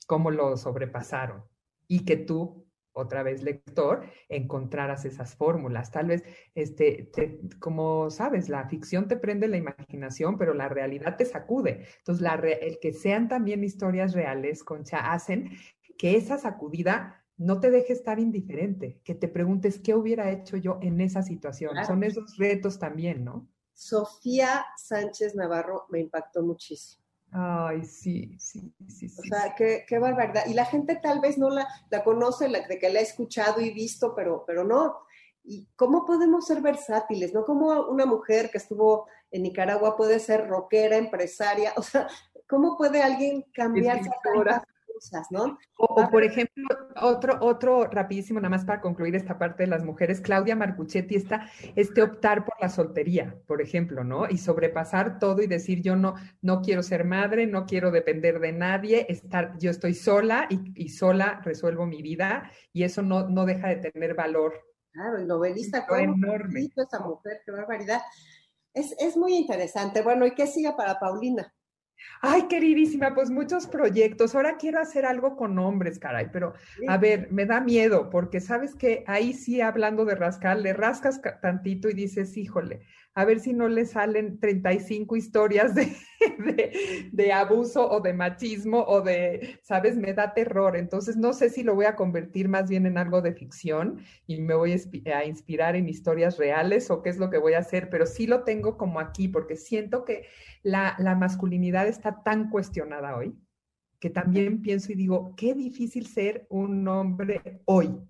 cómo 0.07 0.30
lo 0.30 0.57
sobrepasaron. 0.57 1.45
Y 1.86 2.05
que 2.05 2.16
tú 2.16 2.69
otra 2.93 3.22
vez 3.22 3.43
lector, 3.43 4.03
encontraras 4.28 5.05
esas 5.05 5.34
fórmulas. 5.34 5.91
Tal 5.91 6.07
vez, 6.07 6.24
este, 6.55 7.11
como 7.59 8.11
sabes, 8.11 8.49
la 8.49 8.68
ficción 8.68 9.09
te 9.09 9.16
prende 9.16 9.49
la 9.49 9.57
imaginación, 9.57 10.38
pero 10.38 10.55
la 10.55 10.68
realidad 10.68 11.16
te 11.16 11.24
sacude. 11.24 11.86
Entonces, 11.99 12.22
la 12.22 12.34
el 12.34 12.78
que 12.80 12.93
sean 12.93 13.28
también 13.28 13.64
historias 13.64 14.12
reales, 14.14 14.64
Concha, 14.64 15.12
hacen 15.12 15.51
que 15.99 16.16
esa 16.16 16.38
sacudida 16.38 17.24
no 17.36 17.59
te 17.61 17.70
deje 17.70 17.93
estar 17.93 18.18
indiferente, 18.18 19.01
que 19.03 19.14
te 19.14 19.28
preguntes 19.28 19.78
qué 19.78 19.95
hubiera 19.95 20.30
hecho 20.30 20.57
yo 20.57 20.78
en 20.82 21.01
esa 21.01 21.22
situación. 21.22 21.72
Son 21.86 22.03
esos 22.05 22.36
retos 22.36 22.78
también, 22.78 23.24
¿no? 23.24 23.49
Sofía 23.72 24.66
Sánchez 24.76 25.34
Navarro 25.34 25.86
me 25.88 26.01
impactó 26.01 26.43
muchísimo. 26.43 27.03
Ay, 27.33 27.85
sí, 27.85 28.37
sí, 28.39 28.72
sí. 28.89 29.07
O 29.07 29.22
sea, 29.22 29.55
qué, 29.57 29.85
qué, 29.87 29.99
barbaridad. 29.99 30.47
Y 30.47 30.55
la 30.55 30.64
gente 30.64 30.97
tal 30.97 31.20
vez 31.20 31.39
no 31.39 31.49
la, 31.49 31.68
la 31.89 32.03
conoce, 32.03 32.49
la, 32.49 32.66
de 32.66 32.78
que 32.78 32.91
la 32.91 32.99
ha 32.99 33.03
escuchado 33.03 33.61
y 33.61 33.70
visto, 33.70 34.14
pero, 34.14 34.45
pero 34.47 34.64
no. 34.64 34.99
¿Y 35.45 35.68
cómo 35.76 36.05
podemos 36.05 36.47
ser 36.47 36.61
versátiles? 36.61 37.33
¿No? 37.33 37.45
Como 37.45 37.68
una 37.87 38.05
mujer 38.05 38.51
que 38.51 38.59
estuvo 38.59 39.07
en 39.31 39.45
Nicaragua 39.45 39.97
puede 39.97 40.18
ser 40.18 40.49
rockera, 40.49 40.97
empresaria? 40.97 41.72
O 41.76 41.83
sea, 41.83 42.09
¿cómo 42.49 42.76
puede 42.76 43.03
alguien 43.03 43.45
cambiar 43.53 44.01
¿no? 45.30 45.59
O, 45.76 46.09
por 46.11 46.24
ejemplo, 46.24 46.66
otro, 47.01 47.38
otro 47.40 47.84
rapidísimo, 47.84 48.40
nada 48.40 48.51
más 48.51 48.64
para 48.64 48.80
concluir 48.80 49.14
esta 49.14 49.38
parte 49.38 49.64
de 49.64 49.68
las 49.68 49.84
mujeres, 49.84 50.20
Claudia 50.20 50.57
Marcuchetti 50.57 51.16
está 51.16 51.48
este 51.76 52.03
optar 52.03 52.44
por 52.44 52.55
la 52.61 52.68
soltería, 52.68 53.36
por 53.46 53.62
ejemplo, 53.62 54.05
¿no? 54.05 54.28
Y 54.28 54.38
sobrepasar 54.38 55.18
todo 55.18 55.42
y 55.42 55.46
decir 55.46 55.82
yo 55.82 55.96
no, 55.96 56.14
no 56.42 56.62
quiero 56.62 56.82
ser 56.82 57.05
madre, 57.05 57.46
no 57.46 57.66
quiero 57.66 57.90
depender 57.90 58.40
de 58.40 58.53
nadie, 58.53 59.07
estar, 59.09 59.57
yo 59.59 59.70
estoy 59.70 59.94
sola 59.94 60.48
y, 60.51 60.88
sola 60.90 61.40
resuelvo 61.44 61.86
mi 61.86 62.03
vida 62.03 62.51
y 62.72 62.82
eso 62.82 63.03
no, 63.03 63.28
no 63.28 63.44
deja 63.44 63.68
de 63.68 63.76
tener 63.76 64.14
valor. 64.14 64.55
Claro, 64.92 65.18
el 65.18 65.26
novelista, 65.26 65.86
¿cómo 65.86 66.01
enorme. 66.01 66.68
esa 66.76 66.98
mujer, 67.01 67.42
qué 67.44 67.53
barbaridad. 67.53 68.01
Es, 68.74 68.94
es 68.98 69.16
muy 69.16 69.36
interesante. 69.36 70.03
Bueno, 70.03 70.26
¿y 70.26 70.34
qué 70.34 70.46
sigue 70.46 70.72
para 70.72 70.98
Paulina? 70.98 71.53
Ay, 72.22 72.42
queridísima, 72.48 73.14
pues 73.14 73.30
muchos 73.30 73.66
proyectos. 73.66 74.34
Ahora 74.34 74.57
quiero 74.57 74.80
hacer 74.80 75.07
algo 75.07 75.36
con 75.36 75.59
hombres, 75.59 75.98
caray, 75.98 76.28
pero 76.32 76.55
a 76.86 76.96
ver, 76.96 77.28
me 77.32 77.46
da 77.46 77.61
miedo 77.61 78.11
porque 78.11 78.40
sabes 78.40 78.74
que 78.74 79.05
ahí 79.07 79.32
sí, 79.32 79.61
hablando 79.61 80.05
de 80.05 80.14
rascar, 80.14 80.59
le 80.59 80.72
rascas 80.72 81.20
tantito 81.40 81.88
y 81.88 81.94
dices, 81.94 82.36
híjole, 82.36 82.80
a 83.20 83.24
ver 83.24 83.40
si 83.40 83.52
no 83.52 83.68
le 83.68 83.84
salen 83.84 84.40
35 84.40 85.14
historias 85.16 85.74
de, 85.74 87.10
de, 87.12 87.32
abuso 87.32 87.88
o 87.90 88.00
de 88.00 88.12
machismo 88.12 88.82
o 88.86 89.02
de, 89.02 89.58
sabes, 89.62 89.96
me 89.96 90.14
da 90.14 90.32
terror. 90.32 90.76
Entonces, 90.76 91.16
no 91.16 91.32
sé 91.32 91.50
si 91.50 91.62
lo 91.62 91.74
voy 91.74 91.84
a 91.84 91.96
convertir 91.96 92.48
más 92.48 92.68
bien 92.68 92.86
en 92.86 92.98
algo 92.98 93.20
de 93.20 93.34
ficción 93.34 94.00
y 94.26 94.40
me 94.40 94.54
voy 94.54 94.72
a 94.72 95.24
inspirar 95.24 95.76
en 95.76 95.88
historias 95.88 96.38
reales 96.38 96.90
o 96.90 97.02
qué 97.02 97.10
es 97.10 97.18
lo 97.18 97.30
que 97.30 97.38
voy 97.38 97.52
a 97.54 97.58
hacer, 97.58 97.90
pero 97.90 98.06
sí 98.06 98.26
lo 98.26 98.44
tengo 98.44 98.76
como 98.76 99.00
aquí 99.00 99.28
porque 99.28 99.56
siento 99.56 100.04
que 100.04 100.26
la, 100.62 100.96
la 100.98 101.14
masculinidad 101.14 101.86
está 101.86 102.22
tan 102.22 102.50
cuestionada 102.50 103.16
hoy 103.16 103.34
que 103.98 104.08
también 104.08 104.62
pienso 104.62 104.92
y 104.92 104.94
digo, 104.94 105.34
qué 105.36 105.54
difícil 105.54 106.06
ser 106.06 106.46
un 106.48 106.88
hombre 106.88 107.60
hoy 107.66 108.00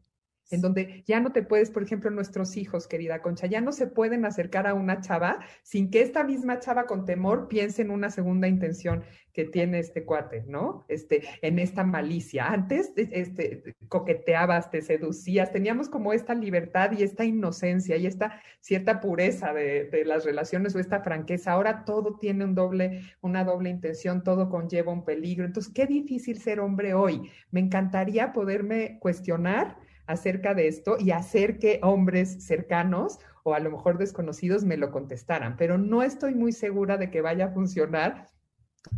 en 0.50 0.60
donde 0.60 1.02
ya 1.06 1.20
no 1.20 1.32
te 1.32 1.42
puedes, 1.42 1.70
por 1.70 1.82
ejemplo, 1.82 2.10
nuestros 2.10 2.56
hijos, 2.56 2.86
querida 2.86 3.22
Concha, 3.22 3.46
ya 3.46 3.60
no 3.60 3.72
se 3.72 3.86
pueden 3.86 4.24
acercar 4.24 4.66
a 4.66 4.74
una 4.74 5.00
chava 5.00 5.40
sin 5.62 5.90
que 5.90 6.02
esta 6.02 6.24
misma 6.24 6.58
chava 6.58 6.86
con 6.86 7.04
temor 7.04 7.48
piense 7.48 7.82
en 7.82 7.90
una 7.90 8.10
segunda 8.10 8.48
intención 8.48 9.04
que 9.32 9.44
tiene 9.44 9.78
este 9.78 10.04
cuate, 10.04 10.44
¿no? 10.46 10.84
Este, 10.88 11.22
en 11.42 11.58
esta 11.58 11.84
malicia. 11.84 12.48
Antes, 12.48 12.92
este, 12.96 13.76
coqueteabas, 13.88 14.70
te 14.70 14.82
seducías, 14.82 15.52
teníamos 15.52 15.88
como 15.88 16.12
esta 16.12 16.34
libertad 16.34 16.92
y 16.92 17.04
esta 17.04 17.24
inocencia 17.24 17.96
y 17.96 18.06
esta 18.06 18.40
cierta 18.60 19.00
pureza 19.00 19.52
de, 19.52 19.84
de 19.84 20.04
las 20.04 20.24
relaciones 20.24 20.74
o 20.74 20.80
esta 20.80 21.00
franqueza. 21.00 21.52
Ahora 21.52 21.84
todo 21.84 22.18
tiene 22.18 22.44
un 22.44 22.54
doble, 22.54 23.02
una 23.20 23.44
doble 23.44 23.70
intención, 23.70 24.24
todo 24.24 24.48
conlleva 24.48 24.92
un 24.92 25.04
peligro. 25.04 25.46
Entonces, 25.46 25.72
qué 25.72 25.86
difícil 25.86 26.38
ser 26.38 26.58
hombre 26.58 26.94
hoy. 26.94 27.30
Me 27.50 27.60
encantaría 27.60 28.32
poderme 28.32 28.98
cuestionar 28.98 29.76
acerca 30.10 30.54
de 30.54 30.68
esto 30.68 30.96
y 30.98 31.10
hacer 31.12 31.58
que 31.58 31.80
hombres 31.82 32.44
cercanos 32.44 33.18
o 33.42 33.54
a 33.54 33.60
lo 33.60 33.70
mejor 33.70 33.98
desconocidos 33.98 34.64
me 34.64 34.76
lo 34.76 34.90
contestaran, 34.90 35.56
pero 35.56 35.78
no 35.78 36.02
estoy 36.02 36.34
muy 36.34 36.52
segura 36.52 36.96
de 36.96 37.10
que 37.10 37.20
vaya 37.20 37.46
a 37.46 37.52
funcionar. 37.52 38.28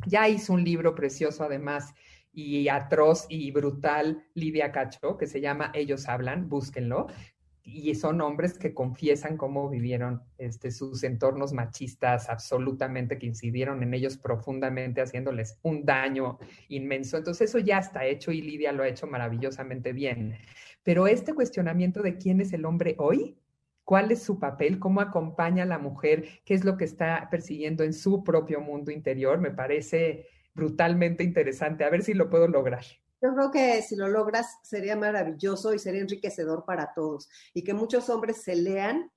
Ya 0.06 0.28
hizo 0.28 0.52
un 0.52 0.64
libro 0.64 0.94
precioso 0.94 1.44
además 1.44 1.94
y 2.32 2.68
atroz 2.68 3.26
y 3.28 3.50
brutal 3.50 4.24
Lidia 4.34 4.72
Cacho, 4.72 5.16
que 5.18 5.26
se 5.26 5.40
llama 5.40 5.70
Ellos 5.74 6.08
hablan, 6.08 6.48
búsquenlo, 6.48 7.08
y 7.64 7.94
son 7.94 8.20
hombres 8.20 8.58
que 8.58 8.74
confiesan 8.74 9.36
cómo 9.36 9.68
vivieron 9.68 10.22
este, 10.38 10.72
sus 10.72 11.04
entornos 11.04 11.52
machistas 11.52 12.28
absolutamente, 12.28 13.18
que 13.18 13.26
incidieron 13.26 13.82
en 13.82 13.94
ellos 13.94 14.16
profundamente, 14.16 15.00
haciéndoles 15.00 15.58
un 15.62 15.84
daño 15.84 16.38
inmenso. 16.68 17.18
Entonces 17.18 17.50
eso 17.50 17.58
ya 17.58 17.78
está 17.78 18.04
hecho 18.04 18.32
y 18.32 18.42
Lidia 18.42 18.72
lo 18.72 18.82
ha 18.82 18.88
hecho 18.88 19.06
maravillosamente 19.06 19.92
bien. 19.92 20.36
Pero 20.83 21.07
este 21.07 21.35
cuestionamiento 21.35 22.03
de 22.03 22.18
quién 22.18 22.41
es 22.41 22.53
el 22.53 22.64
hombre 22.64 22.97
hoy, 22.99 23.37
cuál 23.85 24.11
es 24.11 24.22
su 24.22 24.39
papel, 24.39 24.78
cómo 24.78 25.01
acompaña 25.01 25.64
a 25.64 25.66
la 25.66 25.78
mujer, 25.78 26.41
qué 26.45 26.55
es 26.55 26.64
lo 26.64 26.76
que 26.76 26.85
está 26.85 27.28
persiguiendo 27.30 27.85
en 27.85 27.93
su 27.93 28.24
propio 28.24 28.61
mundo 28.61 28.91
interior, 28.91 29.39
me 29.39 29.51
parece 29.51 30.26
brutalmente 30.55 31.24
interesante. 31.24 31.85
A 31.85 31.91
ver 31.91 32.03
si 32.03 32.14
lo 32.14 32.30
puedo 32.30 32.49
lograr. 32.49 32.85
Yo 33.20 33.35
creo 33.35 33.51
que 33.51 33.83
si 33.83 33.95
lo 33.95 34.09
logras 34.09 34.59
sería 34.62 34.97
maravilloso 34.97 35.72
y 35.72 35.78
sería 35.78 36.01
enriquecedor 36.01 36.64
para 36.64 36.93
todos. 36.93 37.28
Y 37.55 37.62
que 37.62 37.72
muchos 37.72 38.11
hombres 38.11 38.43
se 38.43 38.57
lean, 38.57 39.11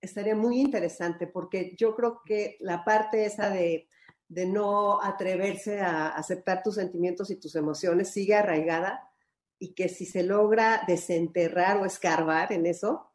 estaría 0.00 0.36
muy 0.36 0.60
interesante, 0.60 1.26
porque 1.26 1.74
yo 1.76 1.94
creo 1.96 2.20
que 2.24 2.56
la 2.60 2.84
parte 2.84 3.24
esa 3.24 3.48
de, 3.48 3.88
de 4.28 4.46
no 4.46 5.02
atreverse 5.02 5.80
a 5.80 6.08
aceptar 6.08 6.62
tus 6.62 6.74
sentimientos 6.74 7.30
y 7.30 7.36
tus 7.36 7.56
emociones 7.56 8.10
sigue 8.10 8.34
arraigada 8.34 9.07
y 9.58 9.74
que 9.74 9.88
si 9.88 10.06
se 10.06 10.22
logra 10.22 10.82
desenterrar 10.86 11.78
o 11.78 11.84
escarbar 11.84 12.52
en 12.52 12.66
eso, 12.66 13.10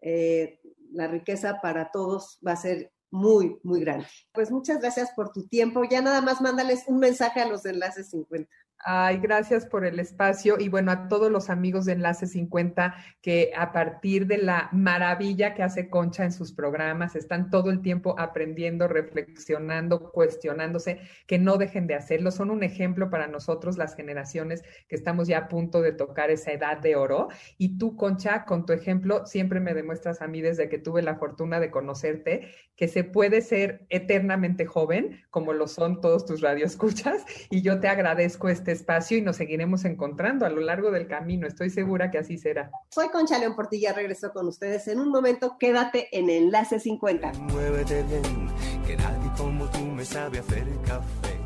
eh, 0.00 0.60
la 0.92 1.06
riqueza 1.06 1.60
para 1.60 1.90
todos 1.90 2.38
va 2.46 2.52
a 2.52 2.56
ser 2.56 2.92
muy, 3.10 3.58
muy 3.62 3.80
grande. 3.80 4.06
Pues 4.32 4.50
muchas 4.50 4.80
gracias 4.80 5.10
por 5.12 5.32
tu 5.32 5.46
tiempo. 5.48 5.82
Ya 5.84 6.02
nada 6.02 6.20
más 6.20 6.40
mándales 6.40 6.84
un 6.86 6.98
mensaje 6.98 7.40
a 7.40 7.48
los 7.48 7.62
de 7.62 7.70
Enlace 7.70 8.04
50. 8.04 8.50
Ay, 8.84 9.18
gracias 9.18 9.66
por 9.66 9.84
el 9.84 9.98
espacio 9.98 10.56
y 10.56 10.68
bueno, 10.68 10.92
a 10.92 11.08
todos 11.08 11.32
los 11.32 11.50
amigos 11.50 11.84
de 11.84 11.94
Enlace 11.94 12.28
50 12.28 12.94
que 13.20 13.50
a 13.56 13.72
partir 13.72 14.28
de 14.28 14.38
la 14.38 14.68
maravilla 14.72 15.52
que 15.54 15.64
hace 15.64 15.90
Concha 15.90 16.24
en 16.24 16.30
sus 16.30 16.52
programas, 16.52 17.16
están 17.16 17.50
todo 17.50 17.70
el 17.70 17.82
tiempo 17.82 18.14
aprendiendo, 18.18 18.86
reflexionando, 18.86 20.12
cuestionándose, 20.12 21.00
que 21.26 21.40
no 21.40 21.56
dejen 21.56 21.88
de 21.88 21.96
hacerlo. 21.96 22.30
Son 22.30 22.50
un 22.50 22.62
ejemplo 22.62 23.10
para 23.10 23.26
nosotros, 23.26 23.78
las 23.78 23.96
generaciones 23.96 24.62
que 24.88 24.94
estamos 24.94 25.26
ya 25.26 25.38
a 25.38 25.48
punto 25.48 25.82
de 25.82 25.92
tocar 25.92 26.30
esa 26.30 26.52
edad 26.52 26.78
de 26.78 26.94
oro. 26.94 27.28
Y 27.58 27.78
tú, 27.78 27.96
Concha, 27.96 28.44
con 28.44 28.64
tu 28.64 28.72
ejemplo, 28.72 29.26
siempre 29.26 29.58
me 29.58 29.74
demuestras 29.74 30.22
a 30.22 30.28
mí 30.28 30.40
desde 30.40 30.68
que 30.68 30.78
tuve 30.78 31.02
la 31.02 31.16
fortuna 31.16 31.58
de 31.58 31.72
conocerte, 31.72 32.52
que 32.76 32.86
se 32.86 33.02
puede 33.02 33.42
ser 33.42 33.86
eternamente 33.88 34.66
joven, 34.66 35.20
como 35.30 35.52
lo 35.52 35.66
son 35.66 36.00
todos 36.00 36.24
tus 36.24 36.40
radioescuchas. 36.40 37.24
Y 37.50 37.62
yo 37.62 37.80
te 37.80 37.88
agradezco 37.88 38.48
este 38.48 38.67
este 38.68 38.72
espacio 38.72 39.16
y 39.16 39.22
nos 39.22 39.36
seguiremos 39.36 39.86
encontrando 39.86 40.44
a 40.44 40.50
lo 40.50 40.60
largo 40.60 40.90
del 40.90 41.06
camino. 41.06 41.46
Estoy 41.46 41.70
segura 41.70 42.10
que 42.10 42.18
así 42.18 42.36
será. 42.36 42.70
Soy 42.90 43.08
Concha 43.08 43.38
León 43.38 43.56
Portilla, 43.56 43.94
regreso 43.94 44.30
con 44.30 44.46
ustedes 44.46 44.88
en 44.88 45.00
un 45.00 45.08
momento. 45.08 45.56
Quédate 45.58 46.08
en 46.12 46.28
Enlace 46.28 46.78
50. 46.78 47.32
Muévete 47.32 48.02
bien, 48.02 48.48
que 48.86 48.94
nadie 48.96 49.30
como 49.38 49.70
tú 49.70 49.86
me 49.86 50.04
sabe 50.04 50.40
hacer 50.40 50.66
café. 50.84 51.38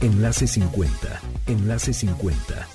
Enlace 0.00 0.46
50. 0.46 1.20
Enlace 1.48 1.92
50. 1.92 2.68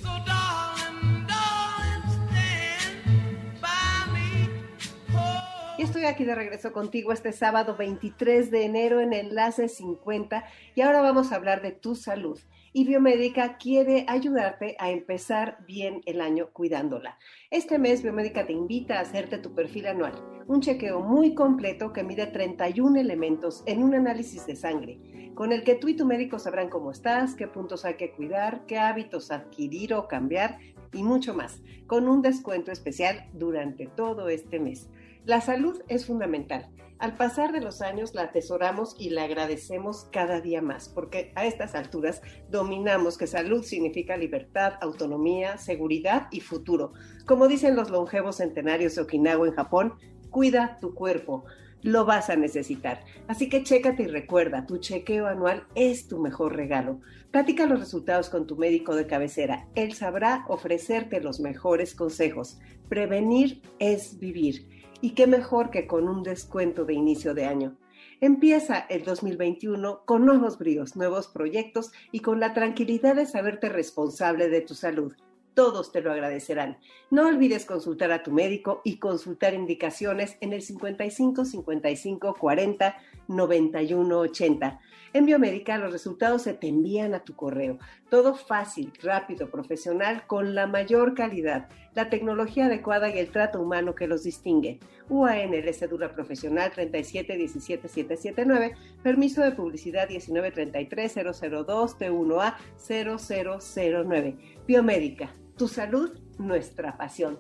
Y 5.78 5.84
estoy 5.84 6.04
aquí 6.04 6.26
de 6.26 6.36
regreso 6.36 6.74
contigo 6.74 7.14
este 7.14 7.32
sábado 7.32 7.78
23 7.78 8.52
de 8.52 8.66
enero 8.66 9.00
en 9.00 9.14
Enlace 9.14 9.70
50 9.70 10.44
y 10.76 10.82
ahora 10.82 11.00
vamos 11.00 11.32
a 11.32 11.36
hablar 11.36 11.62
de 11.62 11.72
tu 11.72 11.96
salud 11.96 12.38
y 12.74 12.86
Biomédica 12.86 13.58
quiere 13.58 14.06
ayudarte 14.08 14.76
a 14.80 14.92
empezar 14.92 15.58
bien 15.66 16.02
el 16.06 16.22
año 16.22 16.50
cuidándola. 16.52 17.18
Este 17.50 17.80
mes 17.80 18.04
Biomédica 18.04 18.46
te 18.46 18.54
invita 18.54 18.98
a 18.98 19.02
hacerte 19.02 19.38
tu 19.38 19.54
perfil 19.54 19.88
anual, 19.88 20.14
un 20.48 20.62
chequeo 20.62 21.02
muy 21.02 21.34
completo 21.36 21.94
que 21.94 22.04
mide 22.04 22.28
31 22.28 23.00
elementos 23.00 23.64
en 23.66 23.84
un 23.84 23.96
análisis 23.96 24.46
de 24.46 24.56
sangre, 24.56 25.32
con 25.36 25.52
el 25.52 25.64
que 25.64 25.76
tú 25.76 25.88
y 25.88 25.96
tu 25.96 26.06
médico 26.06 26.40
sabrán 26.40 26.70
cómo 26.70 26.92
estás, 26.92 27.36
qué 27.36 27.48
puntos 27.48 27.86
hay 27.86 27.96
que 27.96 28.12
cuidar, 28.12 28.66
qué 28.66 28.78
hábitos 28.78 29.32
adquirir 29.32 29.94
o 29.94 30.08
cambiar 30.08 30.60
y 30.94 31.04
mucho 31.04 31.34
más, 31.34 31.62
con 31.88 32.08
un 32.08 32.22
descuento 32.22 32.72
especial 32.72 33.30
durante 33.34 33.88
todo 33.88 34.30
este 34.30 34.60
mes. 34.60 34.90
La 35.26 35.42
salud 35.42 35.82
es 35.88 36.06
fundamental 36.06 36.70
al 37.00 37.16
pasar 37.16 37.54
de 37.54 37.62
los 37.62 37.82
años 37.82 38.14
la 38.14 38.24
atesoramos 38.24 38.98
y 39.00 39.12
la 39.12 39.24
agradecemos 39.24 40.10
cada 40.12 40.42
día 40.42 40.62
más, 40.62 40.90
porque 40.90 41.32
a 41.36 41.46
estas 41.46 41.74
alturas 41.74 42.22
dominamos 42.50 43.18
que 43.18 43.26
salud 43.26 43.64
significa 43.64 44.18
libertad, 44.18 44.74
autonomía, 44.82 45.58
seguridad 45.58 46.28
y 46.30 46.42
futuro. 46.42 46.92
Como 47.26 47.48
dicen 47.48 47.78
los 47.78 47.90
longevos 47.90 48.38
centenarios 48.38 48.96
de 48.96 49.04
Okinawa 49.04 49.48
en 49.48 49.54
Japón, 49.54 49.94
cuida 50.30 50.78
tu 50.82 50.94
cuerpo, 50.94 51.46
lo 51.82 52.04
vas 52.04 52.30
a 52.30 52.36
necesitar. 52.36 53.06
Así 53.30 53.48
que 53.48 53.64
chécate 53.64 54.04
y 54.04 54.08
recuerda, 54.08 54.66
tu 54.66 54.80
chequeo 54.80 55.28
anual 55.28 55.68
es 55.76 56.10
tu 56.10 56.20
mejor 56.20 56.58
regalo. 56.58 57.00
Platica 57.32 57.66
los 57.66 57.80
resultados 57.80 58.30
con 58.30 58.46
tu 58.46 58.58
médico 58.58 58.94
de 58.94 59.08
cabecera. 59.08 59.70
Él 59.76 59.94
sabrá 59.94 60.44
ofrecerte 60.50 61.22
los 61.22 61.40
mejores 61.40 61.96
consejos. 61.96 62.60
Prevenir 62.90 63.62
es 63.80 64.20
vivir. 64.20 64.79
Y 65.02 65.12
qué 65.12 65.28
mejor 65.28 65.70
que 65.70 65.88
con 65.88 66.08
un 66.10 66.24
descuento 66.24 66.86
de 66.86 66.94
inicio 66.94 67.34
de 67.34 67.46
año. 67.46 67.78
Empieza 68.22 68.80
el 68.80 69.04
2021 69.04 70.04
con 70.06 70.26
nuevos 70.26 70.58
bríos, 70.58 70.96
nuevos 70.98 71.28
proyectos 71.28 71.92
y 72.12 72.20
con 72.20 72.40
la 72.40 72.54
tranquilidad 72.54 73.16
de 73.16 73.26
saberte 73.26 73.70
responsable 73.70 74.50
de 74.50 74.62
tu 74.62 74.76
salud. 74.76 75.14
Todos 75.60 75.92
te 75.92 76.00
lo 76.00 76.14
agradecerán. 76.14 76.78
No 77.12 77.28
olvides 77.28 77.66
consultar 77.66 78.14
a 78.14 78.24
tu 78.24 78.32
médico 78.32 78.80
y 78.86 78.96
consultar 78.96 79.54
indicaciones 79.54 80.38
en 80.40 80.54
el 80.54 80.62
55 80.62 81.44
55 81.44 82.34
40 82.34 82.96
91 83.28 84.20
80. 84.20 84.80
En 85.12 85.26
Biomédica 85.26 85.78
los 85.78 85.92
resultados 85.92 86.44
se 86.44 86.54
te 86.54 86.70
envían 86.70 87.14
a 87.14 87.26
tu 87.26 87.36
correo. 87.36 87.78
Todo 88.10 88.36
fácil, 88.36 88.94
rápido, 89.04 89.50
profesional, 89.50 90.26
con 90.28 90.56
la 90.56 90.66
mayor 90.66 91.14
calidad, 91.14 91.68
la 91.94 92.10
tecnología 92.10 92.68
adecuada 92.68 93.10
y 93.10 93.20
el 93.20 93.30
trato 93.30 93.60
humano 93.60 93.96
que 93.96 94.08
los 94.08 94.24
distingue. 94.24 94.80
UANL 95.10 95.74
Cédula 95.74 96.14
Profesional 96.14 96.72
3717779, 96.72 98.78
permiso 99.04 99.42
de 99.42 99.52
publicidad 99.52 100.08
1933002 100.08 101.98
T1A 101.98 102.56
0009. 102.78 104.38
Biomédica, 104.66 105.36
tu 105.60 105.68
salud, 105.68 106.18
nuestra 106.40 106.98
pasión. 106.98 107.38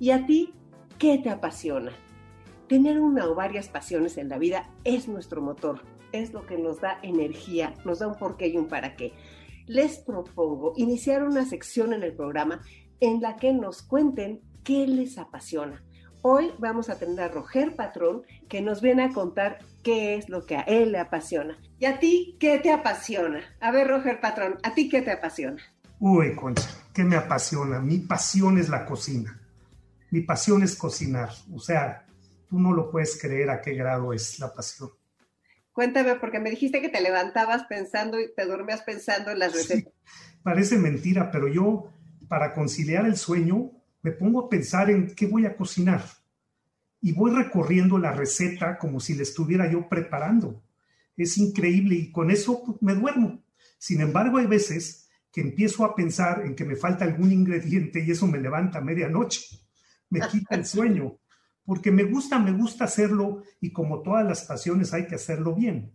¿Y 0.00 0.12
a 0.12 0.24
ti 0.24 0.54
qué 0.98 1.18
te 1.18 1.28
apasiona? 1.28 1.92
Tener 2.66 2.98
una 3.00 3.28
o 3.28 3.34
varias 3.34 3.68
pasiones 3.68 4.16
en 4.16 4.30
la 4.30 4.38
vida 4.38 4.70
es 4.84 5.06
nuestro 5.06 5.42
motor 5.42 5.82
es 6.12 6.32
lo 6.32 6.46
que 6.46 6.58
nos 6.58 6.80
da 6.80 6.98
energía, 7.02 7.74
nos 7.84 7.98
da 7.98 8.08
un 8.08 8.16
porqué 8.16 8.48
y 8.48 8.56
un 8.56 8.68
para 8.68 8.96
qué. 8.96 9.12
Les 9.66 9.98
propongo 9.98 10.72
iniciar 10.76 11.24
una 11.24 11.44
sección 11.44 11.92
en 11.92 12.02
el 12.02 12.14
programa 12.14 12.62
en 13.00 13.20
la 13.20 13.36
que 13.36 13.52
nos 13.52 13.82
cuenten 13.82 14.40
qué 14.64 14.86
les 14.86 15.18
apasiona. 15.18 15.82
Hoy 16.22 16.52
vamos 16.58 16.88
a 16.88 16.98
tener 16.98 17.20
a 17.20 17.28
Roger 17.28 17.76
Patrón 17.76 18.22
que 18.48 18.60
nos 18.60 18.80
viene 18.80 19.04
a 19.04 19.12
contar 19.12 19.58
qué 19.82 20.16
es 20.16 20.28
lo 20.28 20.44
que 20.44 20.56
a 20.56 20.62
él 20.62 20.92
le 20.92 20.98
apasiona. 20.98 21.58
¿Y 21.78 21.84
a 21.84 22.00
ti 22.00 22.36
qué 22.40 22.58
te 22.58 22.72
apasiona? 22.72 23.42
A 23.60 23.70
ver, 23.70 23.88
Roger 23.88 24.20
Patrón, 24.20 24.56
¿a 24.62 24.74
ti 24.74 24.88
qué 24.88 25.02
te 25.02 25.12
apasiona? 25.12 25.62
Uy, 26.00 26.34
Concha, 26.34 26.68
¿qué 26.96 27.04
me 27.04 27.16
apasiona? 27.16 27.78
Mi 27.78 27.98
pasión 27.98 28.56
es 28.56 28.70
la 28.70 28.86
cocina. 28.86 29.38
Mi 30.10 30.22
pasión 30.22 30.62
es 30.62 30.74
cocinar. 30.74 31.28
O 31.52 31.58
sea, 31.58 32.06
tú 32.48 32.58
no 32.58 32.72
lo 32.72 32.90
puedes 32.90 33.20
creer 33.20 33.50
a 33.50 33.60
qué 33.60 33.74
grado 33.74 34.14
es 34.14 34.38
la 34.38 34.54
pasión. 34.54 34.88
Cuéntame, 35.72 36.14
porque 36.14 36.40
me 36.40 36.48
dijiste 36.48 36.80
que 36.80 36.88
te 36.88 37.02
levantabas 37.02 37.64
pensando 37.64 38.18
y 38.18 38.32
te 38.34 38.46
dormías 38.46 38.80
pensando 38.80 39.30
en 39.30 39.40
las 39.40 39.52
recetas. 39.52 39.92
parece 40.42 40.78
mentira, 40.78 41.30
pero 41.30 41.48
yo, 41.48 41.92
para 42.28 42.54
conciliar 42.54 43.04
el 43.04 43.18
sueño, 43.18 43.72
me 44.00 44.12
pongo 44.12 44.46
a 44.46 44.48
pensar 44.48 44.88
en 44.88 45.14
qué 45.14 45.26
voy 45.26 45.44
a 45.44 45.54
cocinar. 45.54 46.02
Y 47.02 47.12
voy 47.12 47.30
recorriendo 47.30 47.98
la 47.98 48.12
receta 48.12 48.78
como 48.78 49.00
si 49.00 49.14
la 49.14 49.22
estuviera 49.22 49.70
yo 49.70 49.86
preparando. 49.86 50.62
Es 51.14 51.36
increíble 51.36 51.94
y 51.96 52.10
con 52.10 52.30
eso 52.30 52.64
pues, 52.64 52.80
me 52.80 52.94
duermo. 52.94 53.44
Sin 53.76 54.00
embargo, 54.00 54.38
hay 54.38 54.46
veces 54.46 55.05
que 55.36 55.42
empiezo 55.42 55.84
a 55.84 55.94
pensar 55.94 56.46
en 56.46 56.56
que 56.56 56.64
me 56.64 56.76
falta 56.76 57.04
algún 57.04 57.30
ingrediente 57.30 58.02
y 58.02 58.10
eso 58.10 58.26
me 58.26 58.40
levanta 58.40 58.78
a 58.78 58.80
medianoche. 58.80 59.42
Me 60.08 60.20
quita 60.20 60.54
el 60.54 60.64
sueño 60.64 61.18
porque 61.62 61.90
me 61.90 62.04
gusta, 62.04 62.38
me 62.38 62.52
gusta 62.52 62.84
hacerlo 62.84 63.42
y 63.60 63.70
como 63.70 64.00
todas 64.00 64.24
las 64.24 64.46
pasiones 64.46 64.94
hay 64.94 65.06
que 65.06 65.16
hacerlo 65.16 65.54
bien. 65.54 65.92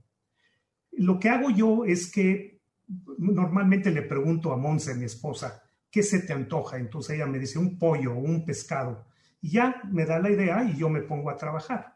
Lo 0.92 1.18
que 1.18 1.30
hago 1.30 1.50
yo 1.50 1.86
es 1.86 2.12
que 2.12 2.62
normalmente 3.18 3.89
le 3.89 4.04
pregunto 4.04 4.54
a 4.54 4.58
Monse, 4.58 4.94
mi 4.94 5.06
esposa, 5.06 5.64
¿qué 5.89 6.04
se 6.04 6.20
te 6.20 6.34
antoja? 6.34 6.78
Entonces 6.78 7.16
ella 7.16 7.26
me 7.26 7.39
dice 7.39 7.58
un 7.58 7.80
pollo 7.80 8.14
o 8.14 8.20
un 8.20 8.46
pescado 8.46 9.08
y 9.42 9.54
ya 9.54 9.82
me 9.92 10.06
da 10.06 10.20
la 10.20 10.30
idea 10.30 10.64
y 10.64 10.78
yo 10.78 10.88
me 10.88 11.02
pongo 11.02 11.32
a 11.32 11.38
trabajar. 11.38 11.96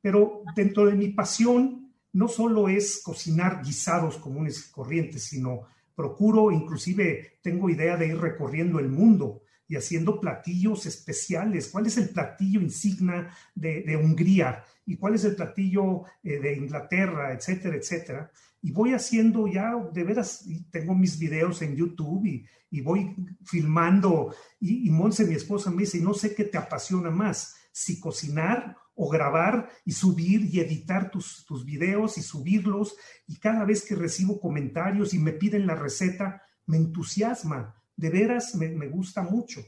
Pero 0.00 0.42
dentro 0.56 0.86
de 0.86 0.96
mi 0.96 1.10
pasión 1.10 1.94
no 2.12 2.26
solo 2.26 2.68
es 2.68 3.00
cocinar 3.04 3.62
guisados 3.62 4.16
comunes 4.16 4.66
y 4.66 4.72
corrientes, 4.72 5.22
sino 5.22 5.68
procuro, 6.02 6.50
inclusive 6.50 7.38
tengo 7.42 7.70
idea 7.70 7.96
de 7.96 8.08
ir 8.08 8.18
recorriendo 8.18 8.80
el 8.80 8.88
mundo 8.88 9.42
y 9.68 9.76
haciendo 9.76 10.20
platillos 10.20 10.84
especiales. 10.84 11.68
¿Cuál 11.68 11.86
es 11.86 11.96
el 11.96 12.08
platillo 12.08 12.60
insignia 12.60 13.30
de, 13.54 13.96
Hungría? 13.96 14.64
¿Y 14.84 14.96
cuál 14.96 15.14
es 15.14 15.22
el 15.24 15.36
platillo 15.36 16.02
eh, 16.24 16.40
de 16.40 16.56
Inglaterra? 16.56 17.32
Etcétera, 17.32 17.76
etcétera. 17.76 18.32
Y 18.60 18.72
voy 18.72 18.94
haciendo 18.94 19.46
ya, 19.46 19.76
de 19.92 20.02
veras, 20.02 20.44
tengo 20.72 20.92
mis 20.96 21.16
videos 21.20 21.62
en 21.62 21.76
YouTube 21.76 22.26
y, 22.26 22.80
voy 22.80 23.14
filmando. 23.44 24.34
Y, 24.58 24.88
y 24.88 24.90
Monse, 24.90 25.24
mi 25.24 25.36
esposa, 25.36 25.70
me 25.70 25.82
dice, 25.82 26.00
no 26.00 26.14
sé 26.14 26.34
qué 26.34 26.44
te 26.44 26.58
apasiona 26.58 27.10
más, 27.10 27.54
si 27.70 28.00
cocinar 28.00 28.76
o 28.94 29.08
grabar 29.08 29.70
y 29.84 29.92
subir 29.92 30.48
y 30.52 30.60
editar 30.60 31.10
tus, 31.10 31.44
tus 31.46 31.64
videos 31.64 32.18
y 32.18 32.22
subirlos. 32.22 32.96
Y 33.26 33.38
cada 33.38 33.64
vez 33.64 33.84
que 33.84 33.94
recibo 33.94 34.40
comentarios 34.40 35.14
y 35.14 35.18
me 35.18 35.32
piden 35.32 35.66
la 35.66 35.74
receta, 35.74 36.42
me 36.66 36.76
entusiasma 36.76 37.74
de 37.96 38.10
veras 38.10 38.54
me, 38.54 38.88
gusta 38.88 39.22
mucho. 39.22 39.60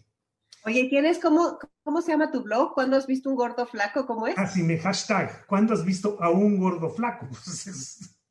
Oye, 0.65 0.89
¿tienes 0.89 1.19
cómo, 1.19 1.59
cómo 1.83 2.01
se 2.01 2.13
llama 2.13 2.31
tu 2.31 2.43
blog? 2.43 2.75
¿Cuándo 2.75 2.97
has 2.97 3.07
visto 3.07 3.31
un 3.31 3.37
gordo 3.37 3.67
flaco? 3.67 4.07
¿Cómo 4.07 4.27
es? 4.27 4.37
Así 4.39 4.63
me 4.63 4.79
hashtag, 4.79 5.47
¿cuándo 5.47 5.75
has 5.75 5.85
visto 5.85 6.21
a 6.21 6.31
un 6.31 6.59
gordo 6.59 6.91
flaco? 6.91 7.29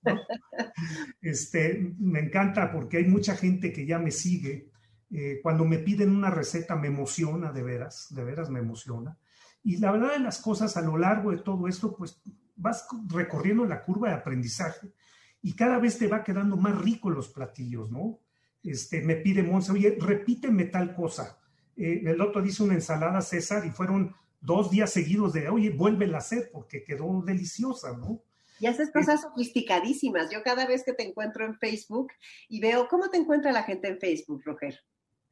este, 1.21 1.93
me 1.99 2.19
encanta 2.19 2.71
porque 2.71 2.97
hay 2.97 3.05
mucha 3.05 3.35
gente 3.35 3.71
que 3.71 3.85
ya 3.85 3.99
me 3.99 4.11
sigue. 4.11 4.71
Eh, 5.11 5.39
cuando 5.43 5.63
me 5.63 5.77
piden 5.77 6.09
una 6.09 6.31
receta 6.31 6.75
me 6.75 6.87
emociona, 6.87 7.51
de 7.51 7.61
veras, 7.61 8.07
de 8.09 8.23
veras 8.23 8.49
me 8.49 8.59
emociona. 8.59 9.17
Y 9.63 9.77
la 9.77 9.91
verdad 9.91 10.13
de 10.13 10.19
las 10.19 10.39
cosas, 10.39 10.75
a 10.77 10.81
lo 10.81 10.97
largo 10.97 11.31
de 11.31 11.37
todo 11.37 11.67
esto, 11.67 11.95
pues 11.95 12.21
vas 12.55 12.85
recorriendo 13.07 13.65
la 13.65 13.81
curva 13.81 14.09
de 14.09 14.15
aprendizaje 14.15 14.93
y 15.41 15.53
cada 15.55 15.79
vez 15.79 15.97
te 15.97 16.07
va 16.07 16.23
quedando 16.23 16.57
más 16.57 16.77
rico 16.79 17.09
los 17.09 17.29
platillos, 17.29 17.91
¿no? 17.91 18.19
este, 18.63 19.01
me 19.01 19.17
pide 19.17 19.43
Monse, 19.43 19.71
oye, 19.71 19.97
repíteme 19.99 20.65
tal 20.65 20.95
cosa. 20.95 21.37
Eh, 21.75 22.01
el 22.05 22.21
otro 22.21 22.41
dice 22.41 22.63
una 22.63 22.75
ensalada 22.75 23.21
César 23.21 23.65
y 23.65 23.71
fueron 23.71 24.15
dos 24.39 24.71
días 24.71 24.91
seguidos 24.91 25.33
de, 25.33 25.49
oye, 25.49 25.69
vuélvela 25.69 26.17
a 26.17 26.19
hacer 26.19 26.49
porque 26.51 26.83
quedó 26.83 27.21
deliciosa, 27.21 27.95
¿no? 27.97 28.23
Y 28.59 28.67
haces 28.67 28.91
cosas 28.91 29.21
sofisticadísimas. 29.21 30.31
Yo 30.31 30.41
cada 30.43 30.65
vez 30.65 30.83
que 30.85 30.93
te 30.93 31.03
encuentro 31.03 31.45
en 31.45 31.55
Facebook 31.55 32.13
y 32.47 32.61
veo, 32.61 32.87
¿cómo 32.87 33.09
te 33.09 33.17
encuentra 33.17 33.51
la 33.51 33.63
gente 33.63 33.89
en 33.89 33.99
Facebook, 33.99 34.41
Roger? 34.45 34.79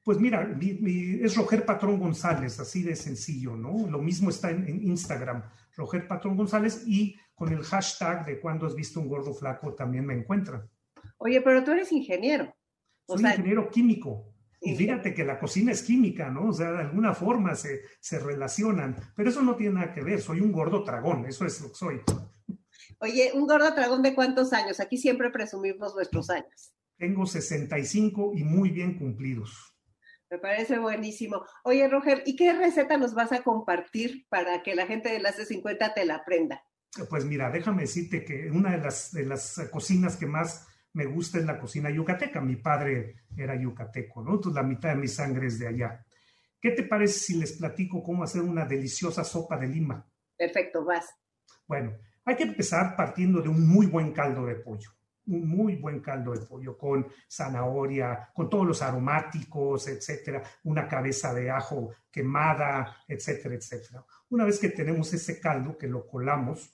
Pues 0.03 0.19
mira, 0.19 0.57
es 0.59 1.35
Roger 1.35 1.63
Patrón 1.63 1.99
González, 1.99 2.59
así 2.59 2.81
de 2.81 2.95
sencillo, 2.95 3.55
¿no? 3.55 3.87
Lo 3.87 3.99
mismo 3.99 4.29
está 4.29 4.49
en, 4.49 4.81
Instagram, 4.83 5.43
Roger 5.75 6.07
Patrón 6.07 6.37
González, 6.37 6.83
y 6.87 7.15
con 7.35 7.53
el 7.53 7.63
hashtag 7.63 8.25
de 8.25 8.39
cuando 8.39 8.65
has 8.65 8.75
visto 8.75 8.99
un 8.99 9.07
gordo 9.07 9.33
flaco 9.33 9.75
también 9.75 10.05
me 10.05 10.15
encuentran. 10.15 10.67
Oye, 11.17 11.41
pero 11.41 11.63
tú 11.63 11.71
eres 11.71 11.91
ingeniero. 11.91 12.51
Soy 13.07 13.21
ingeniero 13.23 13.69
químico. 13.69 14.27
Y 14.59 14.75
fíjate 14.75 15.13
que 15.13 15.23
la 15.23 15.39
cocina 15.39 15.71
es 15.71 15.81
química, 15.81 16.29
¿no? 16.29 16.49
O 16.49 16.53
sea, 16.53 16.71
de 16.71 16.79
alguna 16.81 17.13
forma 17.15 17.55
se, 17.55 17.81
se 17.99 18.19
relacionan, 18.19 18.95
pero 19.15 19.29
eso 19.29 19.41
no 19.41 19.55
tiene 19.55 19.75
nada 19.75 19.93
que 19.93 20.03
ver, 20.03 20.21
soy 20.21 20.39
un 20.39 20.51
gordo 20.51 20.83
tragón, 20.83 21.25
eso 21.25 21.45
es 21.45 21.61
lo 21.61 21.69
que 21.69 21.75
soy. 21.75 22.01
Oye, 22.99 23.31
un 23.33 23.47
gordo 23.47 23.73
tragón 23.73 24.03
de 24.03 24.13
cuántos 24.13 24.53
años? 24.53 24.79
Aquí 24.79 24.97
siempre 24.97 25.31
presumimos 25.31 25.95
nuestros 25.95 26.29
años. 26.29 26.73
Tengo 26.97 27.25
65 27.25 28.33
y 28.35 28.43
muy 28.43 28.69
bien 28.69 28.99
cumplidos. 28.99 29.70
Me 30.31 30.39
parece 30.39 30.79
buenísimo. 30.79 31.43
Oye, 31.65 31.89
Roger, 31.89 32.23
¿y 32.25 32.37
qué 32.37 32.53
receta 32.53 32.97
nos 32.97 33.13
vas 33.13 33.33
a 33.33 33.43
compartir 33.43 34.25
para 34.29 34.63
que 34.63 34.75
la 34.75 34.87
gente 34.87 35.09
de 35.09 35.19
las 35.19 35.35
50 35.35 35.93
te 35.93 36.05
la 36.05 36.15
aprenda? 36.15 36.63
Pues 37.09 37.25
mira, 37.25 37.51
déjame 37.51 37.81
decirte 37.81 38.23
que 38.23 38.49
una 38.49 38.71
de 38.71 38.77
las, 38.77 39.11
de 39.11 39.25
las 39.25 39.59
cocinas 39.69 40.15
que 40.15 40.25
más 40.25 40.65
me 40.93 41.05
gusta 41.05 41.37
es 41.37 41.43
la 41.43 41.59
cocina 41.59 41.89
yucateca. 41.89 42.39
Mi 42.39 42.55
padre 42.55 43.23
era 43.35 43.55
yucateco, 43.55 44.23
¿no? 44.23 44.35
Entonces 44.35 44.55
la 44.55 44.67
mitad 44.67 44.89
de 44.89 45.01
mi 45.01 45.09
sangre 45.09 45.47
es 45.47 45.59
de 45.59 45.67
allá. 45.67 46.05
¿Qué 46.61 46.71
te 46.71 46.83
parece 46.83 47.19
si 47.19 47.37
les 47.37 47.57
platico 47.57 48.01
cómo 48.01 48.23
hacer 48.23 48.41
una 48.41 48.63
deliciosa 48.63 49.25
sopa 49.25 49.57
de 49.57 49.67
lima? 49.67 50.09
Perfecto, 50.37 50.85
vas. 50.85 51.09
Bueno, 51.67 51.97
hay 52.23 52.37
que 52.37 52.43
empezar 52.43 52.95
partiendo 52.95 53.41
de 53.41 53.49
un 53.49 53.67
muy 53.67 53.87
buen 53.87 54.13
caldo 54.13 54.45
de 54.45 54.55
pollo, 54.55 54.91
un 55.27 55.47
muy 55.47 55.75
buen 55.75 55.99
caldo 55.99 56.33
de 56.33 56.45
pollo 56.45 56.77
con 56.77 57.07
zanahoria, 57.29 58.29
con 58.33 58.49
todos 58.49 58.65
los 58.65 58.81
aromáticos, 58.81 59.87
etcétera, 59.87 60.43
una 60.63 60.87
cabeza 60.87 61.33
de 61.33 61.49
ajo 61.49 61.91
quemada, 62.11 62.97
etcétera, 63.07 63.55
etcétera. 63.55 64.05
Una 64.29 64.45
vez 64.45 64.59
que 64.59 64.69
tenemos 64.69 65.13
ese 65.13 65.39
caldo 65.39 65.77
que 65.77 65.87
lo 65.87 66.07
colamos, 66.07 66.71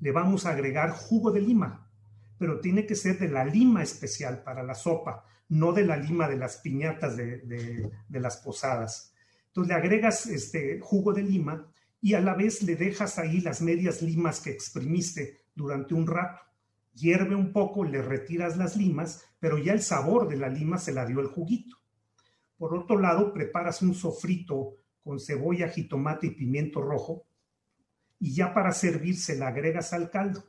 le 0.00 0.12
vamos 0.12 0.46
a 0.46 0.50
agregar 0.50 0.90
jugo 0.90 1.30
de 1.30 1.40
lima, 1.40 1.90
pero 2.38 2.60
tiene 2.60 2.86
que 2.86 2.94
ser 2.94 3.18
de 3.18 3.28
la 3.28 3.44
lima 3.44 3.82
especial 3.82 4.42
para 4.42 4.62
la 4.62 4.74
sopa, 4.74 5.24
no 5.50 5.72
de 5.72 5.84
la 5.84 5.96
lima 5.96 6.28
de 6.28 6.36
las 6.36 6.58
piñatas 6.58 7.16
de, 7.16 7.90
de 8.08 8.20
las 8.20 8.38
posadas. 8.38 9.14
Entonces 9.48 9.68
le 9.68 9.74
agregas 9.74 10.26
este 10.26 10.80
jugo 10.80 11.12
de 11.12 11.22
lima 11.22 11.70
y 12.00 12.14
a 12.14 12.20
la 12.20 12.34
vez 12.34 12.62
le 12.62 12.76
dejas 12.76 13.18
ahí 13.18 13.40
las 13.40 13.60
medias 13.60 14.00
limas 14.00 14.40
que 14.40 14.50
exprimiste 14.50 15.40
durante 15.54 15.94
un 15.94 16.06
rato. 16.06 16.40
Hierve 16.92 17.34
un 17.34 17.52
poco, 17.52 17.84
le 17.84 18.02
retiras 18.02 18.56
las 18.56 18.76
limas, 18.76 19.24
pero 19.38 19.58
ya 19.58 19.72
el 19.72 19.82
sabor 19.82 20.28
de 20.28 20.36
la 20.36 20.48
lima 20.48 20.78
se 20.78 20.92
la 20.92 21.06
dio 21.06 21.20
el 21.20 21.28
juguito. 21.28 21.76
Por 22.56 22.74
otro 22.74 22.98
lado, 22.98 23.32
preparas 23.32 23.82
un 23.82 23.94
sofrito 23.94 24.74
con 25.02 25.18
cebolla, 25.18 25.68
jitomate 25.68 26.28
y 26.28 26.34
pimiento 26.34 26.82
rojo 26.82 27.26
y 28.18 28.34
ya 28.34 28.52
para 28.52 28.72
servir 28.72 29.16
se 29.16 29.36
la 29.36 29.48
agregas 29.48 29.92
al 29.92 30.10
caldo. 30.10 30.44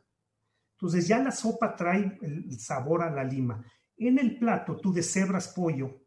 Entonces 0.74 1.08
ya 1.08 1.20
la 1.20 1.32
sopa 1.32 1.76
trae 1.76 2.18
el 2.22 2.60
sabor 2.60 3.04
a 3.04 3.10
la 3.10 3.24
lima. 3.24 3.64
En 3.98 4.20
el 4.20 4.38
plato 4.38 4.78
tú 4.78 4.92
deshebras 4.92 5.50
pollo, 5.50 6.02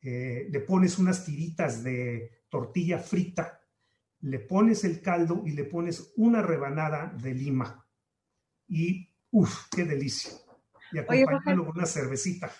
eh, 0.00 0.46
le 0.48 0.60
pones 0.60 0.98
unas 0.98 1.24
tiritas 1.24 1.82
de 1.82 2.44
tortilla 2.48 2.98
frita 2.98 3.60
le 4.20 4.40
pones 4.40 4.84
el 4.84 5.00
caldo 5.02 5.42
y 5.46 5.52
le 5.52 5.64
pones 5.64 6.12
una 6.16 6.42
rebanada 6.42 7.14
de 7.22 7.34
lima. 7.34 7.86
Y, 8.66 9.08
uff, 9.36 9.68
qué 9.70 9.84
delicia. 9.84 10.32
Y 10.92 10.98
acompañarlo 10.98 11.66
con 11.66 11.76
una 11.76 11.86
cervecita. 11.86 12.50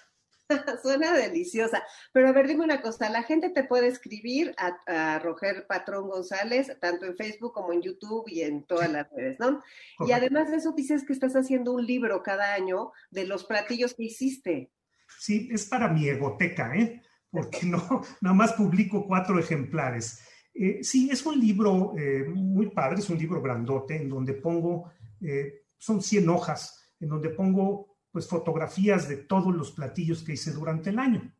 Suena 0.82 1.12
deliciosa. 1.12 1.82
Pero 2.12 2.28
a 2.28 2.32
ver, 2.32 2.46
dime 2.46 2.64
una 2.64 2.82
cosa, 2.82 3.08
la 3.08 3.22
gente 3.22 3.50
te 3.50 3.64
puede 3.64 3.88
escribir 3.88 4.54
a, 4.58 5.18
Roger 5.18 5.66
Patrón 5.66 6.08
González, 6.08 6.76
tanto 6.80 7.06
en 7.06 7.16
Facebook 7.16 7.52
como 7.52 7.72
en 7.72 7.82
YouTube 7.82 8.24
y 8.28 8.42
en 8.42 8.64
todas 8.64 8.90
las 8.90 9.10
redes, 9.10 9.38
¿no? 9.40 9.62
Y 10.06 10.12
además 10.12 10.50
de 10.50 10.58
eso 10.58 10.72
dices 10.72 11.04
que 11.04 11.12
estás 11.12 11.34
haciendo 11.34 11.72
un 11.72 11.84
libro 11.84 12.22
cada 12.22 12.54
año 12.54 12.92
de 13.10 13.26
los 13.26 13.44
platillos 13.44 13.94
que 13.94 14.04
hiciste. 14.04 14.70
Sí, 15.18 15.48
es 15.50 15.66
para 15.66 15.88
mi 15.88 16.08
egoteca, 16.08 16.76
¿eh? 16.76 17.02
Porque 17.30 17.66
no, 17.66 18.02
nada 18.20 18.34
más 18.34 18.52
publico 18.52 19.06
cuatro 19.06 19.38
ejemplares. 19.38 20.20
Eh, 20.54 20.82
sí, 20.82 21.08
es 21.10 21.24
un 21.26 21.38
libro 21.38 21.94
eh, 21.98 22.24
muy 22.28 22.70
padre, 22.70 23.00
es 23.00 23.10
un 23.10 23.18
libro 23.18 23.42
grandote 23.42 23.96
en 23.96 24.08
donde 24.08 24.34
pongo, 24.34 24.90
eh, 25.20 25.65
son 25.78 26.02
100 26.02 26.28
hojas, 26.28 26.92
en 27.00 27.08
donde 27.08 27.30
pongo 27.30 27.96
pues 28.10 28.28
fotografías 28.28 29.08
de 29.08 29.16
todos 29.18 29.54
los 29.54 29.72
platillos 29.72 30.22
que 30.22 30.32
hice 30.32 30.52
durante 30.52 30.90
el 30.90 30.98
año. 30.98 31.32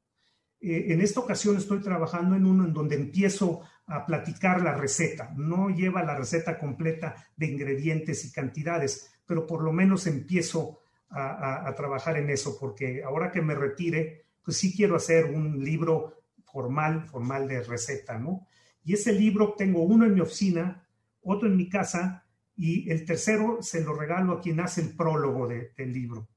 en 0.61 1.01
esta 1.01 1.20
ocasión 1.20 1.57
estoy 1.57 1.80
trabajando 1.80 2.37
en 2.37 2.45
uno 2.45 2.64
en 2.64 2.72
donde 2.72 2.97
empiezo 2.97 3.62
a 3.87 4.05
platicar 4.05 4.62
la 4.62 4.74
receta. 4.74 5.32
No 5.37 5.70
lleva 5.70 6.03
la 6.03 6.16
receta 6.16 6.59
completa 6.59 7.14
de 7.37 7.47
ingredientes 7.47 8.24
y 8.24 8.32
cantidades, 8.32 9.11
pero 9.24 9.47
por 9.47 9.62
lo 9.62 9.72
menos 9.72 10.07
empiezo 10.07 10.80
a, 11.09 11.66
a 11.66 11.74
trabajar 11.74 12.18
en 12.18 12.30
eso, 12.30 12.59
porque 12.59 13.03
ahora 13.05 13.30
que 13.30 13.41
me 13.41 13.55
retire, 13.55 14.26
pues 14.43 14.57
sí 14.59 14.74
quiero 14.74 14.97
hacer 14.97 15.26
un 15.26 15.64
libro 15.64 16.24
formal, 16.45 17.07
formal 17.07 17.49
de 17.49 17.62
receta, 17.62 18.18
¿no? 18.18 18.47
Y 18.84 18.95
ese 18.95 19.12
libro 19.12 19.55
tengo 19.57 19.82
uno 19.82 20.05
en 20.05 20.14
mi 20.14 20.20
oficina, 20.20 20.87
otro 21.22 21.49
en 21.49 21.57
mi 21.57 21.68
casa 21.68 22.26
y 22.57 22.91
el 22.91 23.05
tercero 23.05 23.59
se 23.61 23.83
lo 23.83 23.95
regalo 23.95 24.33
a 24.33 24.41
quien 24.41 24.61
hace 24.61 24.81
el 24.81 24.97
prólogo 24.97 25.47
del 25.47 25.93
libro. 25.93 26.29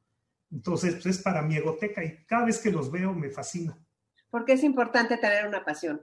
Entonces, 0.52 0.96
pues, 0.96 1.06
es 1.06 1.20
para 1.20 1.42
mi 1.42 1.56
egoteca 1.56 2.04
y 2.04 2.26
cada 2.26 2.46
vez 2.46 2.60
que 2.60 2.72
los 2.72 2.92
veo 2.92 3.14
me 3.14 3.30
fascina. 3.30 3.78
¿Por 4.30 4.46
qué 4.46 4.54
es 4.54 4.64
importante 4.64 5.18
tener 5.18 5.48
una 5.48 5.64
pasión? 5.64 6.02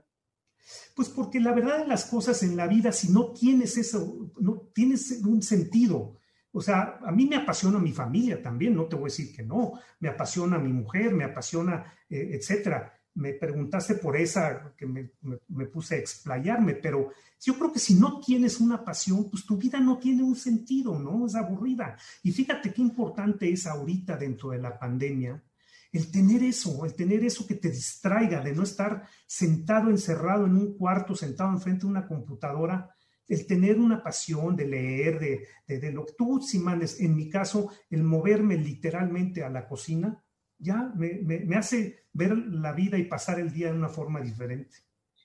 Pues 0.95 1.09
porque 1.09 1.39
la 1.39 1.53
verdad 1.53 1.79
de 1.79 1.87
las 1.87 2.05
cosas 2.05 2.43
en 2.43 2.57
la 2.57 2.67
vida, 2.67 2.91
si 2.91 3.11
no 3.11 3.31
tienes 3.31 3.77
eso, 3.77 4.31
no 4.39 4.69
tienes 4.73 5.21
un 5.23 5.41
sentido. 5.41 6.17
O 6.51 6.61
sea, 6.61 6.99
a 7.05 7.11
mí 7.11 7.25
me 7.25 7.37
apasiona 7.37 7.77
mi 7.79 7.91
familia 7.91 8.41
también, 8.41 8.75
no 8.75 8.85
te 8.85 8.95
voy 8.95 9.03
a 9.03 9.13
decir 9.13 9.33
que 9.35 9.43
no, 9.43 9.73
me 9.99 10.09
apasiona 10.09 10.57
mi 10.57 10.73
mujer, 10.73 11.13
me 11.13 11.23
apasiona, 11.23 11.93
eh, 12.09 12.31
etcétera 12.33 12.96
me 13.17 13.33
preguntaste 13.33 13.95
por 13.95 14.15
esa, 14.15 14.73
que 14.77 14.85
me, 14.85 15.65
puse 15.65 15.95
a 15.95 15.97
explayarme, 15.97 16.75
pero 16.75 17.11
yo 17.41 17.57
creo 17.57 17.71
que 17.71 17.79
si 17.79 17.95
no 17.95 18.19
tienes 18.19 18.59
una 18.59 18.83
pasión, 18.83 19.27
pues 19.29 19.43
tu 19.43 19.57
vida 19.57 19.79
no 19.79 19.97
tiene 19.97 20.23
un 20.23 20.35
sentido, 20.35 20.99
¿no? 20.99 21.25
Es 21.25 21.33
aburrida. 21.33 21.97
Y 22.21 22.31
fíjate 22.31 22.71
qué 22.71 22.81
importante 22.81 23.51
es 23.51 23.65
ahorita 23.65 24.17
dentro 24.17 24.51
de 24.51 24.59
la 24.59 24.77
pandemia 24.77 25.43
el 25.91 26.11
tener 26.11 26.43
eso, 26.43 26.85
el 26.85 26.93
tener 26.93 27.23
eso 27.23 27.47
que 27.47 27.55
te 27.55 27.71
distraiga, 27.71 28.41
de 28.41 28.53
no 28.53 28.63
estar 28.63 29.07
sentado, 29.25 29.89
encerrado 29.89 30.45
en 30.45 30.55
un 30.55 30.77
cuarto, 30.77 31.15
sentado 31.15 31.51
enfrente 31.51 31.81
de 31.81 31.87
una 31.87 32.07
computadora, 32.07 32.93
el 33.27 33.47
tener 33.47 33.79
una 33.79 34.03
pasión 34.03 34.55
de 34.55 34.67
leer, 34.67 35.19
de, 35.19 35.47
de, 35.65 35.79
de 35.79 35.91
lo 35.91 36.05
que 36.05 36.13
tú, 36.15 36.41
si 36.41 36.59
mandes, 36.59 36.99
en 36.99 37.15
mi 37.15 37.29
caso, 37.29 37.71
el 37.89 38.03
moverme 38.03 38.57
literalmente 38.57 39.43
a 39.43 39.49
la 39.49 39.67
cocina, 39.67 40.23
ya 40.57 40.91
me, 40.95 41.55
hace 41.55 42.05
ver 42.13 42.37
la 42.37 42.73
vida 42.73 42.97
y 42.97 43.05
pasar 43.05 43.39
el 43.39 43.51
día 43.51 43.67
de 43.67 43.77
una 43.77 43.89
forma 43.89 44.21
diferente. 44.21 44.77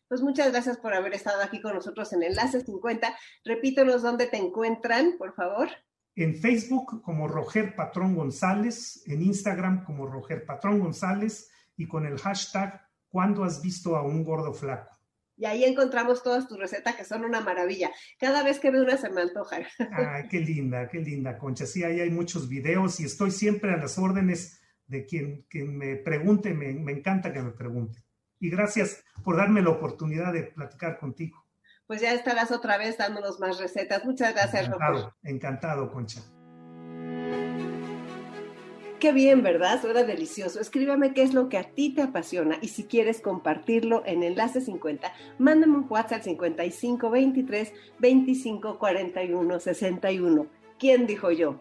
Pues 0.08 0.20
muchas 0.20 0.52
gracias 0.52 0.76
por 0.76 0.92
haber 0.92 1.14
estado 1.14 1.42
aquí 1.42 1.60
con 1.60 1.74
nosotros 1.74 2.12
en 2.12 2.22
Enlace 2.22 2.60
50. 2.60 3.14
Repítanos 3.44 4.02
dónde 4.02 4.26
te 4.26 4.36
encuentran, 4.36 5.14
por 5.16 5.34
favor. 5.34 5.68
En 6.14 6.36
Facebook 6.36 7.02
como 7.02 7.28
Roger 7.28 7.74
Patrón 7.74 8.14
González, 8.14 9.02
en 9.06 9.22
Instagram 9.22 9.84
como 9.84 10.06
Roger 10.06 10.44
Patrón 10.44 10.80
González 10.80 11.50
y 11.76 11.88
con 11.88 12.04
el 12.04 12.18
hashtag 12.18 12.82
¿Cuándo 13.12 13.44
has 13.44 13.60
visto 13.60 13.94
a 13.94 14.02
un 14.02 14.24
gordo 14.24 14.54
flaco? 14.54 14.98
Y 15.36 15.44
ahí 15.44 15.64
encontramos 15.64 16.22
todas 16.22 16.48
tus 16.48 16.58
recetas 16.58 16.96
que 16.96 17.04
son 17.04 17.26
una 17.26 17.42
maravilla. 17.42 17.90
Cada 18.18 18.42
vez 18.42 18.58
que 18.58 18.70
veo 18.70 18.82
una 18.82 18.96
se 18.96 19.10
me 19.10 19.20
antoja. 19.20 19.58
Ay, 19.92 20.28
qué 20.30 20.40
linda, 20.40 20.88
qué 20.88 20.98
linda, 20.98 21.36
Concha. 21.36 21.66
Sí, 21.66 21.84
ahí 21.84 22.00
hay 22.00 22.08
muchos 22.08 22.48
videos 22.48 23.00
y 23.00 23.04
estoy 23.04 23.30
siempre 23.30 23.72
a 23.72 23.76
las 23.76 23.98
órdenes 23.98 24.61
de 24.86 25.06
quien, 25.06 25.46
me 25.76 25.96
pregunte, 25.96 26.54
me, 26.54 26.70
encanta 26.92 27.32
que 27.32 27.42
me 27.42 27.52
pregunte. 27.52 28.04
Y 28.38 28.50
gracias 28.50 29.04
por 29.22 29.36
darme 29.36 29.62
la 29.62 29.70
oportunidad 29.70 30.32
de 30.32 30.44
platicar 30.44 30.98
contigo. 30.98 31.44
Pues 31.86 32.00
ya 32.00 32.12
estarás 32.12 32.50
otra 32.50 32.78
vez 32.78 32.98
dándonos 32.98 33.38
más 33.40 33.58
recetas. 33.58 34.04
Muchas 34.04 34.34
gracias, 34.34 34.66
Encantado, 34.66 35.14
encantado, 35.22 35.92
Concha. 35.92 36.22
Qué 39.02 39.12
bien, 39.12 39.42
¿verdad? 39.42 39.80
Suena 39.80 40.04
delicioso. 40.04 40.60
Escríbame 40.60 41.12
qué 41.12 41.24
es 41.24 41.34
lo 41.34 41.48
que 41.48 41.58
a 41.58 41.64
ti 41.64 41.92
te 41.92 42.02
apasiona 42.02 42.58
y 42.62 42.68
si 42.68 42.84
quieres 42.84 43.20
compartirlo 43.20 44.04
en 44.06 44.22
Enlace 44.22 44.60
50, 44.60 45.12
mándame 45.38 45.78
un 45.78 45.86
WhatsApp 45.90 46.22
5523 46.22 47.72
2541 47.98 49.58
61. 49.58 50.46
¿Quién 50.78 51.08
dijo 51.08 51.32
yo? 51.32 51.58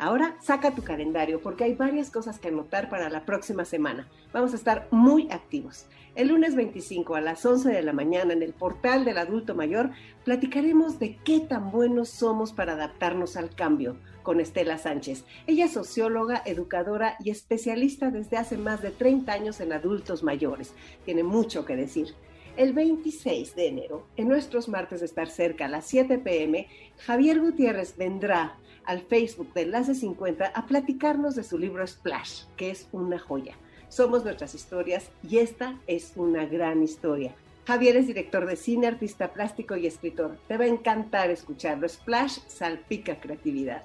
Ahora 0.00 0.36
saca 0.40 0.76
tu 0.76 0.82
calendario 0.82 1.40
porque 1.40 1.64
hay 1.64 1.74
varias 1.74 2.10
cosas 2.10 2.38
que 2.38 2.48
anotar 2.48 2.88
para 2.88 3.10
la 3.10 3.24
próxima 3.24 3.64
semana. 3.64 4.08
Vamos 4.32 4.52
a 4.52 4.56
estar 4.56 4.86
muy 4.92 5.28
activos. 5.32 5.86
El 6.14 6.28
lunes 6.28 6.54
25 6.54 7.16
a 7.16 7.20
las 7.20 7.44
11 7.44 7.70
de 7.70 7.82
la 7.82 7.92
mañana 7.92 8.32
en 8.32 8.44
el 8.44 8.52
portal 8.52 9.04
del 9.04 9.18
adulto 9.18 9.56
mayor 9.56 9.90
platicaremos 10.24 11.00
de 11.00 11.16
qué 11.24 11.40
tan 11.40 11.72
buenos 11.72 12.10
somos 12.10 12.52
para 12.52 12.74
adaptarnos 12.74 13.36
al 13.36 13.54
cambio 13.54 13.96
con 14.22 14.38
Estela 14.40 14.78
Sánchez. 14.78 15.24
Ella 15.48 15.64
es 15.64 15.72
socióloga, 15.72 16.42
educadora 16.44 17.16
y 17.18 17.30
especialista 17.30 18.12
desde 18.12 18.36
hace 18.36 18.56
más 18.56 18.82
de 18.82 18.90
30 18.90 19.32
años 19.32 19.60
en 19.60 19.72
adultos 19.72 20.22
mayores. 20.22 20.74
Tiene 21.04 21.24
mucho 21.24 21.64
que 21.64 21.74
decir. 21.74 22.14
El 22.56 22.72
26 22.72 23.54
de 23.54 23.68
enero, 23.68 24.06
en 24.16 24.28
nuestros 24.28 24.68
martes 24.68 25.00
de 25.00 25.06
estar 25.06 25.28
cerca 25.28 25.66
a 25.66 25.68
las 25.68 25.86
7 25.86 26.18
pm, 26.18 26.66
Javier 26.98 27.40
Gutiérrez 27.40 27.96
vendrá 27.96 28.58
al 28.88 29.02
Facebook 29.02 29.52
de 29.52 29.62
Enlace 29.62 29.94
50 29.94 30.46
a 30.46 30.66
platicarnos 30.66 31.34
de 31.36 31.44
su 31.44 31.58
libro 31.58 31.86
Splash, 31.86 32.44
que 32.56 32.70
es 32.70 32.88
una 32.90 33.18
joya. 33.18 33.54
Somos 33.90 34.24
nuestras 34.24 34.54
historias 34.54 35.10
y 35.22 35.38
esta 35.38 35.78
es 35.86 36.14
una 36.16 36.46
gran 36.46 36.82
historia. 36.82 37.34
Javier 37.66 37.96
es 37.96 38.06
director 38.06 38.46
de 38.46 38.56
cine, 38.56 38.86
artista 38.86 39.34
plástico 39.34 39.76
y 39.76 39.86
escritor. 39.86 40.38
Te 40.48 40.56
va 40.56 40.64
a 40.64 40.68
encantar 40.68 41.30
escucharlo. 41.30 41.86
Splash 41.86 42.38
salpica 42.46 43.20
creatividad. 43.20 43.82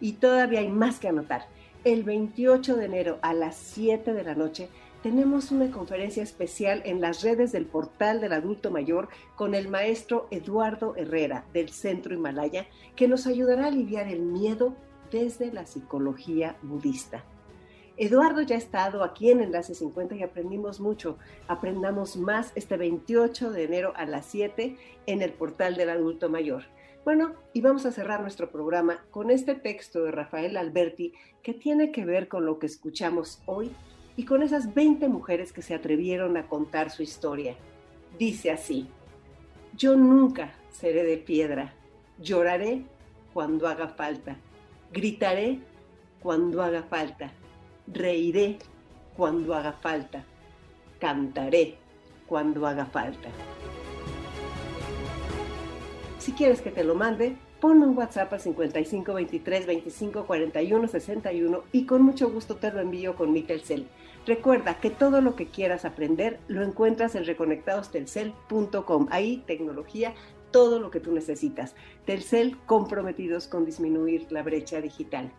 Y 0.00 0.12
todavía 0.14 0.60
hay 0.60 0.68
más 0.68 1.00
que 1.00 1.08
anotar. 1.08 1.46
El 1.84 2.02
28 2.02 2.76
de 2.76 2.84
enero 2.86 3.18
a 3.20 3.34
las 3.34 3.56
7 3.56 4.14
de 4.14 4.24
la 4.24 4.34
noche 4.34 4.70
tenemos 5.02 5.50
una 5.50 5.70
conferencia 5.70 6.22
especial 6.22 6.82
en 6.84 7.00
las 7.00 7.22
redes 7.22 7.52
del 7.52 7.66
portal 7.66 8.20
del 8.20 8.32
adulto 8.32 8.70
mayor 8.70 9.08
con 9.34 9.54
el 9.54 9.68
maestro 9.68 10.26
Eduardo 10.30 10.94
Herrera 10.96 11.44
del 11.52 11.70
Centro 11.70 12.14
Himalaya, 12.14 12.66
que 12.94 13.08
nos 13.08 13.26
ayudará 13.26 13.64
a 13.64 13.68
aliviar 13.68 14.08
el 14.08 14.22
miedo 14.22 14.74
desde 15.10 15.52
la 15.52 15.66
psicología 15.66 16.56
budista. 16.62 17.24
Eduardo 17.98 18.42
ya 18.42 18.56
ha 18.56 18.58
estado 18.58 19.02
aquí 19.02 19.30
en 19.30 19.40
Enlace 19.40 19.74
50 19.74 20.16
y 20.16 20.22
aprendimos 20.22 20.80
mucho. 20.80 21.16
Aprendamos 21.48 22.16
más 22.16 22.52
este 22.54 22.76
28 22.76 23.50
de 23.50 23.64
enero 23.64 23.92
a 23.96 24.04
las 24.04 24.26
7 24.26 24.76
en 25.06 25.22
el 25.22 25.32
portal 25.32 25.76
del 25.76 25.88
adulto 25.88 26.28
mayor. 26.28 26.64
Bueno, 27.06 27.34
y 27.52 27.60
vamos 27.60 27.86
a 27.86 27.92
cerrar 27.92 28.20
nuestro 28.20 28.50
programa 28.50 29.06
con 29.10 29.30
este 29.30 29.54
texto 29.54 30.02
de 30.02 30.10
Rafael 30.10 30.56
Alberti 30.56 31.14
que 31.42 31.54
tiene 31.54 31.92
que 31.92 32.04
ver 32.04 32.28
con 32.28 32.44
lo 32.44 32.58
que 32.58 32.66
escuchamos 32.66 33.40
hoy 33.46 33.70
y 34.16 34.24
con 34.24 34.42
esas 34.42 34.74
20 34.74 35.08
mujeres 35.08 35.52
que 35.52 35.62
se 35.62 35.74
atrevieron 35.74 36.36
a 36.36 36.48
contar 36.48 36.90
su 36.90 37.02
historia. 37.02 37.54
Dice 38.18 38.50
así, 38.50 38.88
yo 39.76 39.94
nunca 39.94 40.54
seré 40.70 41.04
de 41.04 41.18
piedra, 41.18 41.74
lloraré 42.18 42.82
cuando 43.34 43.68
haga 43.68 43.88
falta, 43.88 44.36
gritaré 44.92 45.60
cuando 46.22 46.62
haga 46.62 46.82
falta, 46.82 47.30
reiré 47.86 48.58
cuando 49.16 49.54
haga 49.54 49.72
falta, 49.72 50.24
cantaré 50.98 51.76
cuando 52.26 52.66
haga 52.66 52.86
falta. 52.86 53.28
Si 56.18 56.32
quieres 56.32 56.60
que 56.60 56.70
te 56.70 56.82
lo 56.82 56.94
mande, 56.94 57.36
pon 57.60 57.82
un 57.82 57.96
WhatsApp 57.96 58.32
al 58.32 58.40
55 58.40 59.14
23 59.14 59.66
25 59.66 60.26
41 60.26 60.88
61 60.88 61.62
y 61.72 61.84
con 61.84 62.02
mucho 62.02 62.30
gusto 62.30 62.56
te 62.56 62.72
lo 62.72 62.80
envío 62.80 63.14
con 63.14 63.32
mi 63.32 63.42
Telcel. 63.42 63.86
Recuerda 64.26 64.80
que 64.80 64.90
todo 64.90 65.20
lo 65.20 65.36
que 65.36 65.46
quieras 65.46 65.84
aprender 65.84 66.40
lo 66.48 66.64
encuentras 66.64 67.14
en 67.14 67.24
reconectadostelcel.com. 67.24 69.06
Ahí 69.10 69.44
tecnología, 69.46 70.14
todo 70.50 70.80
lo 70.80 70.90
que 70.90 70.98
tú 71.00 71.12
necesitas. 71.12 71.76
Telcel 72.04 72.58
comprometidos 72.66 73.46
con 73.46 73.64
disminuir 73.64 74.26
la 74.30 74.42
brecha 74.42 74.80
digital. 74.80 75.32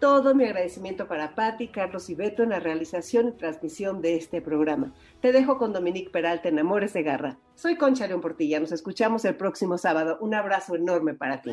Todo 0.00 0.34
mi 0.34 0.44
agradecimiento 0.44 1.08
para 1.08 1.34
Patti, 1.34 1.68
Carlos 1.68 2.08
y 2.08 2.14
Beto 2.14 2.42
en 2.42 2.50
la 2.50 2.60
realización 2.60 3.28
y 3.28 3.32
transmisión 3.32 4.00
de 4.00 4.16
este 4.16 4.40
programa. 4.40 4.94
Te 5.20 5.32
dejo 5.32 5.58
con 5.58 5.72
Dominique 5.72 6.10
Peralta 6.10 6.48
en 6.48 6.58
Amores 6.58 6.92
de 6.94 7.02
Garra. 7.02 7.38
Soy 7.54 7.76
Concha 7.76 8.06
León 8.06 8.20
Portilla. 8.20 8.60
Nos 8.60 8.72
escuchamos 8.72 9.24
el 9.24 9.36
próximo 9.36 9.76
sábado. 9.76 10.18
Un 10.20 10.34
abrazo 10.34 10.74
enorme 10.74 11.14
para 11.14 11.42
ti. 11.42 11.52